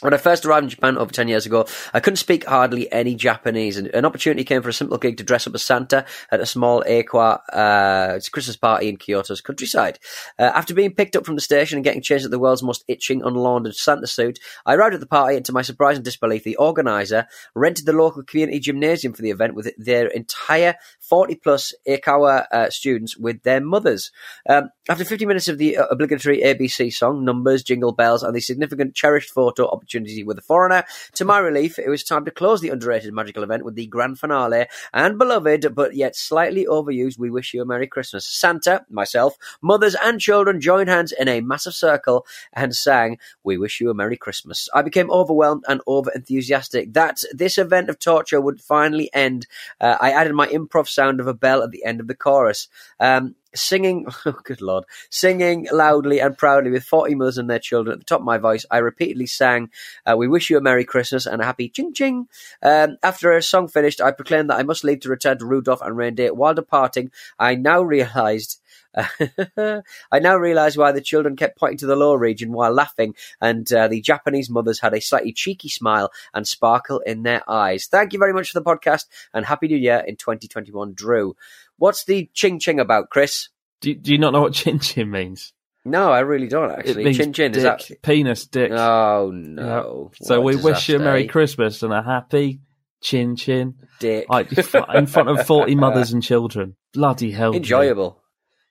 When 0.00 0.14
I 0.14 0.16
first 0.16 0.46
arrived 0.46 0.64
in 0.64 0.70
Japan 0.70 0.96
over 0.96 1.12
10 1.12 1.28
years 1.28 1.44
ago, 1.44 1.66
I 1.92 2.00
couldn't 2.00 2.16
speak 2.16 2.46
hardly 2.46 2.90
any 2.90 3.14
Japanese, 3.14 3.76
and 3.76 3.88
an 3.88 4.06
opportunity 4.06 4.44
came 4.44 4.62
for 4.62 4.70
a 4.70 4.72
simple 4.72 4.96
gig 4.96 5.18
to 5.18 5.24
dress 5.24 5.46
up 5.46 5.54
as 5.54 5.62
Santa 5.62 6.06
at 6.30 6.40
a 6.40 6.46
small 6.46 6.82
Aqua 6.88 7.42
uh, 7.52 8.18
Christmas 8.32 8.56
party 8.56 8.88
in 8.88 8.96
Kyoto's 8.96 9.42
countryside. 9.42 9.98
Uh, 10.38 10.44
after 10.54 10.72
being 10.72 10.94
picked 10.94 11.16
up 11.16 11.26
from 11.26 11.34
the 11.34 11.42
station 11.42 11.76
and 11.76 11.84
getting 11.84 12.00
changed 12.00 12.24
at 12.24 12.30
the 12.30 12.38
world's 12.38 12.62
most 12.62 12.82
itching, 12.88 13.22
unlaundered 13.22 13.76
Santa 13.76 14.06
suit, 14.06 14.38
I 14.64 14.74
arrived 14.74 14.94
at 14.94 15.00
the 15.00 15.06
party, 15.06 15.36
and 15.36 15.44
to 15.44 15.52
my 15.52 15.60
surprise 15.60 15.96
and 15.96 16.04
disbelief, 16.04 16.44
the 16.44 16.56
organizer 16.56 17.26
rented 17.54 17.84
the 17.84 17.92
local 17.92 18.22
community 18.22 18.58
gymnasium 18.58 19.12
for 19.12 19.20
the 19.20 19.30
event 19.30 19.54
with 19.54 19.70
their 19.76 20.06
entire 20.06 20.76
40 21.00 21.34
plus 21.34 21.74
Ikawa 21.86 22.46
uh, 22.50 22.70
students 22.70 23.18
with 23.18 23.42
their 23.42 23.60
mothers. 23.60 24.12
Um, 24.48 24.70
after 24.88 25.04
50 25.04 25.26
minutes 25.26 25.48
of 25.48 25.58
the 25.58 25.76
uh, 25.76 25.84
obligatory 25.90 26.40
ABC 26.40 26.90
song, 26.90 27.22
numbers, 27.22 27.62
jingle 27.62 27.92
bells, 27.92 28.22
and 28.22 28.34
the 28.34 28.40
significant 28.40 28.94
cherished 28.94 29.28
photo 29.28 29.66
opportunity 29.68 29.89
with 29.94 30.38
a 30.38 30.42
foreigner, 30.42 30.84
to 31.14 31.24
my 31.24 31.38
relief, 31.38 31.78
it 31.78 31.88
was 31.88 32.04
time 32.04 32.24
to 32.24 32.30
close 32.30 32.60
the 32.60 32.68
underrated 32.68 33.12
magical 33.12 33.42
event 33.42 33.64
with 33.64 33.74
the 33.74 33.86
grand 33.86 34.18
finale 34.18 34.66
and 34.92 35.18
beloved, 35.18 35.74
but 35.74 35.94
yet 35.94 36.14
slightly 36.14 36.64
overused, 36.64 37.18
We 37.18 37.30
Wish 37.30 37.52
You 37.52 37.62
a 37.62 37.64
Merry 37.64 37.88
Christmas. 37.88 38.24
Santa, 38.24 38.86
myself, 38.88 39.36
mothers, 39.60 39.96
and 40.02 40.20
children 40.20 40.60
joined 40.60 40.88
hands 40.88 41.12
in 41.12 41.28
a 41.28 41.40
massive 41.40 41.74
circle 41.74 42.24
and 42.52 42.74
sang, 42.74 43.18
We 43.42 43.58
Wish 43.58 43.80
You 43.80 43.90
a 43.90 43.94
Merry 43.94 44.16
Christmas. 44.16 44.68
I 44.72 44.82
became 44.82 45.10
overwhelmed 45.10 45.64
and 45.66 45.80
over 45.86 46.10
enthusiastic 46.12 46.92
that 46.92 47.22
this 47.32 47.58
event 47.58 47.90
of 47.90 47.98
torture 47.98 48.40
would 48.40 48.60
finally 48.60 49.10
end. 49.12 49.46
Uh, 49.80 49.96
I 50.00 50.12
added 50.12 50.34
my 50.34 50.46
improv 50.46 50.88
sound 50.88 51.20
of 51.20 51.26
a 51.26 51.34
bell 51.34 51.62
at 51.62 51.70
the 51.72 51.84
end 51.84 52.00
of 52.00 52.06
the 52.06 52.14
chorus. 52.14 52.68
Um, 53.00 53.34
singing, 53.54 54.06
oh, 54.26 54.36
good 54.44 54.60
lord, 54.60 54.84
singing 55.10 55.66
loudly 55.72 56.20
and 56.20 56.36
proudly 56.36 56.70
with 56.70 56.84
40 56.84 57.14
mothers 57.14 57.38
and 57.38 57.48
their 57.48 57.58
children 57.58 57.94
at 57.94 57.98
the 57.98 58.04
top 58.04 58.20
of 58.20 58.26
my 58.26 58.38
voice, 58.38 58.66
I 58.70 58.78
repeatedly 58.78 59.26
sang, 59.26 59.70
uh, 60.06 60.16
We 60.16 60.28
wish 60.28 60.50
you 60.50 60.58
a 60.58 60.60
Merry 60.60 60.84
Christmas 60.84 61.26
and 61.26 61.42
a 61.42 61.44
happy 61.44 61.68
ching 61.68 61.92
ching. 61.92 62.28
Um, 62.62 62.96
after 63.02 63.32
a 63.32 63.42
song 63.42 63.68
finished, 63.68 64.00
I 64.00 64.12
proclaimed 64.12 64.50
that 64.50 64.58
I 64.58 64.62
must 64.62 64.84
leave 64.84 65.00
to 65.00 65.08
return 65.08 65.38
to 65.38 65.46
Rudolph 65.46 65.82
and 65.82 65.96
Reindeer. 65.96 66.34
While 66.34 66.54
departing, 66.54 67.10
I 67.38 67.54
now 67.54 67.82
realized. 67.82 68.59
I 68.96 70.18
now 70.20 70.36
realise 70.36 70.76
why 70.76 70.92
the 70.92 71.00
children 71.00 71.36
kept 71.36 71.58
pointing 71.58 71.78
to 71.78 71.86
the 71.86 71.96
lower 71.96 72.18
region 72.18 72.52
while 72.52 72.72
laughing, 72.72 73.14
and 73.40 73.70
uh, 73.72 73.88
the 73.88 74.00
Japanese 74.00 74.50
mothers 74.50 74.80
had 74.80 74.94
a 74.94 75.00
slightly 75.00 75.32
cheeky 75.32 75.68
smile 75.68 76.10
and 76.34 76.46
sparkle 76.46 77.00
in 77.00 77.22
their 77.22 77.48
eyes. 77.48 77.86
Thank 77.86 78.12
you 78.12 78.18
very 78.18 78.32
much 78.32 78.50
for 78.50 78.58
the 78.58 78.64
podcast, 78.64 79.06
and 79.32 79.44
Happy 79.44 79.68
New 79.68 79.76
Year 79.76 80.04
in 80.06 80.16
2021, 80.16 80.94
Drew. 80.94 81.36
What's 81.76 82.04
the 82.04 82.28
ching 82.34 82.58
ching 82.58 82.80
about, 82.80 83.10
Chris? 83.10 83.48
Do, 83.80 83.94
do 83.94 84.12
you 84.12 84.18
not 84.18 84.32
know 84.32 84.42
what 84.42 84.52
chin 84.52 84.78
chin 84.78 85.10
means? 85.10 85.52
No, 85.84 86.10
I 86.10 86.20
really 86.20 86.48
don't 86.48 86.70
actually. 86.70 87.14
chin 87.14 87.32
chin 87.32 87.54
is 87.54 87.62
that? 87.62 87.90
penis, 88.02 88.46
dick. 88.46 88.70
Oh 88.70 89.30
no! 89.32 90.10
Yeah. 90.20 90.26
So 90.26 90.40
What 90.40 90.56
we 90.56 90.62
wish 90.62 90.88
you 90.90 90.96
a 90.96 90.98
Merry? 90.98 91.26
Christmas 91.26 91.82
and 91.82 91.92
a 91.92 92.02
happy 92.02 92.60
chin 93.00 93.36
chin. 93.36 93.74
Dick. 93.98 94.26
Like, 94.28 94.52
in 94.52 95.06
front 95.06 95.28
of 95.30 95.46
40 95.46 95.74
mothers 95.76 96.12
and 96.12 96.22
children. 96.22 96.76
Bloody 96.92 97.30
hell. 97.30 97.54
Enjoyable. 97.54 98.19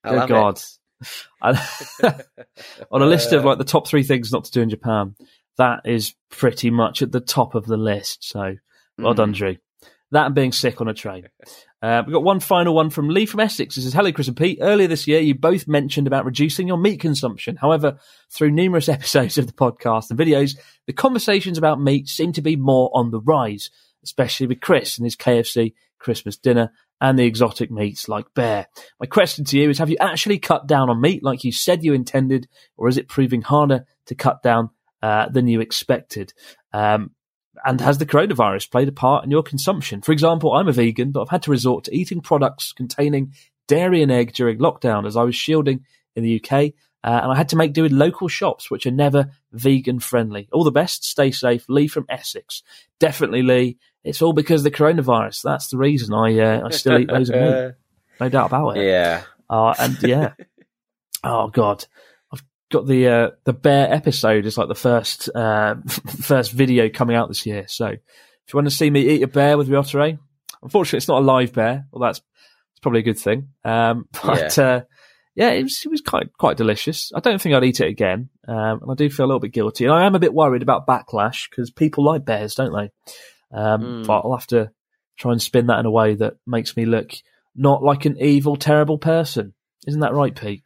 I 0.03 0.11
Good 0.11 0.29
God. 0.29 0.61
on 2.91 3.01
a 3.01 3.05
list 3.05 3.31
of 3.33 3.45
like 3.45 3.57
the 3.57 3.63
top 3.63 3.87
three 3.87 4.03
things 4.03 4.31
not 4.31 4.45
to 4.45 4.51
do 4.51 4.61
in 4.61 4.69
Japan, 4.69 5.15
that 5.57 5.81
is 5.85 6.13
pretty 6.29 6.69
much 6.69 7.01
at 7.01 7.11
the 7.11 7.19
top 7.19 7.55
of 7.55 7.65
the 7.65 7.77
list. 7.77 8.23
So 8.27 8.55
well 8.97 9.13
Mm. 9.13 9.17
done, 9.17 9.31
Drew. 9.31 9.55
That 10.11 10.25
and 10.25 10.35
being 10.35 10.51
sick 10.51 10.81
on 10.81 10.87
a 10.87 10.93
train. 10.93 11.27
Uh, 11.81 12.01
we've 12.05 12.13
got 12.13 12.23
one 12.23 12.39
final 12.39 12.73
one 12.73 12.89
from 12.89 13.09
Lee 13.09 13.27
from 13.27 13.39
Essex. 13.39 13.77
It 13.77 13.83
says, 13.83 13.93
Hello, 13.93 14.11
Chris 14.11 14.27
and 14.27 14.35
Pete. 14.35 14.57
Earlier 14.59 14.87
this 14.87 15.07
year, 15.07 15.19
you 15.19 15.35
both 15.35 15.67
mentioned 15.67 16.07
about 16.07 16.25
reducing 16.25 16.67
your 16.67 16.77
meat 16.77 16.99
consumption. 16.99 17.55
However, 17.55 17.99
through 18.31 18.51
numerous 18.51 18.89
episodes 18.89 19.37
of 19.37 19.45
the 19.47 19.53
podcast 19.53 20.09
and 20.09 20.19
videos, 20.19 20.57
the 20.87 20.93
conversations 20.93 21.57
about 21.57 21.79
meat 21.79 22.09
seem 22.09 22.33
to 22.33 22.41
be 22.41 22.55
more 22.55 22.89
on 22.93 23.11
the 23.11 23.21
rise, 23.21 23.69
especially 24.03 24.47
with 24.47 24.61
Chris 24.61 24.97
and 24.97 25.05
his 25.05 25.15
KFC 25.15 25.73
Christmas 25.99 26.37
dinner 26.37 26.71
and 27.01 27.17
the 27.17 27.25
exotic 27.25 27.71
meats 27.71 28.09
like 28.09 28.33
bear. 28.33 28.67
My 28.99 29.05
question 29.05 29.45
to 29.45 29.59
you 29.59 29.69
is, 29.69 29.77
have 29.77 29.89
you 29.89 29.97
actually 29.99 30.39
cut 30.39 30.67
down 30.67 30.89
on 30.89 31.01
meat 31.01 31.23
like 31.23 31.43
you 31.43 31.51
said 31.51 31.83
you 31.83 31.93
intended, 31.93 32.47
or 32.77 32.87
is 32.87 32.97
it 32.97 33.07
proving 33.07 33.41
harder 33.41 33.85
to 34.07 34.15
cut 34.15 34.41
down 34.41 34.69
uh, 35.01 35.29
than 35.29 35.47
you 35.47 35.61
expected? 35.61 36.33
Um, 36.73 37.11
and 37.65 37.81
has 37.81 37.97
the 37.97 38.05
coronavirus 38.05 38.71
played 38.71 38.87
a 38.87 38.93
part 38.93 39.25
in 39.25 39.31
your 39.31 39.43
consumption? 39.43 40.01
For 40.01 40.11
example, 40.11 40.53
I'm 40.53 40.67
a 40.67 40.73
vegan, 40.73 41.11
but 41.11 41.21
I've 41.21 41.29
had 41.29 41.43
to 41.43 41.51
resort 41.51 41.85
to 41.85 41.95
eating 41.95 42.21
products 42.21 42.73
containing 42.73 43.33
dairy 43.67 44.01
and 44.01 44.11
egg 44.11 44.33
during 44.33 44.59
lockdown 44.59 45.05
as 45.05 45.15
I 45.15 45.23
was 45.23 45.35
shielding 45.35 45.85
in 46.15 46.23
the 46.23 46.41
UK, 46.41 46.73
uh, 47.01 47.19
and 47.23 47.31
I 47.31 47.35
had 47.35 47.49
to 47.49 47.55
make 47.55 47.73
do 47.73 47.83
with 47.83 47.91
local 47.91 48.27
shops 48.27 48.69
which 48.69 48.85
are 48.85 48.91
never 48.91 49.31
vegan 49.53 49.99
friendly. 49.99 50.49
All 50.51 50.63
the 50.63 50.71
best, 50.71 51.05
stay 51.05 51.31
safe. 51.31 51.65
Lee 51.69 51.87
from 51.87 52.05
Essex. 52.09 52.61
Definitely, 52.99 53.43
Lee. 53.43 53.77
It's 54.03 54.21
all 54.21 54.33
because 54.33 54.61
of 54.61 54.71
the 54.71 54.77
coronavirus. 54.77 55.41
That's 55.43 55.67
the 55.69 55.77
reason 55.77 56.13
I 56.13 56.39
uh, 56.39 56.67
I 56.67 56.69
still 56.71 56.97
eat 56.99 57.09
loads 57.09 57.29
of 57.29 57.35
meat. 57.35 57.73
No 58.21 58.27
doubt 58.27 58.47
about 58.47 58.75
it. 58.75 58.85
Yeah. 58.85 59.23
Uh, 59.49 59.73
and 59.79 59.97
yeah. 60.03 60.33
oh 61.23 61.47
God, 61.47 61.85
I've 62.33 62.43
got 62.69 62.85
the 62.85 63.07
uh, 63.07 63.29
the 63.45 63.53
bear 63.53 63.91
episode 63.93 64.45
is 64.45 64.57
like 64.57 64.67
the 64.67 64.75
first 64.75 65.29
uh, 65.33 65.75
first 66.21 66.51
video 66.51 66.89
coming 66.89 67.15
out 67.15 67.29
this 67.29 67.45
year. 67.45 67.65
So 67.69 67.87
if 67.87 68.53
you 68.53 68.57
want 68.57 68.67
to 68.67 68.75
see 68.75 68.89
me 68.89 69.07
eat 69.07 69.23
a 69.23 69.27
bear 69.27 69.57
with 69.57 69.69
Ryotaro, 69.69 70.19
unfortunately 70.61 70.97
it's 70.97 71.07
not 71.07 71.21
a 71.21 71.25
live 71.25 71.53
bear. 71.53 71.85
Well, 71.91 72.07
that's 72.07 72.19
it's 72.71 72.81
probably 72.81 72.99
a 72.99 73.03
good 73.03 73.17
thing. 73.19 73.49
Um, 73.63 74.05
but 74.23 74.57
Yeah. 74.57 74.63
uh, 74.65 74.81
yeah, 75.35 75.51
it 75.51 75.63
was, 75.63 75.81
it 75.85 75.89
was 75.89 76.01
quite 76.01 76.33
quite 76.37 76.57
delicious. 76.57 77.13
I 77.15 77.21
don't 77.21 77.41
think 77.41 77.55
I'd 77.55 77.63
eat 77.63 77.79
it 77.79 77.87
again, 77.87 78.29
um, 78.49 78.81
and 78.81 78.91
I 78.91 78.95
do 78.95 79.09
feel 79.09 79.25
a 79.25 79.27
little 79.27 79.39
bit 79.39 79.53
guilty. 79.53 79.85
And 79.85 79.93
I 79.93 80.05
am 80.05 80.15
a 80.15 80.19
bit 80.19 80.33
worried 80.33 80.61
about 80.61 80.85
backlash 80.87 81.49
because 81.49 81.71
people 81.71 82.03
like 82.03 82.25
bears, 82.25 82.55
don't 82.55 82.73
they? 82.73 82.91
Um, 83.51 83.81
Mm. 83.81 84.07
But 84.07 84.19
I'll 84.19 84.35
have 84.37 84.47
to 84.47 84.71
try 85.17 85.31
and 85.31 85.41
spin 85.41 85.67
that 85.67 85.79
in 85.79 85.85
a 85.85 85.91
way 85.91 86.15
that 86.15 86.35
makes 86.47 86.77
me 86.77 86.85
look 86.85 87.11
not 87.55 87.83
like 87.83 88.05
an 88.05 88.17
evil, 88.19 88.55
terrible 88.55 88.97
person. 88.97 89.53
Isn't 89.87 90.01
that 90.01 90.13
right, 90.13 90.35
Pete? 90.35 90.63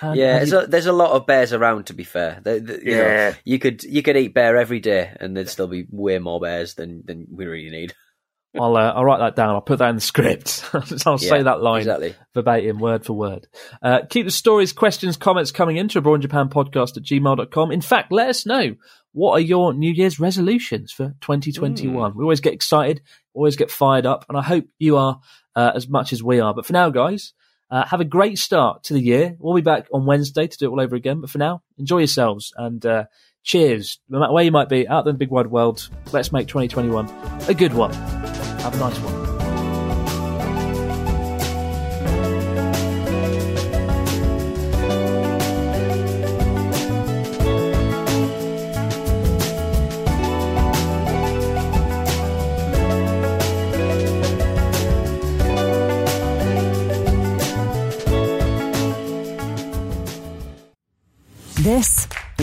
And 0.00 0.16
yeah, 0.16 0.38
there's 0.38 0.52
you- 0.52 0.58
a, 0.60 0.66
there's 0.66 0.86
a 0.86 0.92
lot 0.92 1.10
of 1.12 1.26
bears 1.26 1.52
around. 1.52 1.86
To 1.86 1.94
be 1.94 2.04
fair, 2.04 2.40
They- 2.42 2.58
they- 2.60 2.80
you 2.82 2.96
know, 2.96 3.06
Yeah. 3.06 3.34
you 3.44 3.58
could 3.58 3.82
you 3.84 4.02
could 4.02 4.16
eat 4.16 4.34
bear 4.34 4.56
every 4.56 4.80
day, 4.80 5.14
and 5.20 5.36
there'd 5.36 5.48
still 5.48 5.68
be 5.68 5.86
way 5.90 6.18
more 6.18 6.40
bears 6.40 6.74
than 6.74 7.02
than 7.04 7.26
we 7.30 7.46
really 7.46 7.70
need. 7.70 7.94
I'll 8.60 8.76
uh, 8.76 8.92
I'll 8.92 9.04
write 9.04 9.20
that 9.20 9.34
down. 9.36 9.50
I'll 9.54 9.60
put 9.62 9.78
that 9.78 9.88
in 9.88 9.94
the 9.94 10.00
script. 10.02 10.68
I'll 11.06 11.16
say 11.18 11.36
Yeah, 11.38 11.42
that 11.44 11.62
line 11.62 11.78
exactly. 11.80 12.14
verbatim, 12.34 12.78
word 12.78 13.04
for 13.04 13.14
word. 13.14 13.46
Uh, 13.82 14.00
keep 14.08 14.26
the 14.26 14.30
stories, 14.30 14.72
questions, 14.74 15.16
comments 15.16 15.50
coming 15.52 15.78
into 15.78 15.98
Abroad 15.98 16.16
in 16.16 16.20
Japan 16.22 16.48
podcast 16.50 16.96
at 16.98 17.02
gmail.com. 17.02 17.72
In 17.72 17.80
fact, 17.80 18.12
let 18.12 18.28
us 18.28 18.44
know 18.44 18.74
what 19.12 19.32
are 19.32 19.40
your 19.40 19.72
New 19.74 19.92
Year's 19.92 20.18
resolutions 20.18 20.92
for 20.92 21.14
2021. 21.20 22.14
We 22.16 22.22
always 22.22 22.40
get 22.40 22.54
excited, 22.54 23.02
always 23.34 23.56
get 23.56 23.70
fired 23.70 24.06
up, 24.06 24.24
and 24.28 24.38
I 24.38 24.42
hope 24.42 24.66
you 24.78 24.96
are 24.96 25.20
uh, 25.54 25.72
as 25.74 25.88
much 25.88 26.12
as 26.12 26.22
we 26.22 26.40
are. 26.40 26.54
But 26.54 26.66
for 26.66 26.72
now, 26.72 26.90
guys, 26.90 27.34
uh, 27.70 27.86
have 27.86 28.00
a 28.00 28.04
great 28.04 28.38
start 28.38 28.84
to 28.84 28.94
the 28.94 29.00
year. 29.00 29.36
We'll 29.38 29.54
be 29.54 29.62
back 29.62 29.86
on 29.92 30.06
Wednesday 30.06 30.46
to 30.46 30.58
do 30.58 30.66
it 30.66 30.70
all 30.70 30.80
over 30.80 30.96
again. 30.96 31.20
But 31.20 31.30
for 31.30 31.38
now, 31.38 31.62
enjoy 31.78 31.98
yourselves 31.98 32.52
and 32.56 32.84
uh, 32.84 33.04
cheers. 33.42 33.98
No 34.08 34.18
matter 34.18 34.32
where 34.32 34.44
you 34.44 34.52
might 34.52 34.68
be 34.68 34.86
out 34.88 35.04
there 35.04 35.10
in 35.10 35.16
the 35.16 35.24
big 35.24 35.30
wide 35.30 35.46
world, 35.46 35.88
let's 36.12 36.32
make 36.32 36.48
2021 36.48 37.08
a 37.48 37.54
good 37.54 37.74
one. 37.74 37.92
Have 37.92 38.74
a 38.74 38.78
nice 38.78 38.98
one. 38.98 39.31